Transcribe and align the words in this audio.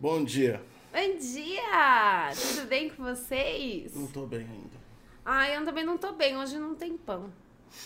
Bom 0.00 0.24
dia. 0.24 0.60
Bom 0.92 1.18
dia! 1.18 2.30
Tudo 2.34 2.66
bem 2.68 2.88
com 2.90 3.02
vocês? 3.02 3.94
Não 3.94 4.06
tô 4.06 4.26
bem 4.26 4.40
ainda. 4.40 4.78
Ah, 5.24 5.48
eu 5.50 5.64
também 5.64 5.84
não 5.84 5.98
tô 5.98 6.12
bem. 6.12 6.36
Hoje 6.36 6.58
não 6.58 6.74
tem 6.74 6.96
pão 6.96 7.30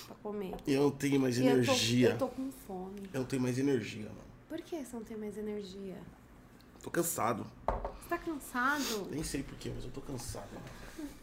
pra 0.06 0.14
comer. 0.16 0.54
Eu 0.66 0.82
não 0.84 0.90
tenho 0.90 1.18
mais 1.20 1.38
E 1.38 1.40
eu 1.46 1.50
tô- 1.50 1.56
energia. 1.72 2.10
Eu 2.10 2.18
tô, 2.18 2.28
com 2.28 2.50
fome. 2.66 3.02
Eu 3.12 3.20
não 3.20 3.26
tenho 3.26 3.42
mais 3.42 3.58
energia, 3.58 4.04
mano. 4.06 4.20
Por 4.48 4.60
que 4.60 4.76
você 4.84 4.94
não 4.96 5.02
tem 5.04 5.16
mais 5.16 5.36
energia? 5.36 5.96
Tô 6.82 6.90
cansado. 6.90 7.46
Você 7.66 8.08
tá 8.08 8.18
cansado? 8.18 9.08
Nem 9.10 9.22
sei 9.22 9.42
porquê, 9.42 9.70
mas 9.74 9.84
eu 9.84 9.90
tô 9.90 10.00
cansado. 10.00 10.48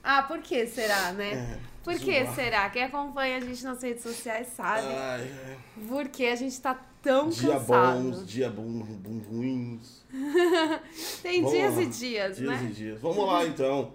Ah, 0.04 0.24
por 0.24 0.40
que 0.40 0.66
será, 0.66 1.12
né? 1.14 1.34
É, 1.34 1.60
Por 1.84 1.94
que 1.98 2.24
zoar. 2.24 2.36
será? 2.36 2.70
Quem 2.70 2.84
acompanha 2.84 3.38
a 3.38 3.40
gente 3.42 3.64
nas 3.64 3.82
redes 3.84 4.02
sociais 4.02 4.48
sabe. 4.56 4.88
Ai, 4.88 5.32
ai. 5.46 5.58
Porque 5.88 6.26
a 6.26 6.36
gente 6.36 6.60
tá 6.60 6.74
tão 7.02 7.30
Dia 7.30 7.54
cansado. 7.54 8.02
bons, 8.02 8.26
dia 8.28 8.50
bom, 8.50 8.64
bom 8.64 9.20
ruins. 9.30 10.04
Tem 11.22 11.42
Vamos 11.42 11.56
dias 11.58 11.76
lá. 11.76 11.82
e 11.82 11.86
dias, 11.88 12.38
Dias 12.38 12.62
né? 12.62 12.68
e 12.70 12.74
dias. 12.74 13.02
Vamos 13.02 13.26
lá, 13.28 13.46
então. 13.46 13.94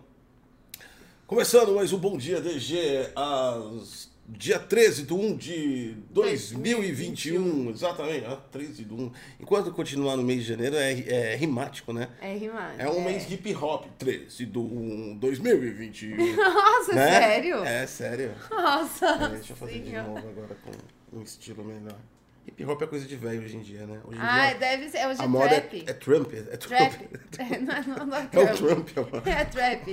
Começando 1.27 1.75
mais 1.75 1.93
um 1.93 1.99
Bom 1.99 2.19
Dia 2.19 2.41
DG, 2.41 3.11
às 3.17 4.11
dia 4.27 4.59
13 4.59 5.03
de 5.05 5.13
1 5.13 5.37
de 5.37 5.95
2021. 6.11 7.71
Exatamente, 7.71 8.25
ah, 8.27 8.37
13 8.51 8.85
de 8.85 8.93
1. 8.95 9.13
Enquanto 9.41 9.71
continuar 9.73 10.17
no 10.17 10.23
mês 10.23 10.43
de 10.43 10.49
janeiro, 10.49 10.77
é, 10.77 10.93
é 11.33 11.37
rimático, 11.37 11.93
né? 11.93 12.09
É 12.21 12.35
rimar. 12.35 12.75
É 12.79 12.89
um 12.89 13.03
mês 13.05 13.31
hip 13.31 13.55
hop, 13.55 13.87
13 13.99 14.47
de 14.47 14.59
1 14.59 15.17
2021. 15.19 16.17
Nossa, 16.37 16.95
né? 16.95 17.21
sério? 17.21 17.65
É, 17.65 17.87
sério. 17.87 18.35
Nossa. 18.51 19.07
É, 19.07 19.29
deixa 19.29 19.53
eu 19.53 19.57
fazer 19.57 19.79
de 19.81 19.91
senhora. 19.91 20.09
novo 20.09 20.29
agora 20.29 20.57
com 20.65 21.19
um 21.19 21.23
estilo 21.23 21.65
melhor. 21.65 21.99
Hip 22.47 22.63
hop 22.67 22.83
é 22.83 22.87
coisa 22.87 23.07
de 23.07 23.17
velho 23.17 23.41
hoje 23.43 23.57
em 23.57 23.61
dia, 23.63 23.87
né? 23.87 24.01
Hoje 24.05 24.19
em 24.19 24.23
Ah, 24.23 24.49
dia, 24.51 24.59
deve 24.59 24.89
ser. 24.91 25.07
Hoje 25.07 25.21
a 25.21 25.25
é 25.25 25.27
moda 25.27 25.49
trap. 25.49 25.85
é, 25.87 25.91
é 25.91 25.93
Trump. 25.95 26.33
É 26.35 26.41
Trump. 26.57 26.93
Trap. 27.31 27.45
É, 27.55 27.59
não, 27.59 27.75
é- 27.75 27.83
não, 27.87 28.07
não 28.07 28.17
é 28.17 28.29
É 28.33 28.39
o 28.53 28.57
Trump. 28.57 28.89
Trump, 28.89 28.89
é 28.97 29.01
o- 29.01 29.29
É 29.31 29.45
trap. 29.45 29.93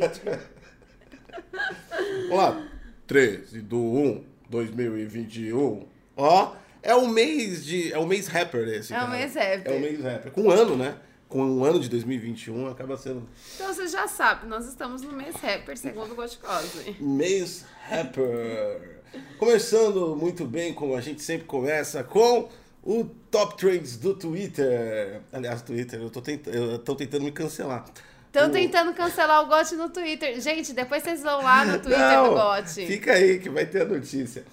Vamos 2.30 2.38
lá. 2.38 2.68
13 3.12 3.60
do 3.60 3.78
1, 3.78 4.24
2021. 4.50 5.86
Ó, 6.16 6.56
é 6.82 6.96
o 6.96 7.10
mês 7.10 7.66
de. 7.66 7.92
É 7.92 7.98
o 7.98 8.08
mês 8.08 8.28
rapper 8.28 8.66
esse. 8.70 8.94
É 8.94 8.98
o 8.98 9.00
cara. 9.02 9.12
mês 9.12 9.36
rapper. 9.36 9.74
É 9.74 9.76
o 9.76 9.82
mês 9.82 10.02
rapper. 10.02 10.32
Com 10.32 10.44
um 10.44 10.50
ano, 10.50 10.78
né? 10.78 10.96
Com 11.28 11.44
um 11.44 11.66
ano 11.66 11.78
de 11.82 11.90
2021, 11.90 12.68
acaba 12.68 12.96
sendo 12.96 13.28
Então 13.56 13.74
você 13.74 13.88
já 13.88 14.08
sabe, 14.08 14.48
nós 14.48 14.66
estamos 14.66 15.02
no 15.02 15.12
mês 15.12 15.36
rapper, 15.36 15.78
segundo 15.78 16.14
o 16.14 16.16
Goticose. 16.16 16.96
mês 17.02 17.66
rapper. 17.90 19.02
Começando 19.38 20.16
muito 20.16 20.46
bem, 20.46 20.74
como 20.74 20.96
a 20.96 21.02
gente 21.02 21.22
sempre 21.22 21.46
começa, 21.46 22.06
com 22.06 22.48
o 22.82 23.04
Top 23.30 23.58
Trends 23.58 23.98
do 23.98 24.14
Twitter. 24.14 25.20
Aliás, 25.34 25.62
Twitter, 25.62 26.00
eu 26.00 26.10
tô 26.10 26.22
tentando, 26.22 26.56
eu 26.56 26.80
tô 26.80 26.96
tentando 26.96 27.26
me 27.26 27.32
cancelar. 27.34 27.84
Estão 28.32 28.48
O- 28.48 28.52
tentando 28.52 28.94
cancelar 28.94 29.44
o 29.44 29.48
Gotti 29.48 29.76
no 29.76 29.90
Twitter. 29.90 30.40
Gente, 30.40 30.72
depois 30.72 31.04
vocês 31.04 31.22
vão 31.22 31.42
lá 31.44 31.66
no 31.66 31.80
Twitter 31.80 32.00
Não, 32.00 32.30
do 32.30 32.36
Gotti. 32.36 32.88
Fica 32.88 33.12
aí 33.14 33.40
que 33.40 33.50
vai 33.50 33.66
ter 33.66 33.82
a 33.82 33.86
notícia. 33.86 34.46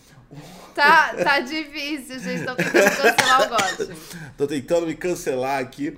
Tá, 0.75 1.15
tá 1.15 1.41
difícil, 1.41 2.19
gente. 2.19 2.41
Estão 2.41 2.57
tentando 2.57 2.97
cancelar 2.97 3.43
o 3.43 3.49
Gotti. 3.49 4.01
Tô 4.37 4.47
tentando 4.49 4.87
me 4.87 4.95
cancelar 4.97 5.61
aqui. 5.61 5.97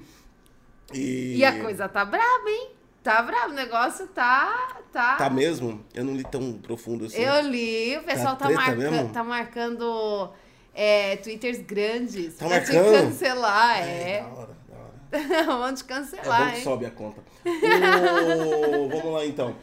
E, 0.92 1.36
E 1.38 1.44
a 1.44 1.58
coisa 1.60 1.88
tá 1.88 2.04
braba, 2.04 2.48
hein? 2.50 2.70
Tá 3.02 3.22
brabo, 3.22 3.52
o 3.52 3.56
negócio 3.56 4.06
tá. 4.08 4.76
Tá, 4.92 5.16
Tá 5.16 5.30
mesmo? 5.30 5.82
Eu 5.94 6.04
não 6.04 6.14
li 6.14 6.24
tão 6.24 6.52
profundo 6.54 7.06
assim. 7.06 7.16
Eu 7.22 7.40
li, 7.48 7.96
o 7.96 8.02
pessoal 8.02 8.36
tá, 8.36 8.46
treta 8.46 8.60
marca- 8.60 8.76
mesmo? 8.76 9.08
tá 9.10 9.24
marcando 9.24 10.30
é, 10.74 11.16
Twitters 11.16 11.60
grandes 11.60 12.34
Tá 12.34 12.46
pra 12.46 12.60
te 12.60 12.72
marcando? 12.74 12.92
cancelar. 12.92 13.78
É, 13.78 14.12
É. 14.12 14.20
da 14.22 14.28
hora, 14.28 14.56
da 14.68 14.76
hora. 14.76 15.44
Vamos 15.46 15.80
te 15.80 15.84
É 15.90 15.94
bom 15.94 16.00
cancelar, 16.00 16.50
que 16.50 16.56
hein? 16.58 16.64
sobe 16.64 16.84
a 16.86 16.90
conta. 16.90 17.22
Ô, 17.44 18.88
vamos 18.88 19.12
lá 19.14 19.24
então. 19.24 19.56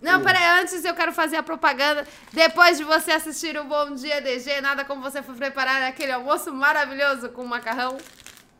Não, 0.00 0.22
peraí, 0.22 0.60
antes 0.60 0.84
eu 0.84 0.94
quero 0.94 1.12
fazer 1.12 1.36
a 1.36 1.42
propaganda. 1.42 2.06
Depois 2.32 2.78
de 2.78 2.84
você 2.84 3.10
assistir 3.10 3.58
o 3.58 3.64
Bom 3.64 3.94
Dia 3.94 4.20
DG, 4.20 4.60
nada 4.60 4.84
como 4.84 5.02
você 5.02 5.22
for 5.22 5.34
preparar 5.34 5.82
aquele 5.82 6.12
almoço 6.12 6.52
maravilhoso 6.52 7.30
com 7.30 7.44
macarrão. 7.44 7.96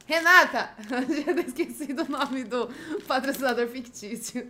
Renata! 0.09 0.71
Eu 0.89 1.05
tinha 1.07 1.47
esquecido 1.47 2.03
o 2.03 2.11
nome 2.11 2.43
do 2.43 2.69
patrocinador 3.07 3.69
fictício. 3.69 4.49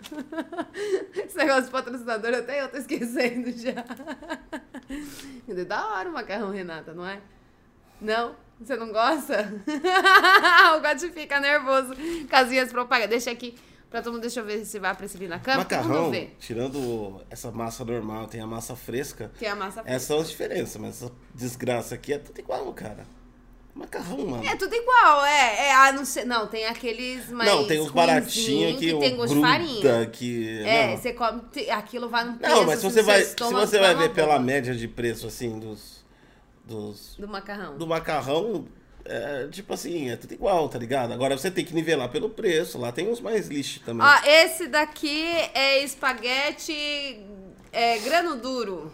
Esse 1.12 1.36
negócio 1.36 1.64
de 1.64 1.70
patrocinador 1.70 2.32
até 2.32 2.62
eu 2.62 2.68
tô 2.68 2.76
esquecendo 2.76 3.50
já. 3.50 3.84
É 5.48 5.64
da 5.66 5.84
hora 5.88 6.08
o 6.08 6.12
macarrão, 6.12 6.52
Renata, 6.52 6.94
não 6.94 7.04
é? 7.04 7.20
Não? 8.00 8.36
Você 8.60 8.76
não 8.76 8.90
gosta? 8.90 9.52
o 10.76 10.80
Gotti 10.80 11.10
fica 11.12 11.38
nervoso 11.38 11.94
com 12.28 12.36
as 12.36 12.48
minhas 12.48 12.70
propagandas. 12.70 13.10
Deixa 13.10 13.30
aqui 13.30 13.54
pra 13.88 14.02
todo 14.02 14.12
mundo, 14.12 14.22
deixa 14.22 14.40
eu 14.40 14.44
ver 14.44 14.64
se 14.64 14.78
vai 14.78 14.90
aparecer 14.90 15.28
na 15.28 15.38
câmera. 15.38 15.62
Macarrão, 15.62 16.12
tirando 16.38 17.22
essa 17.30 17.50
massa 17.50 17.84
normal, 17.84 18.26
tem 18.26 18.40
a 18.40 18.46
massa 18.46 18.74
fresca. 18.74 19.30
Que 19.38 19.46
é 19.46 19.50
a 19.50 19.56
massa 19.56 19.82
Essas 19.84 20.02
são 20.02 20.18
as 20.18 20.28
diferenças, 20.28 20.76
mas 20.80 21.02
essa 21.02 21.12
desgraça 21.34 21.94
aqui 21.94 22.12
é 22.12 22.18
tudo 22.18 22.38
igual, 22.38 22.72
cara. 22.72 23.06
Macarrão, 23.78 24.26
mano. 24.26 24.44
É 24.44 24.56
tudo 24.56 24.74
igual, 24.74 25.24
é. 25.24 25.68
é 25.68 25.72
ah, 25.72 25.92
não, 25.92 26.04
sei, 26.04 26.24
não, 26.24 26.48
tem 26.48 26.66
aqueles 26.66 27.30
mais. 27.30 27.48
não, 27.48 27.64
tem 27.64 27.78
os 27.78 27.92
baratinhos 27.92 28.76
que, 28.76 28.92
que 28.92 28.98
tem 28.98 29.14
gosto 29.14 29.36
de 29.36 29.40
farinha. 29.40 30.06
que... 30.06 30.62
É, 30.64 30.88
não. 30.88 30.96
você 30.96 31.12
come. 31.12 31.42
Aquilo 31.70 32.08
vai 32.08 32.24
no 32.24 32.34
preço. 32.36 32.56
Não, 32.56 32.66
mas 32.66 32.80
se 32.80 32.84
você 32.84 33.02
vai, 33.02 33.22
se 33.22 33.36
você 33.36 33.78
vai 33.78 33.94
tá 33.94 33.94
uma 33.94 34.08
ver 34.08 34.14
pela 34.14 34.36
média 34.40 34.74
de 34.74 34.88
preço, 34.88 35.28
assim, 35.28 35.60
dos... 35.60 35.97
dos 36.68 37.16
Do 37.18 37.26
macarrão. 37.26 37.76
do 37.78 37.86
macarrão, 37.86 38.66
é, 39.04 39.48
tipo 39.50 39.72
assim, 39.72 40.10
é 40.10 40.16
tudo 40.16 40.34
igual, 40.34 40.68
tá 40.68 40.78
ligado? 40.78 41.12
Agora 41.12 41.36
você 41.36 41.50
tem 41.50 41.64
que 41.64 41.74
nivelar 41.74 42.10
pelo 42.10 42.28
preço, 42.28 42.78
lá 42.78 42.92
tem 42.92 43.08
uns 43.08 43.20
mais 43.20 43.48
lixo 43.48 43.80
também. 43.80 44.06
Ó, 44.06 44.20
esse 44.26 44.68
daqui 44.68 45.24
é 45.54 45.82
espaguete 45.82 47.20
é, 47.72 47.98
grano 48.00 48.36
duro. 48.36 48.92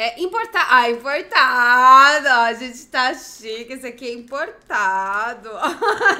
É 0.00 0.20
importado. 0.22 0.66
Ah, 0.70 0.88
importado. 0.88 2.28
Ó, 2.28 2.42
a 2.44 2.52
gente 2.52 2.86
tá 2.86 3.12
chique. 3.14 3.72
Esse 3.72 3.88
aqui 3.88 4.06
é 4.08 4.12
importado. 4.12 5.50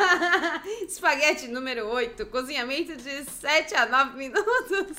espaguete 0.84 1.46
número 1.46 1.86
8. 1.86 2.26
Cozinhamento 2.26 2.96
de 2.96 3.22
7 3.24 3.76
a 3.76 3.86
9 3.86 4.18
minutos. 4.18 4.96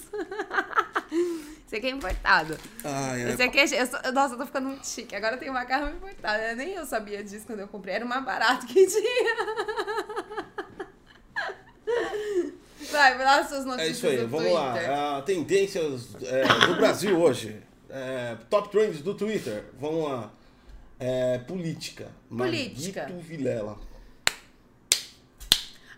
Esse 1.67 1.75
aqui 1.75 1.87
é 1.87 1.89
importado. 1.89 2.57
Ai, 2.85 3.23
ai, 3.25 3.31
Esse 3.33 3.43
aqui 3.43 3.59
é. 3.59 3.81
eu 3.81 3.85
sou- 3.85 4.13
nossa, 4.13 4.35
eu 4.35 4.37
tô 4.39 4.45
ficando 4.45 4.69
muito 4.69 4.87
chique. 4.87 5.13
Agora 5.13 5.35
tem 5.35 5.51
macarrão 5.51 5.89
importado. 5.89 6.37
né? 6.37 6.55
Nem 6.55 6.73
eu 6.75 6.85
sabia 6.85 7.21
disso 7.21 7.45
quando 7.45 7.59
eu 7.59 7.67
comprei. 7.67 7.95
Era 7.95 8.05
o 8.05 8.07
mais 8.07 8.23
barato 8.23 8.65
que 8.65 8.87
tinha. 8.87 9.35
Vai, 12.91 13.17
vai 13.17 13.25
lá 13.25 13.39
as 13.39 13.49
suas 13.49 13.63
É 13.65 13.67
notícias 13.67 13.97
isso 13.97 14.07
aí, 14.07 14.17
vamos 14.19 14.45
Twitter. 14.51 14.89
lá. 14.89 15.17
Ah, 15.17 15.21
tendências 15.21 16.15
é, 16.23 16.43
do 16.65 16.75
Brasil 16.77 17.19
hoje. 17.19 17.61
É, 17.89 18.37
top 18.49 18.69
trends 18.69 19.01
do 19.01 19.13
Twitter. 19.13 19.65
Vamos 19.79 20.09
lá. 20.09 20.31
É, 20.99 21.39
política. 21.39 22.07
Política. 22.29 23.03
Maguito 23.03 23.19
Vilela. 23.19 23.79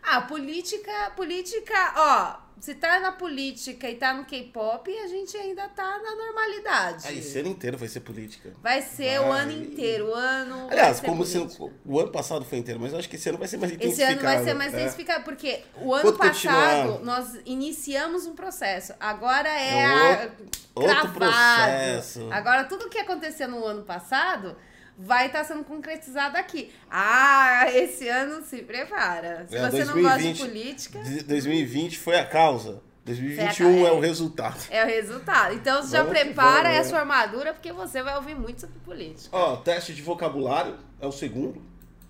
Ah, 0.03 0.21
política, 0.21 1.11
política, 1.15 1.93
ó, 1.95 2.40
se 2.59 2.75
tá 2.75 2.99
na 2.99 3.11
política 3.11 3.89
e 3.89 3.95
tá 3.95 4.13
no 4.13 4.23
K-pop, 4.25 4.91
a 4.99 5.07
gente 5.07 5.35
ainda 5.35 5.67
tá 5.69 5.97
na 5.99 6.15
normalidade. 6.15 7.07
Aí, 7.07 7.19
esse 7.19 7.39
ano 7.39 7.49
inteiro 7.49 7.77
vai 7.77 7.87
ser 7.87 8.01
política. 8.01 8.53
Vai 8.61 8.81
ser 8.81 9.19
o 9.21 9.29
Vai. 9.29 9.41
ano 9.41 9.51
inteiro, 9.51 10.09
o 10.09 10.13
ano. 10.13 10.67
Aliás, 10.69 10.99
como 10.99 11.25
se, 11.25 11.37
o 11.85 11.99
ano 11.99 12.11
passado 12.11 12.45
foi 12.45 12.59
inteiro, 12.59 12.79
mas 12.79 12.93
eu 12.93 12.99
acho 12.99 13.09
que 13.09 13.15
esse 13.15 13.29
ano 13.29 13.37
vai 13.37 13.47
ser 13.47 13.57
mais 13.57 13.71
Esse 13.71 13.83
intensificado. 13.83 14.19
ano 14.19 14.35
vai 14.35 14.43
ser 14.43 14.53
mais 14.53 14.73
é. 14.73 14.77
intensificado, 14.77 15.23
porque 15.23 15.61
o 15.77 15.93
ano 15.93 16.03
Quando 16.03 16.17
passado 16.17 16.91
continuar. 16.93 16.99
nós 17.03 17.39
iniciamos 17.45 18.25
um 18.27 18.35
processo. 18.35 18.93
Agora 18.99 19.49
é, 19.49 19.77
É 19.79 19.85
a- 19.85 20.31
outro 20.75 21.11
processo. 21.13 22.27
Agora, 22.31 22.63
tudo 22.65 22.89
que 22.89 22.99
aconteceu 22.99 23.47
no 23.47 23.65
ano 23.65 23.83
passado 23.83 24.55
vai 24.97 25.27
estar 25.27 25.43
sendo 25.43 25.63
concretizado 25.63 26.37
aqui. 26.37 26.71
Ah, 26.89 27.65
esse 27.73 28.07
ano 28.07 28.43
se 28.43 28.61
prepara. 28.63 29.45
Se 29.47 29.55
É, 29.57 29.69
você 29.69 29.85
não 29.85 30.01
gosta 30.01 30.17
de 30.19 30.23
2020 30.33 30.39
política, 30.39 30.99
De- 31.03 31.23
2020 31.23 31.97
foi 31.99 32.17
a 32.19 32.25
causa. 32.25 32.81
2021 33.03 33.53
Foi 33.73 33.81
a- 33.81 33.87
é 33.87 33.89
é. 33.89 33.91
o 33.93 33.99
resultado. 33.99 34.59
é 34.69 34.83
o 34.83 34.87
resultado. 34.87 35.55
Então, 35.55 35.81
já 35.87 36.03
Vamos 36.03 36.19
prepara 36.19 36.69
vamos, 36.69 36.69
aí 36.69 36.77
a 36.77 36.83
né? 36.93 36.99
armadura, 36.99 37.53
porque 37.53 37.71
você 37.73 38.03
vai 38.03 38.15
ouvir 38.15 38.35
muito 38.35 38.61
sobre 38.61 38.79
política. 38.81 39.35
Ó, 39.35 39.55
teste 39.57 39.93
de 39.95 40.01
vocabulário 40.03 40.77
é 40.99 41.07
o 41.07 41.11
segundo. 41.11 41.61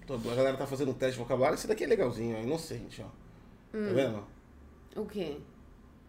Então, 0.04 0.19
A 0.30 0.36
galera 0.36 0.57
tá 0.57 0.68
fazendo 0.68 0.92
um 0.92 0.94
teste 0.94 1.13
de 1.13 1.19
vocabulário. 1.19 1.56
Esse 1.56 1.66
daqui 1.68 1.86
é 1.86 1.88
legalzinho, 1.88 2.36
ó, 2.38 2.42
inocente, 2.42 3.01
ó. 3.01 3.06
Hum. 3.77 3.88
Tá 3.88 3.94
vendo? 3.94 4.27
O 4.98 5.06
quê? 5.06 5.38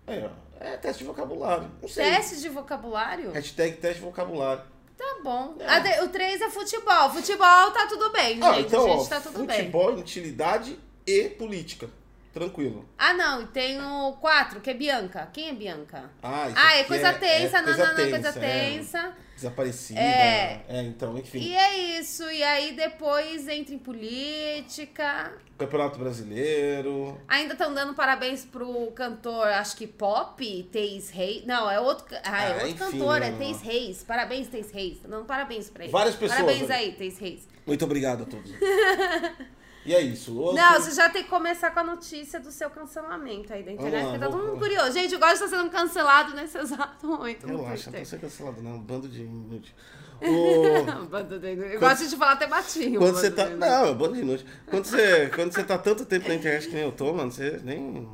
Aí, 0.09 0.25
ó. 0.25 0.31
É 0.59 0.77
teste 0.77 1.03
de 1.03 1.09
vocabulário. 1.09 1.71
Não 1.81 1.89
sei. 1.89 2.05
Teste 2.11 2.41
de 2.41 2.49
vocabulário? 2.49 3.31
Hashtag 3.31 3.77
teste 3.77 4.01
de 4.01 4.05
vocabulário. 4.05 4.63
Tá 5.03 5.17
bom. 5.25 5.57
A 5.67 5.79
de- 5.81 6.01
O 6.05 6.09
3 6.09 6.41
é 6.41 6.49
futebol. 6.49 7.11
Futebol 7.11 7.71
tá 7.73 7.87
tudo 7.89 8.11
bem, 8.11 8.39
Ah, 8.41 8.53
gente. 8.55 8.67
então, 8.69 8.85
gente, 8.87 9.01
ó, 9.01 9.05
tá 9.07 9.21
tudo 9.21 9.45
bem. 9.45 9.57
futebol, 9.59 9.95
utilidade 9.95 10.79
e 11.07 11.25
política. 11.31 11.91
tranquilo. 12.33 12.89
Ah, 12.97 13.13
não, 13.13 13.43
e 13.43 13.47
tem 13.49 13.79
o 13.79 14.13
4, 14.19 14.59
que 14.63 14.71
é 14.71 14.75
Bianca. 14.75 15.29
Quem 15.35 15.51
é 15.51 15.53
Bianca? 15.53 16.11
Ah, 16.23 16.49
Ah, 16.57 16.77
é 16.79 16.85
coisa 16.85 17.13
tensa, 17.13 17.59
não, 17.59 17.65
coisa 17.65 17.85
não, 17.85 17.95
não, 18.05 18.11
coisa 18.11 18.29
é, 18.31 18.33
tensa. 18.33 19.13
Desaparecida. 19.43 20.01
É. 20.01 20.65
É, 20.69 20.83
então, 20.83 21.17
enfim. 21.19 21.39
E 21.39 21.55
é 21.55 21.99
isso, 21.99 22.31
e 22.31 22.43
aí 22.43 22.73
depois 22.73 23.47
entra 23.49 23.75
em 23.75 23.79
política. 23.79 25.33
Campeonato 25.59 25.99
Brasileiro. 25.99 27.21
Ainda 27.29 27.53
estão 27.53 27.73
dando 27.73 27.95
parabéns 27.95 28.45
pro 28.45 28.91
cantor, 28.93 29.47
acho 29.49 29.77
que 29.77 29.87
pop, 29.87 30.69
Teis 30.73 31.11
Reis. 31.11 31.45
Não, 31.45 31.71
é 31.71 31.79
outro, 31.79 32.05
ah, 32.25 32.43
é 32.45 32.51
Ah, 32.51 32.55
outro 32.55 32.69
enfim, 32.69 32.79
cantor, 32.79 33.23
é 33.23 33.31
não. 33.31 33.39
Teis 33.39 33.61
Reis. 33.61 34.03
Parabéns, 34.03 34.49
Teis 34.49 34.71
Reis. 34.71 34.99
Não, 35.09 35.25
parabéns 35.25 35.69
pra 35.71 35.85
ele. 35.85 35.93
Várias 35.93 36.15
pessoas, 36.15 36.41
Parabéns 36.41 36.69
né? 36.69 36.75
aí, 36.77 36.93
Teis 36.93 37.19
Reis. 37.19 37.49
Muito 37.67 37.85
obrigado 37.85 38.23
a 38.23 38.27
todos. 38.27 38.51
e 39.85 39.95
é 39.95 40.01
isso. 40.01 40.37
Outro- 40.39 40.57
Não, 40.57 40.75
você 40.81 40.93
já 40.93 41.09
tem 41.09 41.23
que 41.25 41.29
começar 41.31 41.71
com 41.73 41.81
a 41.81 41.85
notícia 41.85 42.39
do 42.41 42.51
seu 42.53 42.71
cancelamento 42.71 43.53
aí 43.53 43.63
da 43.63 43.73
internet, 43.73 44.05
porque 44.05 44.19
tá 44.19 44.29
todo 44.31 44.47
mundo 44.47 44.59
curioso. 44.59 44.93
Gente, 44.93 45.15
o 45.15 45.19
Góis 45.19 45.39
tá 45.39 45.49
sendo 45.49 45.69
cancelado 45.71 46.35
nesse 46.35 46.57
exato 46.59 47.07
momento. 47.07 47.47
Relaxa, 47.47 47.91
não 47.91 47.99
tô 47.99 48.05
sendo 48.05 48.21
cancelado, 48.21 48.63
não. 48.63 48.79
Bando 48.79 49.09
de 49.09 49.23
inútil. 49.23 49.75
O... 50.25 51.07
Bando 51.07 51.37
de- 51.41 51.75
Eu 51.75 51.81
gosto 51.81 52.07
de 52.09 52.17
falar 52.17 52.33
até 52.35 52.47
batinho. 52.47 53.01
Quando 53.01 53.17
você 53.17 53.29
tá. 53.29 53.45
de- 53.47 53.57
Não, 53.57 53.87
é 53.87 53.93
bando 53.95 54.15
de 54.15 54.21
inútil. 54.21 54.47
Quando 54.67 54.85
você, 54.85 55.29
quando 55.35 55.53
você 55.53 55.65
tá 55.65 55.77
tanto 55.77 56.05
tempo 56.07 56.29
na 56.29 56.35
internet 56.37 56.69
que 56.69 56.75
nem 56.75 56.85
eu 56.85 56.93
tô, 56.93 57.13
mano, 57.13 57.33
você 57.33 57.61
nem. 57.65 58.09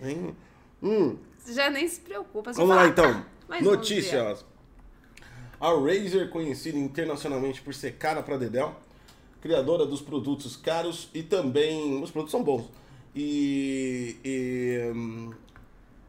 nem... 0.00 0.34
Hum. 0.82 1.18
Você 1.36 1.52
já 1.52 1.68
nem 1.68 1.86
se 1.86 2.00
preocupa. 2.00 2.52
Vamos 2.54 2.70
fala, 2.70 2.82
lá 2.84 2.88
então. 2.88 3.04
"Ah, 3.04 3.24
mais 3.50 3.60
um 3.60 3.64
dia." 3.64 3.76
Notícias. 3.76 4.46
A 5.60 5.68
Razer, 5.74 6.30
conhecida 6.30 6.78
internacionalmente 6.78 7.60
por 7.60 7.74
ser 7.74 7.92
cara 7.98 8.22
pra 8.22 8.38
Dedéu, 8.38 8.74
criadora 9.42 9.84
dos 9.84 10.00
produtos 10.00 10.56
caros 10.56 11.08
e 11.12 11.22
também. 11.22 12.02
Os 12.02 12.10
produtos 12.10 12.30
são 12.30 12.42
bons. 12.42 12.64
E. 13.14 14.16
e, 14.24 14.90
hum, 14.94 15.30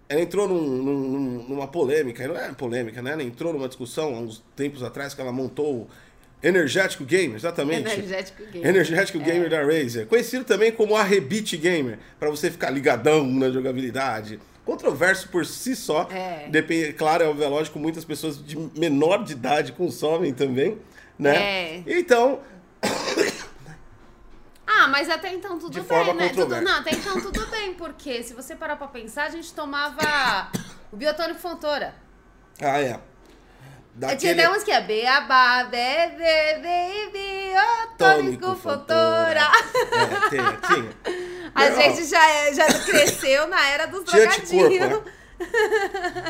ela 0.09 0.21
entrou 0.21 0.47
num- 0.47 0.61
num- 0.83 1.43
numa 1.49 1.67
polêmica, 1.67 2.27
não 2.27 2.35
é 2.37 2.51
polêmica, 2.53 3.01
né? 3.01 3.13
Ela 3.13 3.23
entrou 3.23 3.51
numa 3.51 3.67
discussão 3.67 4.13
há 4.15 4.19
uns 4.19 4.43
tempos 4.55 4.83
atrás 4.83 5.13
que 5.13 5.21
ela 5.21 5.31
montou 5.31 5.73
o 5.73 5.87
Energético 6.41 7.03
Gamer, 7.05 7.35
exatamente. 7.37 7.89
Energético 7.91 8.43
Gamer. 8.51 8.67
Energético 8.69 9.17
É. 9.17 9.21
Gamer 9.23 9.49
da 9.49 9.63
Razer, 9.63 10.05
conhecido 10.07 10.43
também 10.43 10.71
como 10.71 10.95
a 10.95 11.01
Rebite 11.03 11.55
Gamer, 11.57 11.97
para 12.19 12.29
você 12.29 12.51
ficar 12.51 12.69
ligadão 12.69 13.25
na 13.25 13.49
jogabilidade. 13.49 14.39
Controverso 14.65 15.29
por 15.29 15.45
si 15.45 15.75
só. 15.75 16.07
É. 16.11 16.47
Depende, 16.49 16.93
claro, 16.93 17.23
é 17.23 17.27
óbvio, 17.27 17.45
é 17.45 17.47
lógico, 17.47 17.79
muitas 17.79 18.05
pessoas 18.05 18.43
de 18.45 18.57
menor 18.77 19.23
de 19.23 19.31
idade 19.33 19.71
consomem 19.71 20.33
também, 20.33 20.77
né? 21.17 21.35
É. 21.77 21.83
Então, 21.87 22.39
Ah, 24.83 24.87
mas 24.87 25.09
até 25.09 25.31
então 25.33 25.57
tudo 25.57 25.71
De 25.71 25.79
bem, 25.79 25.87
forma 25.87 26.13
né? 26.13 26.29
Tudo, 26.29 26.59
não, 26.61 26.77
até 26.79 26.91
então 26.91 27.21
tudo 27.21 27.45
bem, 27.47 27.73
porque 27.73 28.21
se 28.21 28.33
você 28.33 28.53
parar 28.55 28.75
pra 28.75 28.87
pensar, 28.87 29.23
a 29.25 29.29
gente 29.29 29.53
tomava 29.53 30.49
o 30.91 30.97
biotônico 30.97 31.39
Fontoura. 31.39 31.95
ah, 32.61 32.81
é. 32.81 32.99
Daquele... 33.95 34.19
Tinha 34.19 34.33
até 34.33 34.49
uns 34.57 34.63
que 34.63 34.71
é 34.71 34.81
Beabá, 34.81 35.65
Bebê, 35.65 36.55
Baby, 36.55 37.53
biotônico 37.53 38.55
Fontoura. 38.55 39.41
É, 39.91 40.29
tem, 40.29 40.39
tinha. 40.67 41.51
A 41.53 41.69
Não, 41.69 41.75
gente 41.75 42.05
já, 42.05 42.29
é- 42.29 42.53
já 42.53 42.65
cresceu 42.83 43.47
na 43.47 43.67
era 43.69 43.85
dos 43.85 44.03
Tinha 44.03 44.27
drogadinhos. 44.27 45.01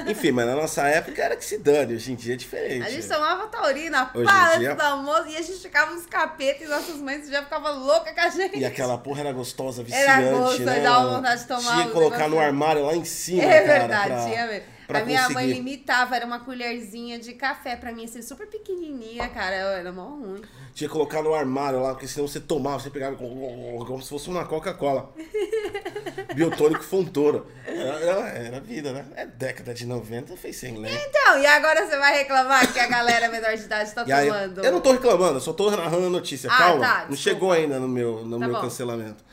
Enfim, 0.07 0.31
mas 0.31 0.45
na 0.45 0.55
nossa 0.55 0.83
época 0.87 1.21
era 1.21 1.35
que 1.35 1.45
se 1.45 1.57
dane, 1.57 1.95
hoje 1.95 2.11
em 2.11 2.15
dia 2.15 2.33
é 2.33 2.37
diferente. 2.37 2.85
A 2.85 2.89
gente 2.89 3.07
tomava 3.07 3.47
taurina, 3.47 4.09
Hoje 4.13 4.25
pá, 4.25 4.55
dia- 4.57 4.75
do 4.75 4.81
almoço, 4.81 5.27
e 5.29 5.37
a 5.37 5.41
gente 5.41 5.59
ficava 5.59 5.93
uns 5.93 6.05
capetas 6.05 6.61
e 6.67 6.69
nossas 6.69 6.95
mães 6.97 7.27
já 7.29 7.43
ficavam 7.43 7.79
loucas 7.85 8.13
com 8.13 8.21
a 8.21 8.29
gente. 8.29 8.57
E 8.57 8.65
aquela 8.65 8.97
porra 8.97 9.21
era 9.21 9.31
gostosa, 9.31 9.83
viciante, 9.83 10.09
Era 10.09 10.31
gostoso, 10.31 10.63
né? 10.63 10.79
dava 10.81 11.15
vontade 11.15 11.41
de 11.41 11.47
tomar 11.47 11.73
Tinha 11.73 11.85
que 11.87 11.91
colocar 11.91 12.27
no 12.27 12.39
armário 12.39 12.85
lá 12.85 12.95
em 12.95 13.05
cima, 13.05 13.43
É 13.43 13.61
cara, 13.61 13.79
verdade, 13.79 14.07
pra- 14.13 14.25
tinha 14.25 14.47
mesmo. 14.47 14.72
Pra 14.87 14.99
a 14.99 15.05
minha 15.05 15.21
mãe 15.29 15.45
conseguir. 15.45 15.53
limitava, 15.53 16.15
era 16.15 16.25
uma 16.25 16.39
colherzinha 16.39 17.19
de 17.19 17.33
café 17.33 17.75
pra 17.75 17.91
mim, 17.91 18.05
assim, 18.05 18.21
super 18.21 18.47
pequenininha, 18.47 19.27
cara, 19.29 19.55
era 19.55 19.91
mó 19.91 20.09
ruim. 20.09 20.41
Tinha 20.73 20.87
que 20.87 20.93
colocar 20.93 21.21
no 21.21 21.33
armário 21.33 21.79
lá, 21.81 21.91
porque 21.91 22.07
senão 22.07 22.27
você 22.27 22.39
tomava, 22.39 22.79
você 22.79 22.89
pegava 22.89 23.15
como, 23.15 24.01
se 24.01 24.09
fosse 24.09 24.27
uma 24.29 24.43
Coca-Cola. 24.45 25.13
Biotônico 26.33 26.83
Fontoura. 26.83 27.43
Era, 27.65 28.27
era, 28.29 28.59
vida, 28.59 28.91
né? 28.91 29.05
É 29.15 29.25
década 29.25 29.73
de 29.73 29.85
90, 29.85 30.35
fez 30.35 30.55
sem 30.57 30.75
lei. 30.77 30.91
Então, 30.93 31.37
e 31.39 31.45
agora 31.45 31.85
você 31.87 31.97
vai 31.97 32.17
reclamar 32.17 32.71
que 32.71 32.79
a 32.79 32.87
galera 32.87 33.29
menor 33.29 33.55
de 33.55 33.63
idade 33.63 33.93
tá 33.93 34.03
aí, 34.07 34.27
tomando? 34.27 34.63
eu 34.65 34.71
não 34.71 34.81
tô 34.81 34.91
reclamando, 34.93 35.35
eu 35.35 35.41
só 35.41 35.53
tô 35.53 35.69
narrando 35.69 36.07
a 36.07 36.09
notícia. 36.09 36.49
Ah, 36.51 36.57
Calma, 36.57 36.85
tá, 36.85 37.05
não 37.07 37.15
chegou 37.15 37.51
ainda 37.51 37.79
no 37.79 37.87
meu, 37.87 38.25
no 38.25 38.39
Tá 38.39 38.45
meu 38.47 38.55
bom. 38.55 38.61
cancelamento. 38.61 39.23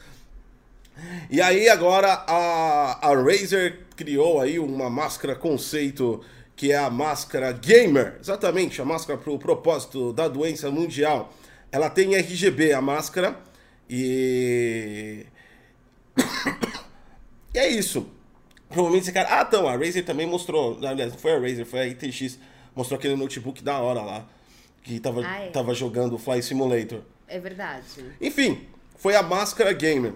E 1.31 1.41
aí 1.41 1.69
agora 1.69 2.25
a, 2.27 3.09
a 3.09 3.15
Razer 3.15 3.81
criou 3.97 4.41
aí 4.41 4.59
uma 4.59 4.89
máscara 4.91 5.35
conceito 5.35 6.23
que 6.57 6.73
é 6.73 6.77
a 6.77 6.91
máscara 6.91 7.53
gamer, 7.53 8.17
exatamente, 8.21 8.83
a 8.83 8.85
máscara 8.85 9.19
pro 9.19 9.39
propósito 9.39 10.13
da 10.13 10.29
doença 10.29 10.71
mundial. 10.71 11.33
Ela 11.73 11.89
tem 11.89 12.15
RGB 12.17 12.73
a 12.73 12.83
máscara 12.83 13.39
e 13.89 15.25
e 17.55 17.59
é 17.59 17.69
isso. 17.69 18.07
Provavelmente 18.69 19.05
esse 19.05 19.13
cara. 19.13 19.41
Ah, 19.41 19.45
então, 19.47 19.67
a 19.69 19.77
Razer 19.77 20.05
também 20.05 20.27
mostrou. 20.27 20.79
Aliás, 20.85 21.13
não 21.13 21.19
foi 21.19 21.33
a 21.33 21.39
Razer, 21.41 21.67
foi 21.67 21.81
a 21.81 21.87
ITX. 21.87 22.39
Mostrou 22.75 22.99
aquele 22.99 23.17
notebook 23.17 23.63
da 23.65 23.79
hora 23.79 24.01
lá. 24.03 24.27
Que 24.83 25.01
tava, 25.01 25.23
Ah, 25.27 25.41
é. 25.41 25.49
tava 25.51 25.75
jogando 25.75 26.15
o 26.15 26.19
Fly 26.19 26.43
Simulator. 26.43 27.01
É 27.27 27.39
verdade. 27.39 27.85
Enfim, 28.21 28.67
foi 28.97 29.17
a 29.17 29.23
máscara 29.23 29.73
gamer. 29.73 30.15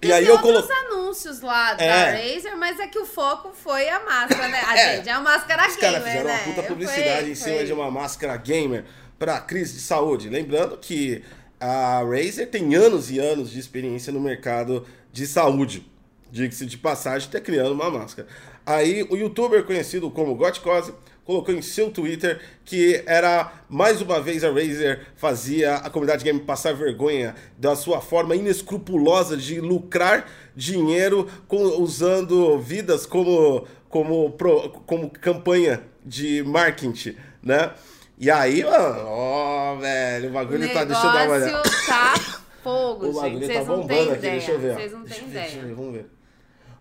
E 0.00 0.12
aí 0.12 0.26
eu 0.26 0.38
coloquei. 0.38 0.74
anúncios 0.76 1.40
lá 1.40 1.74
da 1.74 1.82
É. 1.84 2.32
Razer, 2.32 2.56
mas 2.56 2.78
é 2.78 2.86
que 2.86 2.98
o 2.98 3.04
foco 3.06 3.52
foi 3.52 3.88
a 3.88 3.98
máscara, 4.00 4.48
né? 4.48 4.62
A 4.66 4.78
É. 4.78 4.96
gente, 4.96 5.08
é 5.08 5.12
a 5.12 5.20
máscara 5.20 5.66
Os 5.68 5.76
gamer, 5.76 5.90
caras 5.92 6.06
fizeram 6.06 6.24
né? 6.28 6.34
uma 6.34 6.44
puta 6.54 6.62
publicidade 6.62 7.20
Foi- 7.22 7.30
em 7.30 7.34
cima 7.34 7.56
foi. 7.56 7.64
de 7.66 7.72
uma 7.72 7.90
máscara 7.90 8.36
gamer 8.36 8.84
pra 9.18 9.40
crise 9.40 9.74
de 9.74 9.80
saúde. 9.80 10.28
Lembrando 10.28 10.76
que 10.78 11.24
a 11.60 12.02
Razer 12.04 12.48
tem 12.48 12.74
anos 12.76 13.10
e 13.10 13.18
anos 13.18 13.50
de 13.50 13.58
experiência 13.58 14.12
no 14.12 14.20
mercado 14.20 14.86
de 15.12 15.26
saúde. 15.26 15.84
Diga-se 16.30 16.66
de 16.66 16.76
passagem, 16.78 17.28
tá 17.30 17.40
criando 17.40 17.72
uma 17.72 17.90
máscara. 17.90 18.28
Aí 18.64 19.04
o 19.10 19.16
youtuber 19.16 19.64
conhecido 19.64 20.10
como 20.10 20.34
Gotcose 20.36 20.94
colocou 21.28 21.54
em 21.54 21.60
seu 21.60 21.90
Twitter 21.90 22.40
que 22.64 23.02
era 23.06 23.52
mais 23.68 24.00
uma 24.00 24.18
vez 24.18 24.42
a 24.42 24.48
Razer 24.50 25.02
fazia 25.14 25.74
a 25.74 25.90
comunidade 25.90 26.24
game 26.24 26.40
passar 26.40 26.72
vergonha 26.74 27.34
da 27.58 27.76
sua 27.76 28.00
forma 28.00 28.34
inescrupulosa 28.34 29.36
de 29.36 29.60
lucrar 29.60 30.26
dinheiro 30.56 31.28
com- 31.46 31.82
usando 31.82 32.58
vidas 32.58 33.04
como 33.04 33.66
como 33.90 34.30
pro- 34.32 34.70
como 34.86 35.10
campanha 35.10 35.82
de 36.04 36.42
marketing, 36.44 37.14
né? 37.42 37.72
E 38.18 38.30
aí, 38.30 38.64
mano, 38.64 39.04
ó, 39.06 39.76
velho, 39.76 40.30
o 40.30 40.32
bagulho 40.32 40.72
tá. 40.72 40.84
Deixa 40.84 41.06
eu 41.06 41.12
dar 41.12 41.24
uma 41.26 41.34
olhada. 41.36 41.46
negócio 41.46 41.86
tá 41.86 42.14
fogo, 42.64 43.06
O 43.06 43.12
gente. 43.12 43.40
tá 43.40 43.52
Vocês 43.52 43.66
não 43.68 43.76
bombando 43.76 43.86
têm 44.06 44.14
ideia. 44.14 44.50
eu. 44.50 44.74
Vocês 44.74 44.92
não 44.92 45.02
têm 45.04 45.18
eu 45.18 45.22
eu 45.24 45.28
ideia. 45.28 45.62
ver, 45.62 45.74
vamos 45.74 45.92
ver. 45.92 46.06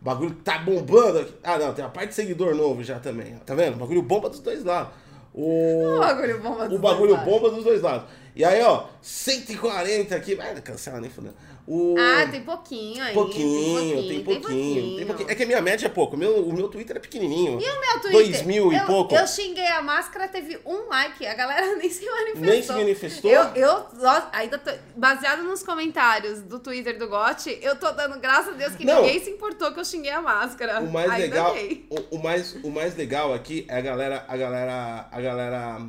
O 0.08 0.10
bagulho 0.10 0.36
tá 0.42 0.60
bombando 0.60 1.20
aqui. 1.20 1.34
Ah, 1.44 1.58
não, 1.58 1.74
tem 1.74 1.84
a 1.84 1.90
parte 1.90 2.10
de 2.10 2.16
seguidor 2.16 2.56
novo 2.56 2.82
já 2.82 2.98
também. 2.98 3.36
Tá 3.46 3.54
vendo? 3.54 3.74
O 3.76 3.78
bagulho 3.80 4.02
bomba 4.02 4.30
dos 4.30 4.40
dois 4.40 4.64
lados. 4.64 4.94
O, 5.34 5.96
O 5.96 6.00
bagulho 6.00 6.40
bomba 6.42 6.64
o 6.64 6.70
dos 6.70 6.80
bagulho 6.80 7.08
dois 7.10 7.20
lados. 7.20 7.34
bomba 7.34 7.50
dos 7.50 7.64
dois 7.66 7.82
lados. 7.82 8.08
E 8.38 8.46
aí, 8.46 8.62
ó, 8.62 8.86
140 9.02 10.16
aqui. 10.16 10.38
Ah, 10.40 10.62
cancela 10.62 11.02
nem 11.02 11.10
fudendo. 11.10 11.36
O... 11.68 11.96
Ah, 12.00 12.26
tem 12.32 12.42
pouquinho 12.44 13.04
aí. 13.04 13.14
Pouquinho, 13.14 14.08
tem 14.08 14.24
pouquinho, 14.24 14.98
tem 14.98 15.06
pouquinho. 15.06 15.30
É 15.30 15.36
que 15.36 15.44
a 15.44 15.46
minha 15.46 15.60
média 15.60 15.88
é 15.88 15.90
pouco. 15.90 16.16
O 16.16 16.20
meu, 16.20 16.48
o 16.48 16.54
meu 16.54 16.70
Twitter 16.70 16.96
é 16.96 17.00
pequenininho. 17.00 17.60
E 17.60 17.70
o 17.70 17.80
meu 17.82 18.00
Twitter? 18.00 18.12
Dois 18.12 18.42
mil 18.44 18.72
e 18.72 18.80
pouco. 18.86 19.14
Eu 19.14 19.28
xinguei 19.28 19.68
a 19.68 19.82
máscara, 19.82 20.30
teve 20.30 20.58
um 20.66 20.88
like. 20.88 21.26
A 21.26 21.34
galera 21.34 21.76
nem 21.76 21.90
se 21.90 22.06
manifestou. 22.06 22.46
Nem 22.46 22.64
se 22.64 22.72
manifestou? 22.72 23.32
Eu, 23.32 23.44
eu 23.56 23.86
ainda 24.32 24.58
tô, 24.58 24.72
baseado 24.96 25.44
nos 25.44 25.62
comentários 25.62 26.42
do 26.42 26.58
Twitter 26.58 26.98
do 26.98 27.10
Gotti, 27.10 27.60
eu 27.62 27.76
tô 27.76 27.92
dando 27.92 28.18
graças 28.20 28.54
a 28.54 28.58
Deus 28.58 28.76
que 28.76 28.86
Não. 28.86 29.02
ninguém 29.02 29.20
se 29.20 29.30
importou 29.30 29.74
que 29.74 29.80
eu 29.80 29.86
xinguei 29.86 30.12
a 30.12 30.22
máscara. 30.22 30.80
O 30.80 30.90
mais 30.90 31.12
ainda 31.12 31.26
legal, 31.26 31.56
o, 31.90 32.16
o 32.16 32.24
mais, 32.24 32.54
o 32.64 32.70
mais 32.70 32.96
legal 32.96 33.34
aqui 33.34 33.66
é 33.68 33.78
a 33.78 33.82
galera, 33.82 34.24
a 34.26 34.38
galera, 34.38 35.08
a 35.12 35.22
galera. 35.22 35.82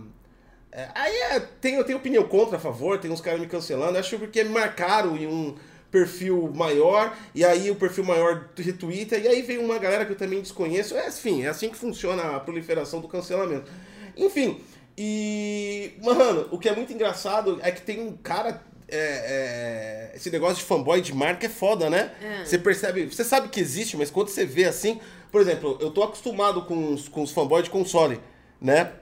É, 0.71 0.89
aí 0.95 1.17
é, 1.17 1.41
tem, 1.41 1.75
eu 1.75 1.85
tenho 1.85 1.99
opinião 1.99 2.25
contra, 2.25 2.57
a 2.57 2.61
favor, 2.61 2.99
tem 2.99 3.11
uns 3.11 3.21
caras 3.21 3.41
me 3.41 3.47
cancelando. 3.47 3.99
Acho 3.99 4.19
porque 4.19 4.45
me 4.45 4.51
marcaram 4.51 5.17
em 5.17 5.27
um 5.27 5.55
perfil 5.91 6.53
maior 6.55 7.17
e 7.35 7.45
aí 7.45 7.71
o 7.71 7.75
perfil 7.77 8.05
maior 8.05 8.51
retweeta 8.57 9.17
e 9.17 9.27
aí 9.27 9.41
vem 9.41 9.57
uma 9.57 9.79
galera 9.79 10.05
que 10.05 10.13
eu 10.13 10.17
também 10.17 10.41
desconheço. 10.41 10.97
É, 10.97 11.09
enfim, 11.09 11.45
é 11.45 11.49
assim 11.49 11.71
que 11.71 11.77
funciona 11.77 12.37
a 12.37 12.41
proliferação 12.41 13.01
do 13.01 13.09
cancelamento. 13.09 13.71
Enfim, 14.17 14.61
e 14.97 15.93
mano, 16.03 16.49
o 16.51 16.59
que 16.59 16.69
é 16.69 16.75
muito 16.75 16.93
engraçado 16.93 17.59
é 17.63 17.71
que 17.71 17.81
tem 17.81 18.01
um 18.01 18.17
cara 18.17 18.63
é, 18.91 20.11
é, 20.13 20.17
esse 20.17 20.31
negócio 20.31 20.57
de 20.57 20.65
fanboy 20.65 21.01
de 21.01 21.15
marca 21.15 21.47
é 21.47 21.49
foda, 21.49 21.89
né? 21.89 22.13
É. 22.23 22.45
Você 22.45 22.59
percebe, 22.59 23.07
você 23.07 23.25
sabe 23.25 23.49
que 23.49 23.61
existe, 23.61 23.97
mas 23.97 24.11
quando 24.11 24.29
você 24.29 24.45
vê 24.45 24.65
assim, 24.65 25.01
por 25.31 25.41
exemplo, 25.41 25.79
eu 25.81 25.91
tô 25.91 26.03
acostumado 26.03 26.63
com 26.63 26.93
os, 26.95 27.09
com 27.09 27.23
os 27.23 27.31
fanboys 27.31 27.65
de 27.65 27.71
console, 27.71 28.21
né? 28.61 28.93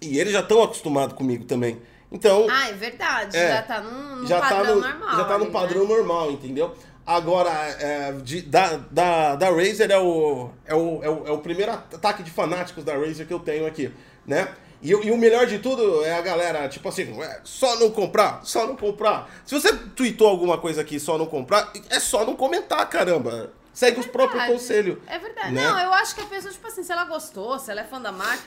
E 0.00 0.18
eles 0.18 0.32
já 0.32 0.40
estão 0.40 0.62
acostumados 0.62 1.14
comigo 1.16 1.44
também. 1.44 1.80
Então, 2.12 2.46
Ah, 2.50 2.68
é 2.68 2.72
verdade. 2.72 3.36
É. 3.36 3.48
já 3.54 3.62
tá 3.62 3.80
num, 3.80 4.16
num 4.16 4.26
já 4.26 4.40
tá 4.40 4.48
padrão 4.48 4.74
no, 4.76 4.80
normal. 4.80 5.16
já 5.16 5.24
tá 5.24 5.38
no 5.38 5.46
padrão 5.50 5.82
né? 5.82 5.88
normal, 5.88 6.30
entendeu? 6.30 6.74
Agora, 7.04 7.50
é, 7.50 8.12
de- 8.12 8.42
da, 8.42 8.76
da, 8.90 9.36
da 9.36 9.48
Razer 9.50 9.90
é 9.90 9.98
o, 9.98 10.50
é, 10.64 10.74
o, 10.74 11.02
é, 11.04 11.08
o, 11.08 11.26
é 11.26 11.30
o 11.30 11.38
primeiro 11.38 11.72
ataque 11.72 12.22
de 12.22 12.30
fanáticos 12.30 12.84
da 12.84 12.94
Razer 12.96 13.26
que 13.26 13.32
eu 13.32 13.38
tenho 13.40 13.66
aqui, 13.66 13.92
né? 14.26 14.48
E, 14.82 14.94
o- 14.94 15.02
e 15.02 15.10
o 15.10 15.16
melhor 15.16 15.46
de 15.46 15.58
tudo 15.58 16.04
é 16.04 16.14
a 16.16 16.20
galera, 16.20 16.68
tipo 16.68 16.88
assim, 16.88 17.20
é, 17.22 17.40
só 17.44 17.76
não 17.78 17.90
comprar, 17.90 18.40
só 18.44 18.66
não 18.66 18.76
comprar. 18.76 19.30
Se 19.44 19.54
você 19.54 19.72
tweetou 19.74 20.28
alguma 20.28 20.58
coisa 20.58 20.80
aqui, 20.82 20.98
só 21.00 21.16
não 21.16 21.26
comprar, 21.26 21.72
é 21.90 21.98
só 22.00 22.24
não 22.24 22.36
comentar, 22.36 22.88
caramba. 22.88 23.52
Segue 23.72 24.00
os 24.00 24.06
próprios 24.06 24.44
conselhos. 24.46 24.98
É 25.06 25.18
verdade. 25.18 25.52
né? 25.52 25.62
Não, 25.62 25.78
eu 25.78 25.92
acho 25.94 26.14
que 26.14 26.20
a 26.22 26.26
pessoa, 26.26 26.52
tipo 26.52 26.66
assim, 26.66 26.82
se 26.82 26.90
ela 26.90 27.04
gostou, 27.04 27.58
se 27.58 27.70
ela 27.70 27.82
é 27.82 27.84
fã 27.84 28.00
da 28.00 28.10
marca. 28.12 28.42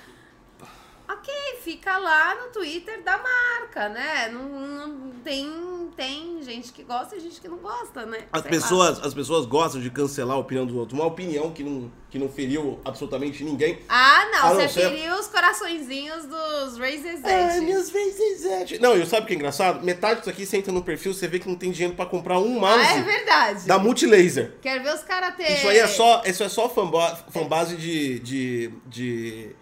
Ok, 1.12 1.34
fica 1.64 1.98
lá 1.98 2.36
no 2.36 2.52
Twitter 2.52 3.02
da 3.04 3.18
marca, 3.18 3.90
né? 3.90 4.30
Não, 4.32 4.44
não- 4.48 5.10
tem, 5.24 5.90
tem 5.98 6.42
gente 6.44 6.72
que 6.72 6.82
gosta 6.84 7.16
e 7.16 7.20
gente 7.20 7.42
que 7.42 7.48
não 7.48 7.58
gosta, 7.58 8.06
né? 8.06 8.20
As 8.32 8.42
Sei 8.42 8.50
pessoas, 8.52 9.00
as 9.04 9.14
pessoas 9.14 9.46
gostam 9.46 9.82
de 9.82 9.90
cancelar 9.90 10.38
a 10.38 10.40
opinião 10.40 10.66
dos 10.66 10.76
outros. 10.76 10.98
Uma 10.98 11.08
opinião 11.08 11.52
que 11.52 11.62
não, 11.62 11.92
que 12.10 12.18
não 12.18 12.30
feriu 12.30 12.80
absolutamente 12.86 13.44
ninguém. 13.44 13.80
Ah, 13.90 14.26
não, 14.32 14.56
você 14.56 14.70
ser- 14.70 14.90
feriu 14.90 15.16
os 15.16 15.28
coraçõezinhos 15.28 16.26
dos 16.26 16.78
Razer 16.78 17.20
É, 17.26 17.50
Z. 17.56 17.62
minhas 17.62 17.90
vezes 17.90 18.46
é. 18.46 18.80
Não, 18.80 18.96
e 18.96 19.06
sabe 19.06 19.24
o 19.24 19.28
que 19.28 19.34
é 19.34 19.36
engraçado? 19.36 19.84
Metade 19.84 20.20
disso 20.20 20.30
aqui 20.30 20.46
você 20.46 20.58
entra 20.58 20.72
no 20.72 20.84
perfil, 20.84 21.14
você 21.14 21.28
vê 21.28 21.38
que 21.40 21.50
não 21.50 21.56
tem 21.56 21.72
dinheiro 21.72 21.96
pra 21.96 22.06
comprar 22.06 22.40
um 22.40 22.60
mouse 22.60 22.86
Ah, 22.88 22.98
é 22.98 23.02
verdade. 23.02 23.68
da 23.68 23.78
Multilaser. 23.78 24.54
Quero 24.62 24.84
ver 24.84 24.94
os 24.94 25.02
caras 25.04 25.36
ter. 25.36 25.52
Isso 25.54 25.68
aí 25.68 25.80
é 25.80 25.88
só, 25.88 26.22
isso 26.26 26.44
é 26.44 26.50
só 26.50 26.70
fanba- 26.70 27.16
fanbase 27.30 27.76
de. 27.76 28.20
de, 28.20 28.74
de, 28.88 29.56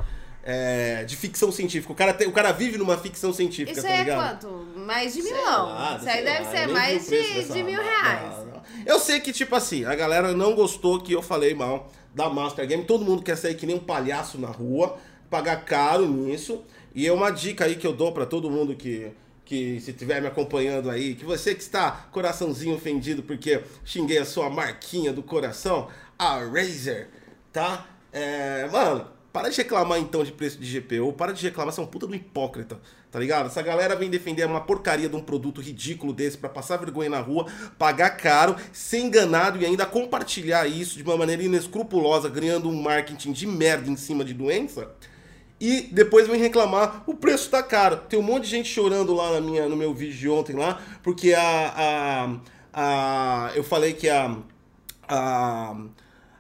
é, 0.49 1.03
de 1.03 1.17
ficção 1.17 1.51
científica. 1.51 1.91
O 1.91 1.95
cara, 1.95 2.13
tem, 2.13 2.25
o 2.25 2.31
cara 2.31 2.53
vive 2.53 2.77
numa 2.77 2.97
ficção 2.97 3.33
científica, 3.33 3.73
Isso 3.77 3.81
tá 3.85 3.93
aí 3.93 3.99
é 3.99 4.03
ligado? 4.05 4.39
quanto? 4.45 4.79
Mais 4.79 5.13
de 5.13 5.21
milão. 5.21 5.65
lá, 5.67 5.97
Isso 5.99 6.09
aí 6.09 6.23
deve 6.23 6.43
lá, 6.45 6.51
ser 6.51 6.67
mais 6.69 7.03
de, 7.09 7.09
dessa- 7.21 7.53
de 7.53 7.63
mil 7.63 7.81
reais. 7.81 8.37
não, 8.37 8.45
não. 8.45 8.61
Eu 8.85 8.97
sei 8.99 9.19
que, 9.19 9.33
tipo 9.33 9.53
assim, 9.55 9.83
a 9.83 9.93
galera 9.93 10.31
não 10.33 10.55
gostou 10.55 11.01
que 11.01 11.11
eu 11.11 11.21
falei 11.21 11.53
mal 11.53 11.91
da 12.15 12.29
Master 12.29 12.65
Game. 12.65 12.85
Todo 12.85 13.03
mundo 13.03 13.21
quer 13.21 13.35
sair 13.35 13.55
que 13.55 13.65
nem 13.65 13.75
um 13.75 13.79
palhaço 13.79 14.39
na 14.39 14.47
rua, 14.47 14.97
pagar 15.29 15.65
caro 15.65 16.07
nisso. 16.07 16.63
E 16.95 17.05
é 17.05 17.11
uma 17.11 17.29
dica 17.29 17.65
aí 17.65 17.75
que 17.75 17.85
eu 17.85 17.91
dou 17.91 18.13
pra 18.13 18.25
todo 18.25 18.49
mundo 18.49 18.73
que, 18.73 19.11
que 19.43 19.81
se 19.81 19.91
estiver 19.91 20.21
me 20.21 20.27
acompanhando 20.27 20.89
aí, 20.89 21.13
que 21.15 21.25
você 21.25 21.53
que 21.53 21.61
está 21.61 22.07
coraçãozinho 22.11 22.75
ofendido 22.75 23.21
porque 23.21 23.61
xinguei 23.83 24.17
a 24.19 24.25
sua 24.25 24.49
marquinha 24.49 25.11
do 25.11 25.21
coração, 25.21 25.89
a 26.17 26.37
Razer, 26.39 27.09
tá? 27.51 27.85
É, 28.13 28.67
mano, 28.71 29.05
para 29.37 29.49
de 29.49 29.57
reclamar 29.57 29.99
então 29.99 30.23
de 30.23 30.31
preço 30.31 30.57
de 30.57 30.79
GPU, 30.79 31.13
para 31.13 31.31
de 31.31 31.43
reclamar, 31.43 31.71
você 31.71 31.79
é 31.79 31.83
um 31.83 31.85
puta 31.85 32.07
do 32.07 32.15
hipócrita, 32.15 32.79
tá 33.11 33.19
ligado? 33.19 33.45
Essa 33.45 33.61
galera 33.61 33.95
vem 33.95 34.09
defender 34.09 34.43
uma 34.47 34.61
porcaria 34.61 35.07
de 35.07 35.15
um 35.15 35.21
produto 35.21 35.61
ridículo 35.61 36.11
desse 36.11 36.39
pra 36.39 36.49
passar 36.49 36.77
vergonha 36.77 37.07
na 37.07 37.19
rua, 37.19 37.45
pagar 37.77 38.17
caro, 38.17 38.55
ser 38.73 38.97
enganado 38.97 39.59
e 39.61 39.65
ainda 39.65 39.85
compartilhar 39.85 40.65
isso 40.65 40.97
de 40.97 41.03
uma 41.03 41.15
maneira 41.15 41.43
inescrupulosa, 41.43 42.27
ganhando 42.29 42.67
um 42.67 42.81
marketing 42.81 43.31
de 43.31 43.45
merda 43.45 43.87
em 43.87 43.95
cima 43.95 44.25
de 44.25 44.33
doença. 44.33 44.89
E 45.61 45.81
depois 45.91 46.27
vem 46.27 46.41
reclamar, 46.41 47.03
o 47.05 47.13
preço 47.13 47.51
tá 47.51 47.61
caro. 47.61 47.97
Tem 48.09 48.17
um 48.17 48.23
monte 48.23 48.45
de 48.45 48.49
gente 48.49 48.69
chorando 48.69 49.13
lá 49.13 49.33
na 49.33 49.41
minha, 49.41 49.69
no 49.69 49.77
meu 49.77 49.93
vídeo 49.93 50.17
de 50.17 50.27
ontem 50.27 50.55
lá, 50.55 50.81
porque 51.03 51.35
a, 51.35 52.39
a, 52.73 53.47
a 53.47 53.51
eu 53.53 53.63
falei 53.63 53.93
que 53.93 54.09
a, 54.09 54.35
a, 55.07 55.77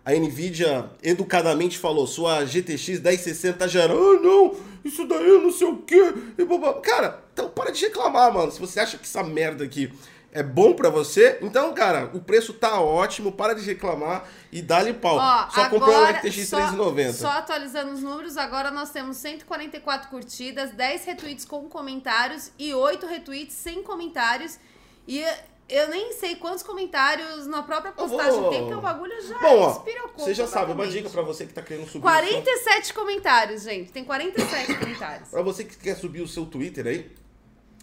a 0.07 0.11
Nvidia 0.19 0.89
educadamente 1.03 1.77
falou, 1.77 2.07
sua 2.07 2.45
GTX 2.45 2.99
1060 3.01 3.57
tá 3.57 3.67
gerando, 3.67 3.99
ah 3.99 4.19
não, 4.21 4.55
isso 4.85 5.05
daí 5.05 5.27
eu 5.27 5.41
não 5.41 5.51
sei 5.51 5.67
o 5.67 5.77
quê. 5.79 6.13
E 6.37 6.45
babá. 6.45 6.75
Cara, 6.75 7.21
então 7.33 7.49
para 7.49 7.71
de 7.71 7.81
reclamar, 7.85 8.33
mano. 8.33 8.49
Se 8.51 8.59
você 8.59 8.79
acha 8.79 8.97
que 8.97 9.03
essa 9.03 9.21
merda 9.21 9.65
aqui 9.65 9.91
é 10.31 10.41
bom 10.41 10.71
pra 10.73 10.89
você, 10.89 11.37
então, 11.41 11.73
cara, 11.73 12.09
o 12.13 12.21
preço 12.21 12.53
tá 12.53 12.79
ótimo, 12.79 13.33
para 13.33 13.53
de 13.53 13.61
reclamar 13.65 14.23
e 14.49 14.61
dá-lhe 14.61 14.93
pau. 14.93 15.17
Ó, 15.17 15.49
só 15.49 15.69
comprou 15.69 15.93
um 15.93 16.03
RTX 16.05 16.47
só- 16.47 16.57
390. 16.57 17.13
Só 17.13 17.27
atualizando 17.29 17.91
os 17.91 18.01
números, 18.01 18.37
agora 18.37 18.71
nós 18.71 18.91
temos 18.91 19.17
144 19.17 20.09
curtidas, 20.09 20.71
10 20.71 21.03
retweets 21.03 21.43
com 21.43 21.67
comentários 21.67 22.51
e 22.57 22.73
8 22.73 23.05
retweets 23.07 23.55
sem 23.55 23.83
comentários. 23.83 24.57
E 25.05 25.23
eu 25.69 25.87
nem 25.89 26.13
sei 26.13 26.35
quantos 26.35 26.63
comentários 26.63 27.45
na 27.47 27.61
própria 27.63 27.91
postagem 27.91 28.39
vou- 28.39 28.49
tem, 28.49 28.61
porque 28.61 28.75
o 28.75 28.81
bagulho 28.81 29.21
já 29.27 29.37
Bom, 29.39 29.59
ó, 29.59 29.71
espirocou 29.71 30.25
você 30.25 30.33
já 30.33 30.47
sabe, 30.47 30.71
uma 30.71 30.87
dica 30.87 31.09
pra 31.09 31.21
você 31.21 31.45
que 31.45 31.53
tá 31.53 31.61
querendo 31.61 31.85
subir 31.87 32.05
o 32.07 32.09
seu... 32.09 32.41
47 32.41 32.93
comentários, 32.93 33.63
gente. 33.63 33.91
Tem 33.91 34.03
47 34.03 34.75
comentários. 34.79 35.29
Pra 35.29 35.41
você 35.41 35.63
que 35.63 35.77
quer 35.77 35.95
subir 35.95 36.21
o 36.21 36.27
seu 36.27 36.45
Twitter 36.45 36.87
aí, 36.87 37.11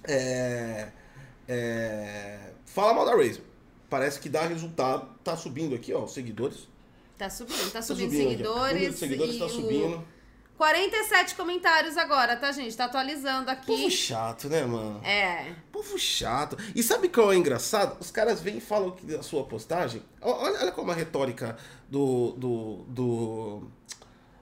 é, 0.07 0.89
é, 1.49 2.39
fala 2.67 2.95
mal 2.95 3.05
da 3.05 3.13
Razer. 3.15 3.41
Parece 3.89 4.19
que 4.19 4.29
dá 4.29 4.43
resultado. 4.43 5.09
Tá 5.23 5.37
subindo 5.37 5.75
aqui, 5.75 5.93
ó, 5.93 6.05
os 6.05 6.13
seguidores. 6.15 6.69
Tá 7.17 7.31
subindo, 7.31 7.67
tá 7.67 7.79
Tá 7.79 7.83
subindo 7.83 8.11
subindo 8.11 8.23
aqui, 8.23 8.31
seguidores. 8.37 8.99
seguidores 8.99 9.39
tá 9.39 9.49
subindo. 9.49 10.05
47 10.57 11.35
comentários 11.35 11.97
agora, 11.97 12.37
tá, 12.37 12.53
gente? 12.53 12.77
Tá 12.77 12.85
atualizando 12.85 13.51
aqui. 13.51 13.67
Povo 13.67 13.91
chato, 13.91 14.49
né, 14.49 14.65
mano? 14.65 15.05
É. 15.05 15.53
Povo 15.73 15.99
chato. 15.99 16.57
E 16.75 16.83
sabe 16.83 17.09
qual 17.09 17.33
é 17.33 17.37
engraçado? 17.37 17.99
Os 18.01 18.11
caras 18.11 18.41
vêm 18.41 18.59
e 18.59 18.61
falam 18.61 18.93
que 18.93 19.05
da 19.05 19.23
sua 19.23 19.45
postagem. 19.45 20.03
Olha, 20.21 20.61
olha 20.61 20.73
como 20.73 20.93
a 20.93 20.95
retórica 20.95 21.57
do, 21.89 22.33
do, 22.33 22.85
do, 22.87 23.63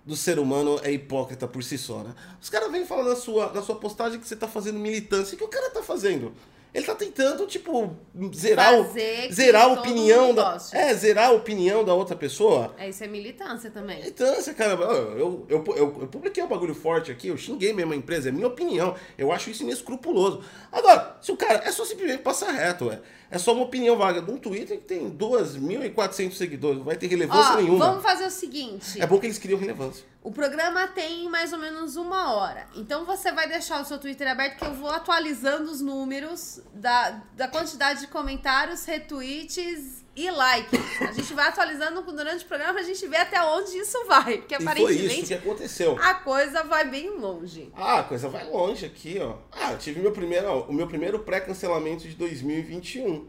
do 0.05 0.17
ser 0.17 0.39
humano 0.39 0.79
é 0.83 0.93
hipócrita 0.93 1.49
por 1.49 1.65
si 1.65 1.79
só, 1.79 2.03
né? 2.03 2.15
Os 2.41 2.51
caras 2.51 2.71
vêm 2.71 2.83
e 2.83 2.87
falam 2.87 3.09
na 3.09 3.17
sua, 3.17 3.51
na 3.51 3.63
sua 3.63 3.77
postagem 3.77 4.21
que 4.21 4.29
você 4.29 4.37
tá 4.37 4.47
fazendo 4.47 4.79
militância. 4.79 5.35
O 5.35 5.39
que 5.39 5.45
o 5.45 5.49
cara 5.49 5.71
tá 5.71 5.83
fazendo? 5.83 6.35
Ele 6.75 6.87
tá 6.87 6.95
tentando, 6.95 7.47
tipo, 7.47 7.95
zerar, 8.35 8.81
o, 8.81 8.87
zerar 9.31 9.65
a 9.65 9.73
opinião 9.75 10.35
da. 10.35 10.53
goste. 10.53 10.75
É, 10.75 10.95
zerar 10.95 11.29
a 11.29 11.33
opinião 11.33 11.85
da 11.85 11.93
outra 11.93 12.17
pessoa. 12.17 12.75
É, 12.79 12.89
isso 12.89 13.05
é 13.05 13.07
militância 13.07 13.71
também. 13.71 13.99
Militância, 13.99 14.55
caramba. 14.55 14.85
Eu, 14.85 15.45
eu, 15.51 15.65
eu, 15.69 15.77
eu 15.77 16.09
publiquei 16.09 16.43
um 16.43 16.49
bagulho 16.49 16.75
forte 16.75 17.11
aqui, 17.13 17.29
eu 17.29 17.37
xinguei 17.37 17.75
mesmo 17.75 17.93
a 17.93 17.97
empresa, 17.97 18.31
é 18.31 18.33
minha 18.33 18.47
opinião. 18.47 18.95
Eu 19.19 19.31
acho 19.31 19.51
isso 19.51 19.63
inescrupuloso. 19.65 20.43
Agora, 20.71 21.19
se 21.21 21.31
o 21.31 21.37
cara. 21.37 21.63
É 21.65 21.71
só 21.71 21.85
simplesmente 21.85 22.23
passar 22.23 22.51
reto, 22.53 22.87
ué. 22.87 23.01
É 23.31 23.37
só 23.39 23.53
uma 23.53 23.65
opinião 23.65 23.97
vaga 23.97 24.23
de 24.23 24.31
um 24.31 24.39
Twitter 24.39 24.79
que 24.79 24.85
tem 24.85 25.11
2.400 25.11 26.33
seguidores. 26.33 26.79
Não 26.79 26.85
vai 26.85 26.97
ter 26.97 27.07
relevância 27.07 27.55
Ó, 27.55 27.57
nenhuma. 27.57 27.87
vamos 27.87 28.03
fazer 28.03 28.27
o 28.27 28.31
seguinte. 28.31 29.01
É 29.01 29.07
bom 29.07 29.19
que 29.19 29.27
eles 29.27 29.39
criam 29.39 29.59
relevância. 29.59 30.05
O 30.25 30.31
programa 30.31 30.87
tem 30.87 31.29
mais 31.29 31.53
ou 31.53 31.59
menos 31.59 31.97
uma 31.97 32.33
hora. 32.35 32.67
Então 32.77 33.05
você 33.05 33.33
vai 33.33 33.49
deixar 33.49 33.81
o 33.83 33.85
seu 33.85 33.99
Twitter 33.99 34.29
aberto 34.31 34.57
que 34.59 34.65
eu 34.65 34.73
vou 34.73 34.89
atualizando 34.89 35.71
os 35.71 35.81
números 35.81 36.61
da, 36.73 37.21
da 37.35 37.49
quantidade 37.49 38.01
de 38.03 38.07
comentários, 38.07 38.85
retweets 38.85 40.05
e 40.15 40.31
likes. 40.31 40.79
A 41.01 41.11
gente 41.13 41.35
vai 41.35 41.49
atualizando 41.49 42.03
durante 42.03 42.45
o 42.45 42.47
programa 42.47 42.75
pra 42.75 42.83
gente 42.85 43.05
ver 43.09 43.17
até 43.17 43.43
onde 43.43 43.77
isso 43.77 43.99
vai. 44.07 44.39
Porque 44.39 44.55
E 44.55 44.59
foi 44.59 44.65
isso 44.65 44.71
aparentemente 44.71 45.27
que 45.27 45.35
aconteceu. 45.35 45.99
a 46.01 46.15
coisa 46.15 46.63
vai 46.63 46.85
bem 46.89 47.11
longe. 47.19 47.73
Ah, 47.75 47.99
a 47.99 48.03
coisa 48.05 48.29
vai 48.29 48.49
longe 48.49 48.87
aqui, 48.87 49.19
ó. 49.21 49.39
Ah, 49.51 49.73
eu 49.73 49.79
tive 49.79 50.01
meu 50.01 50.13
primeiro, 50.13 50.47
ó, 50.49 50.61
o 50.69 50.73
meu 50.73 50.87
primeiro 50.87 51.19
pré-cancelamento 51.19 52.07
de 52.07 52.15
2021. 52.15 53.27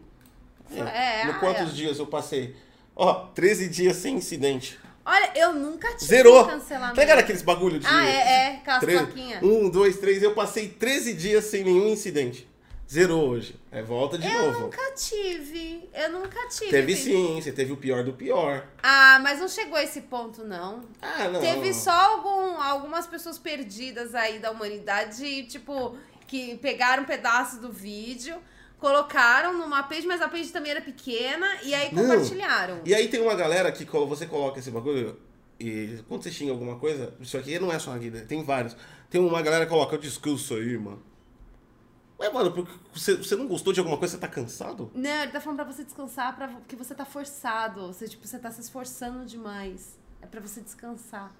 É, 0.76 1.26
No 1.26 1.32
ah, 1.32 1.40
quantos 1.40 1.70
é. 1.72 1.74
dias 1.74 1.98
eu 1.98 2.06
passei? 2.06 2.56
Ó, 2.96 3.26
13 3.34 3.70
dias 3.70 3.96
sem 3.98 4.16
incidente. 4.16 4.80
Olha, 5.06 5.32
eu 5.36 5.54
nunca 5.54 5.90
tive 5.96 6.06
Zerou. 6.06 6.46
cancelamento. 6.46 7.00
Ligado 7.00 7.20
aqueles 7.20 7.42
bagulho 7.42 7.80
de. 7.80 7.86
Ah, 7.88 8.06
é, 8.06 8.16
é. 8.16 8.48
Aquelas 8.58 8.84
plaquinhas. 8.84 9.44
Um, 9.44 9.70
dois, 9.70 9.98
três. 9.98 10.24
Eu 10.24 10.34
passei 10.34 10.70
13 10.70 11.14
dias 11.14 11.46
sem 11.46 11.64
nenhum 11.64 11.90
incidente. 11.90 12.48
Zerou 12.90 13.28
hoje. 13.30 13.60
É 13.72 13.82
volta 13.82 14.18
de 14.18 14.28
Eu 14.28 14.44
novo. 14.44 14.60
nunca 14.62 14.92
tive. 14.96 15.90
Eu 15.94 16.12
nunca 16.12 16.48
tive. 16.48 16.70
Teve 16.70 16.96
sim, 16.96 17.42
você 17.42 17.52
teve 17.52 17.72
o 17.72 17.78
pior 17.78 18.04
do 18.04 18.14
pior. 18.14 18.68
Ah, 18.84 19.20
mas 19.22 19.40
não 19.40 19.48
chegou 19.48 19.78
a 19.78 19.84
esse 19.84 20.02
ponto, 20.02 20.44
não. 20.44 20.82
Ah, 21.02 21.28
não. 21.28 21.40
Teve 21.42 21.74
só 21.74 21.92
algum, 21.92 22.62
algumas 22.62 23.08
pessoas 23.08 23.38
perdidas 23.40 24.14
aí 24.14 24.38
da 24.38 24.52
humanidade, 24.52 25.44
tipo, 25.44 25.98
que 26.28 26.56
pegaram 26.58 27.04
um 27.04 27.06
pedaço 27.06 27.60
do 27.60 27.72
vídeo, 27.72 28.38
colocaram 28.84 29.58
numa 29.58 29.82
page, 29.84 30.06
mas 30.06 30.22
a 30.22 30.28
page 30.28 30.52
também 30.52 30.72
era 30.72 30.82
pequena, 30.82 31.48
e 31.63 31.74
aí 31.74 31.96
Não. 31.96 32.04
compartilharam. 32.04 32.82
E 32.84 32.94
aí 32.94 33.08
tem 33.08 33.22
uma 33.22 33.34
galera 33.34 33.72
que 33.72 33.86
quando 33.86 34.08
você 34.08 34.25
coloca 34.25 34.60
esse 34.60 34.70
bagulho, 34.70 35.18
e 35.58 36.04
quando 36.10 36.22
você 36.22 36.30
xinga 36.30 36.52
alguma 36.52 36.78
coisa, 36.78 37.13
isso 37.22 37.38
aqui 37.38 37.58
não 37.58 37.72
é 37.72 37.80
só 37.80 37.96
aqui, 37.96 38.12
né? 38.12 38.25
tem 38.28 38.44
vários. 38.44 38.75
Tem 39.10 39.22
uma 39.22 39.42
galera 39.42 39.66
que 39.66 39.72
coloca, 39.72 39.98
descanso 39.98 40.56
aí, 40.56 40.78
mano. 40.78 41.02
Ué, 42.20 42.30
mano, 42.30 42.52
porque 42.52 42.74
você, 42.94 43.16
você 43.16 43.38
não 43.38 43.48
gostou 43.48 43.72
de 43.72 43.80
alguma 43.80 43.98
coisa, 43.98 44.16
você 44.16 44.20
tá 44.20 44.28
cansado? 44.28 44.92
Não, 44.94 45.24
ele 45.24 45.32
tá 45.32 45.40
falando 45.40 45.63
pra 45.63 45.72
você 45.72 45.86
descansar, 45.86 46.36
pra, 46.36 46.50
porque 46.50 46.75
você 46.75 46.94
tá 46.94 47.06
forçado. 47.06 47.88
Você, 47.88 48.10
tipo, 48.10 48.28
você 48.28 48.38
tá 48.38 48.52
se 48.52 48.60
esforçando 48.60 49.25
demais. 49.25 49.98
É 50.22 50.25
pra 50.25 50.42
você 50.42 50.60
descansar. 50.60 51.34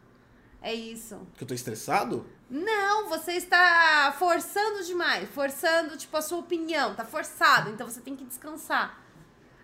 É 0.64 0.74
isso. 0.74 1.20
Que 1.36 1.44
eu 1.44 1.48
tô 1.48 1.54
estressado? 1.54 2.26
Não, 2.50 3.10
você 3.10 3.34
está 3.34 4.16
forçando 4.18 4.84
demais. 4.84 5.30
Forçando, 5.30 5.98
tipo, 5.98 6.16
a 6.16 6.22
sua 6.22 6.40
opinião. 6.40 6.96
Tá 6.96 7.04
forçado, 7.04 7.70
então 7.70 7.86
você 7.86 8.00
tem 8.00 8.16
que 8.16 8.24
descansar. 8.24 9.04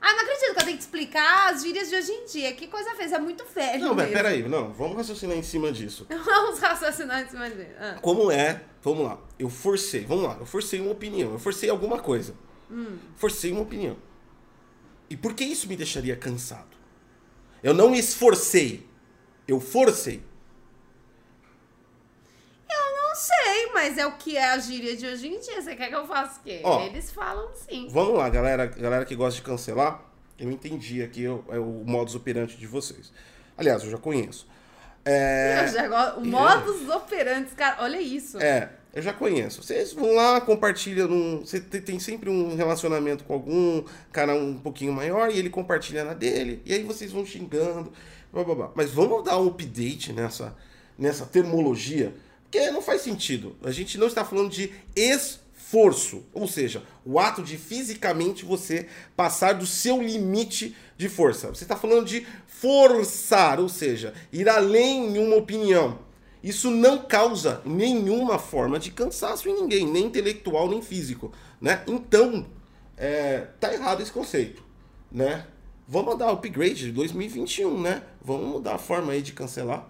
Ah, 0.02 0.14
não 0.14 0.22
acredito 0.22 0.54
que 0.54 0.60
eu 0.62 0.66
tenho 0.66 0.78
que 0.78 0.84
explicar 0.84 1.54
as 1.54 1.62
gírias 1.62 1.90
de 1.90 1.96
hoje 1.96 2.12
em 2.12 2.26
dia. 2.26 2.54
Que 2.54 2.68
coisa 2.68 2.96
fez, 2.96 3.12
é 3.12 3.20
muito 3.20 3.44
velho 3.46 3.84
Não, 3.84 3.96
mas 3.96 4.10
peraí, 4.10 4.48
não, 4.48 4.72
vamos 4.72 4.96
raciocinar 4.96 5.36
em 5.36 5.44
cima 5.44 5.72
disso. 5.72 6.08
Vamos 6.26 6.60
raciocinar 6.60 7.22
em 7.22 7.28
cima 7.28 7.50
dele. 7.50 7.76
Ah. 7.78 7.98
Como 8.02 8.32
é, 8.32 8.64
vamos 8.82 9.04
lá, 9.04 9.20
eu 9.38 9.50
forcei, 9.50 10.06
vamos 10.06 10.24
lá, 10.24 10.38
eu 10.40 10.46
forcei 10.46 10.80
uma 10.80 10.92
opinião, 10.92 11.34
eu 11.34 11.40
forcei 11.40 11.70
alguma 11.70 12.00
coisa. 12.00 12.34
Hum. 12.72 12.98
Forcei 13.16 13.52
uma 13.52 13.62
opinião. 13.62 13.98
E 15.10 15.18
por 15.18 15.34
que 15.34 15.44
isso 15.44 15.68
me 15.68 15.76
deixaria 15.76 16.16
cansado? 16.16 16.78
Eu 17.62 17.74
não 17.74 17.94
esforcei, 17.94 18.88
eu 19.48 19.60
forcei. 19.60 20.24
Eu 22.70 22.96
não 22.96 23.16
sei, 23.72 23.74
mas 23.74 23.98
é 23.98 24.06
o 24.06 24.12
que 24.14 24.38
é 24.38 24.52
a 24.52 24.58
gíria 24.58 24.96
de 24.96 25.06
hoje 25.06 25.28
em 25.28 25.40
dia. 25.40 25.62
Você 25.62 25.76
quer 25.76 25.90
que 25.90 25.96
eu 25.96 26.06
faça 26.06 26.40
o 26.40 26.44
quê? 26.44 26.62
Ó, 26.64 26.82
Eles 26.84 27.12
falam 27.12 27.50
sim. 27.54 27.88
Vamos 27.90 28.18
lá, 28.18 28.30
galera, 28.30 28.66
galera 28.66 29.06
que 29.06 29.16
gosta 29.16 29.36
de 29.38 29.42
cancelar, 29.42 30.02
eu 30.38 30.50
entendi 30.52 31.02
aqui 31.04 31.28
o, 31.28 31.44
é 31.50 31.60
o 31.60 31.84
modus 31.86 32.16
operandi 32.16 32.58
de 32.58 32.68
vocês. 32.68 33.12
Aliás, 33.58 33.84
eu 33.84 33.90
já 33.92 33.98
conheço. 33.98 34.48
É, 35.06 35.64
Eu 35.64 35.68
já 35.74 35.88
gosto- 35.88 36.20
O 36.20 36.26
modus 36.26 36.90
operantes, 36.90 37.54
cara, 37.54 37.78
olha 37.84 38.00
isso. 38.02 38.38
É, 38.38 38.70
eu 38.94 39.02
já 39.02 39.14
conheço. 39.14 39.64
Vocês 39.64 39.94
vão 39.94 40.14
lá, 40.14 40.40
compartilham. 40.42 41.08
Num, 41.08 41.40
você 41.40 41.60
te- 41.60 41.82
tem 41.82 42.00
sempre 42.00 42.30
um 42.30 42.56
relacionamento 42.56 43.24
com 43.24 43.34
algum 43.34 43.84
cara 44.12 44.34
um 44.36 44.58
pouquinho 44.58 44.92
maior 44.94 45.30
e 45.32 45.38
ele 45.40 45.50
compartilha 45.50 46.04
na 46.04 46.14
dele. 46.14 46.62
E 46.66 46.74
aí 46.74 46.84
vocês 46.84 47.12
vão 47.12 47.26
xingando. 47.26 47.92
Blá, 48.32 48.44
blá, 48.44 48.56
blá. 48.56 48.72
Mas 48.76 48.92
vamos 48.92 49.24
dar 49.24 49.40
um 49.40 49.48
update 49.48 50.14
nessa, 50.14 50.56
nessa 50.98 51.26
termologia. 51.26 52.14
Porque 52.50 52.72
não 52.72 52.82
faz 52.82 53.02
sentido. 53.02 53.56
A 53.64 53.72
gente 53.72 53.98
não 53.98 54.08
está 54.08 54.26
falando 54.26 54.50
de 54.50 54.72
esforço. 54.96 56.24
Ou 56.34 56.48
seja, 56.48 56.84
o 57.06 57.20
ato 57.20 57.44
de 57.44 57.58
fisicamente 57.58 58.44
você 58.44 58.88
passar 59.16 59.54
do 59.54 59.68
seu 59.68 60.02
limite 60.02 60.76
de 60.98 61.08
força. 61.08 61.50
Você 61.50 61.64
está 61.64 61.76
falando 61.76 62.06
de 62.06 62.26
forçar, 62.48 63.60
ou 63.60 63.70
seja, 63.70 64.14
ir 64.34 64.50
além 64.50 65.16
em 65.16 65.20
uma 65.20 65.36
opinião. 65.36 66.00
Isso 66.44 66.72
não 66.72 67.00
causa 67.06 67.62
nenhuma 67.66 68.40
forma 68.40 68.80
de 68.80 68.92
cansaço 68.92 69.48
em 69.48 69.54
ninguém, 69.54 69.86
nem 69.86 70.06
intelectual 70.06 70.70
nem 70.70 70.82
físico, 70.82 71.32
né? 71.60 71.84
Então, 71.86 72.48
é, 72.98 73.48
tá 73.60 73.74
errado 73.74 74.02
esse 74.02 74.12
conceito, 74.12 74.64
né? 75.12 75.46
Vamos 75.88 76.18
dar 76.18 76.32
upgrade 76.32 76.86
de 76.86 76.92
2021, 76.92 77.82
né? 77.82 78.04
Vamos 78.22 78.48
mudar 78.48 78.76
a 78.76 78.78
forma 78.78 79.12
aí 79.12 79.22
de 79.22 79.34
cancelar. 79.34 79.90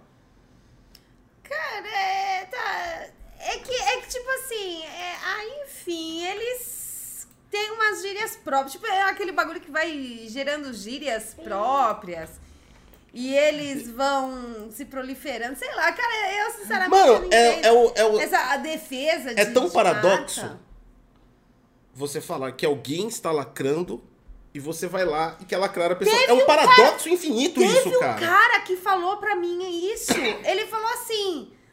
Cara, 1.44 1.88
é, 1.88 2.46
tá, 2.46 3.08
é 3.40 3.58
que, 3.58 3.74
é 3.74 4.02
que 4.02 4.08
tipo 4.08 4.30
assim, 4.60 4.84
é, 4.84 5.16
ah, 5.24 5.64
enfim, 5.64 6.26
eles 6.26 7.28
têm 7.50 7.72
umas 7.72 8.02
gírias 8.02 8.36
próprias. 8.36 8.74
Tipo, 8.74 8.86
é 8.88 9.04
aquele 9.04 9.32
bagulho 9.32 9.60
que 9.62 9.72
vai 9.72 10.26
gerando 10.28 10.74
gírias 10.74 11.36
próprias. 11.44 12.30
E 13.12 13.34
eles 13.34 13.90
vão 13.90 14.70
se 14.72 14.86
proliferando, 14.86 15.58
sei 15.58 15.74
lá, 15.74 15.92
cara, 15.92 16.32
eu 16.32 16.52
sinceramente 16.52 16.92
Mano, 16.92 17.14
não 17.28 17.30
é, 17.32 17.54
entendo. 17.54 17.66
é, 17.66 17.72
o, 17.72 17.92
é, 17.96 18.06
o, 18.06 18.20
Essa 18.20 18.38
a 18.54 18.58
defesa 18.58 19.34
de 19.34 19.42
é 19.42 19.46
tão 19.46 19.66
de 19.66 19.74
paradoxo 19.74 20.42
marca. 20.42 20.60
você 21.92 22.22
falar 22.22 22.52
que 22.52 22.68
alguém 22.68 23.08
está 23.08 23.32
lacrando 23.32 24.04
e 24.54 24.60
você 24.60 24.86
vai 24.86 25.06
lá 25.06 25.36
e 25.40 25.46
quer 25.46 25.58
lacrar 25.58 25.92
a 25.92 25.96
pessoa. 25.96 26.16
Teve 26.16 26.32
é 26.32 26.34
um 26.36 26.44
um 26.44 26.46
paradoxo 26.46 27.10
infinito 27.10 27.60
Teve 27.60 27.80
isso, 27.80 27.90
um 27.90 28.00
cara. 28.00 28.20
cara 28.20 28.60
que 28.60 28.78
falou 28.78 29.18
pra 29.18 29.36
mim 29.36 29.92
isso. 29.92 30.14
Ele 30.14 30.68
falou 30.68 30.89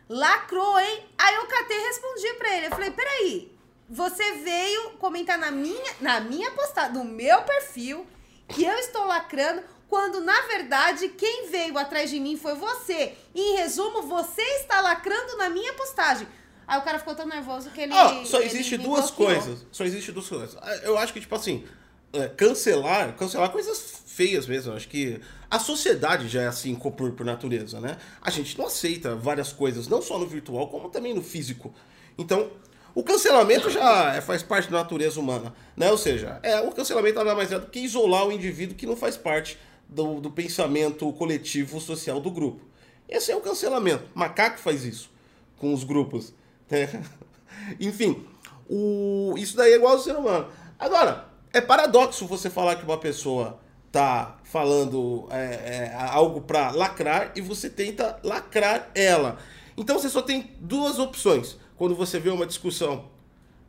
lacrou, 0.09 0.79
hein? 0.79 1.05
Aí 1.19 1.35
eu 1.35 1.47
catei 1.47 1.77
e 1.77 1.87
respondi 1.87 2.33
pra 2.35 2.57
ele. 2.57 2.67
Eu 2.67 2.71
falei, 2.71 2.91
peraí, 2.91 3.53
você 3.89 4.33
veio 4.39 4.91
comentar 4.93 5.39
na 5.39 5.51
minha, 5.51 5.93
na 6.01 6.21
minha 6.21 6.51
postagem, 6.53 6.93
no 6.95 7.05
meu 7.05 7.43
perfil, 7.43 8.07
que 8.49 8.65
eu 8.65 8.75
estou 8.79 9.05
lacrando, 9.07 9.63
quando 9.89 10.21
na 10.21 10.41
verdade 10.43 11.09
quem 11.11 11.49
veio 11.51 11.77
atrás 11.79 12.11
de 12.11 12.19
mim 12.21 12.37
foi 12.37 12.55
você. 12.55 13.15
E, 13.35 13.41
em 13.41 13.57
resumo, 13.57 14.03
você 14.03 14.43
está 14.43 14.81
lacrando 14.81 15.37
na 15.37 15.49
minha 15.49 15.73
postagem. 15.75 16.27
Aí 16.67 16.79
o 16.81 16.83
cara 16.83 16.99
ficou 16.99 17.15
tão 17.15 17.27
nervoso 17.27 17.71
que 17.71 17.81
ele. 17.81 17.93
Ó, 17.93 18.25
só 18.25 18.39
ele 18.39 18.47
existe 18.47 18.77
duas 18.77 19.11
bloqueou. 19.11 19.41
coisas. 19.41 19.67
Só 19.71 19.85
existe 19.85 20.11
duas 20.11 20.29
coisas. 20.29 20.57
Ah, 20.61 20.75
Eu 20.83 20.99
acho 20.99 21.13
que, 21.13 21.21
tipo 21.21 21.35
assim, 21.37 21.65
é, 22.13 22.27
cancelar, 22.29 23.15
cancelar 23.17 23.51
coisas 23.51 24.03
feias 24.17 24.47
mesmo. 24.47 24.73
Acho 24.73 24.89
que 24.89 25.21
a 25.51 25.59
sociedade 25.59 26.27
já 26.27 26.43
é 26.43 26.47
assim 26.47 26.75
por, 26.75 27.13
por 27.13 27.27
natureza, 27.27 27.79
né? 27.81 27.99
A 28.23 28.31
gente 28.31 28.57
não 28.59 28.67
aceita 28.67 29.15
várias 29.15 29.53
coisas, 29.53 29.87
não 29.87 30.01
só 30.01 30.19
no 30.19 30.27
virtual, 30.27 30.69
como 30.69 30.89
também 30.89 31.13
no 31.13 31.23
físico. 31.23 31.75
Então, 32.17 32.51
o 32.95 33.03
cancelamento 33.03 33.69
já 33.69 34.15
é- 34.15 34.23
faz 34.23 34.43
parte 34.43 34.71
da 34.71 34.79
natureza 34.79 35.21
humana, 35.21 35.55
né? 35.77 35.91
Ou 35.91 35.99
seja, 35.99 36.41
é, 36.43 36.59
o 36.63 36.73
cancelamento 36.73 37.19
nada 37.19 37.35
mais 37.35 37.53
é 37.53 37.59
do 37.59 37.67
que 37.67 37.79
isolar 37.81 38.27
o 38.27 38.33
indivíduo 38.33 38.75
que 38.75 38.87
não 38.87 38.97
faz 38.97 39.19
parte 39.19 39.59
do, 39.87 40.19
do 40.19 40.31
pensamento 40.31 41.13
coletivo 41.13 41.79
social 41.79 42.19
do 42.19 42.31
grupo. 42.31 42.65
Esse 43.07 43.31
é 43.31 43.37
o 43.37 43.41
cancelamento. 43.43 44.05
Macaco 44.15 44.59
faz 44.59 44.83
isso 44.83 45.11
com 45.59 45.75
os 45.75 45.85
grupos. 45.85 46.33
né? 46.71 46.89
Enfim, 47.79 48.25
o, 48.69 49.35
isso 49.37 49.55
daí 49.57 49.73
é 49.73 49.77
igual 49.77 49.93
ao 49.93 49.99
ser 49.99 50.17
humano. 50.17 50.49
Agora, 50.79 51.27
é 51.53 51.61
paradoxo 51.61 52.27
você 52.27 52.49
falar 52.49 52.77
que 52.77 52.85
uma 52.85 52.99
pessoa 52.99 53.61
tá 53.97 54.37
falando 54.45 55.27
é, 55.31 55.91
é, 55.95 55.97
algo 55.99 56.43
pra 56.43 56.71
lacrar 56.71 57.33
e 57.35 57.41
você 57.41 57.71
tenta 57.71 58.19
lacrar 58.23 58.91
ela. 58.95 59.39
Então 59.75 59.99
você 59.99 60.11
só 60.11 60.21
tem 60.21 60.51
duas 60.61 60.99
opções 60.99 61.57
quando 61.77 61.95
você 61.95 62.19
vê 62.19 62.29
uma 62.29 62.47
discussão 62.47 63.07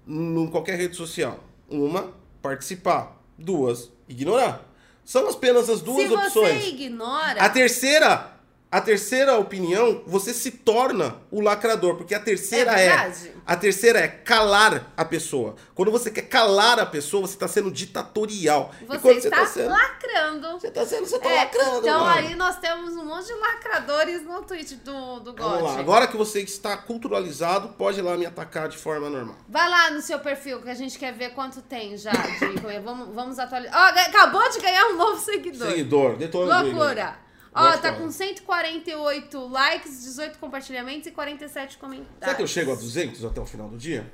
em 0.05 0.47
qualquer 0.47 0.77
rede 0.77 0.97
social. 0.97 1.41
Uma, 1.69 2.11
participar. 2.41 3.15
Duas, 3.37 3.89
ignorar. 4.09 4.65
São 5.05 5.29
apenas 5.29 5.69
as 5.69 5.79
duas 5.81 6.07
Se 6.07 6.13
opções. 6.13 6.63
você 6.63 6.69
ignora. 6.71 7.41
A 7.41 7.49
terceira, 7.49 8.37
a 8.69 8.82
terceira 8.82 9.38
opinião, 9.38 10.03
você 10.06 10.34
se 10.34 10.51
torna 10.51 11.15
o 11.32 11.39
lacrador, 11.39 11.95
porque 11.95 12.13
a 12.13 12.19
terceira 12.19 12.77
É 12.80 12.88
é, 12.88 13.13
a 13.45 13.56
terceira 13.56 13.99
é 13.99 14.08
calar 14.10 14.91
a 14.97 15.06
pessoa. 15.06 15.56
Quando 15.73 15.89
você 15.91 16.12
quer 16.12 16.23
calar 16.23 16.77
a 16.80 16.86
pessoa, 16.86 17.25
você 17.25 17.34
está 17.36 17.47
sendo 17.47 17.71
ditatorial. 17.71 18.71
Você 18.86 19.12
está 19.13 19.30
tá 19.38 19.45
sendo, 19.45 19.69
lacrando. 19.69 20.51
você 20.60 20.69
tá 20.69 20.86
sendo, 20.86 21.06
você 21.06 21.17
tá 21.17 21.30
É, 21.32 21.36
lacrando, 21.45 21.77
então 21.80 21.99
mano. 22.01 22.12
aí 22.12 22.36
nós 22.36 22.58
temos 22.60 22.93
um 22.95 23.06
monte 23.06 23.27
de 23.27 23.34
lacradores 23.36 24.23
no 24.23 24.41
tweet 24.43 24.75
do, 24.75 25.19
do 25.21 25.34
Vamos 25.34 25.63
lá. 25.63 25.71
God. 25.71 25.80
Agora 25.80 26.08
que 26.08 26.17
você 26.17 26.41
está 26.41 26.75
culturalizado, 26.75 27.69
pode 27.69 27.99
ir 27.99 28.01
lá 28.01 28.17
me 28.17 28.25
atacar 28.25 28.67
de 28.67 28.77
forma 28.77 29.10
normal. 29.10 29.36
Vai 29.47 29.69
lá 29.69 29.91
no 29.91 30.01
seu 30.01 30.19
perfil 30.19 30.62
que 30.62 30.69
a 30.69 30.75
gente 30.75 30.99
quer 30.99 31.13
ver 31.13 31.30
quanto 31.34 31.62
tem 31.62 31.95
já. 31.97 32.12
De, 32.12 32.80
vamos, 32.84 33.15
vamos 33.15 33.39
atualizar. 33.39 33.93
Ga- 33.95 34.01
acabou 34.08 34.49
de 34.51 34.60
ganhar 34.60 34.86
um 34.88 34.97
novo 34.97 35.17
seguidor. 35.21 35.67
Seguidor, 35.69 36.15
detonando 36.17 36.71
Loucura. 36.71 37.26
Ó, 37.57 37.63
Gosto, 37.63 37.81
tá 37.81 37.93
com 37.93 38.11
148 38.11 39.47
likes, 39.47 40.03
18 40.03 40.37
compartilhamentos 40.39 41.07
e 41.07 41.11
47 41.11 41.77
comentários. 41.77 42.19
Será 42.19 42.35
que 42.35 42.41
eu 42.43 42.47
chego 42.47 42.71
a 42.71 42.75
200 42.75 43.25
até 43.25 43.41
o 43.41 43.45
final 43.45 43.67
do 43.67 43.77
dia? 43.77 44.11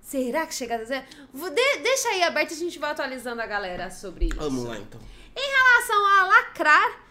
Será 0.00 0.46
que 0.46 0.54
chega 0.54 0.76
a 0.76 0.78
dizer? 0.78 1.04
Vou- 1.32 1.50
de- 1.50 1.76
deixa 1.82 2.08
aí 2.08 2.22
aberto 2.22 2.52
e 2.52 2.54
a 2.54 2.56
gente 2.56 2.78
vai 2.78 2.90
atualizando 2.92 3.42
a 3.42 3.46
galera 3.46 3.90
sobre 3.90 4.26
isso. 4.26 4.36
Vamos 4.36 4.64
lá, 4.64 4.78
então. 4.78 5.00
Em 5.36 5.50
relação 5.56 6.06
a 6.06 6.26
lacrar, 6.28 7.02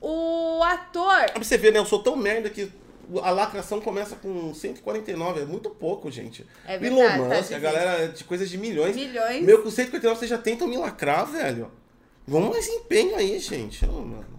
o 0.00 0.62
ator. 0.62 1.30
Pra 1.32 1.42
você 1.42 1.56
ver, 1.56 1.72
né? 1.72 1.78
Eu 1.78 1.86
sou 1.86 2.02
tão 2.02 2.14
merda 2.16 2.50
que 2.50 2.70
a 3.22 3.30
lacração 3.30 3.80
começa 3.80 4.16
com 4.16 4.52
149. 4.52 5.40
É 5.40 5.44
muito 5.46 5.70
pouco, 5.70 6.10
gente. 6.10 6.46
É 6.66 6.76
verdade, 6.76 7.06
tá 7.08 7.16
Elon 7.16 7.28
Musk, 7.36 7.52
a 7.52 7.58
galera 7.58 7.90
é 8.04 8.08
de 8.08 8.24
coisas 8.24 8.50
de 8.50 8.58
milhões. 8.58 8.94
Milhões. 8.94 9.42
Meu, 9.42 9.62
com 9.62 9.70
149 9.70 10.18
vocês 10.18 10.30
já 10.30 10.38
tentam 10.38 10.68
me 10.68 10.76
lacrar, 10.76 11.24
velho. 11.26 11.72
Vamos 12.26 12.50
mais 12.50 12.68
empenho 12.68 13.16
aí, 13.16 13.38
gente. 13.38 13.84
Ô, 13.86 13.92
mano. 14.02 14.33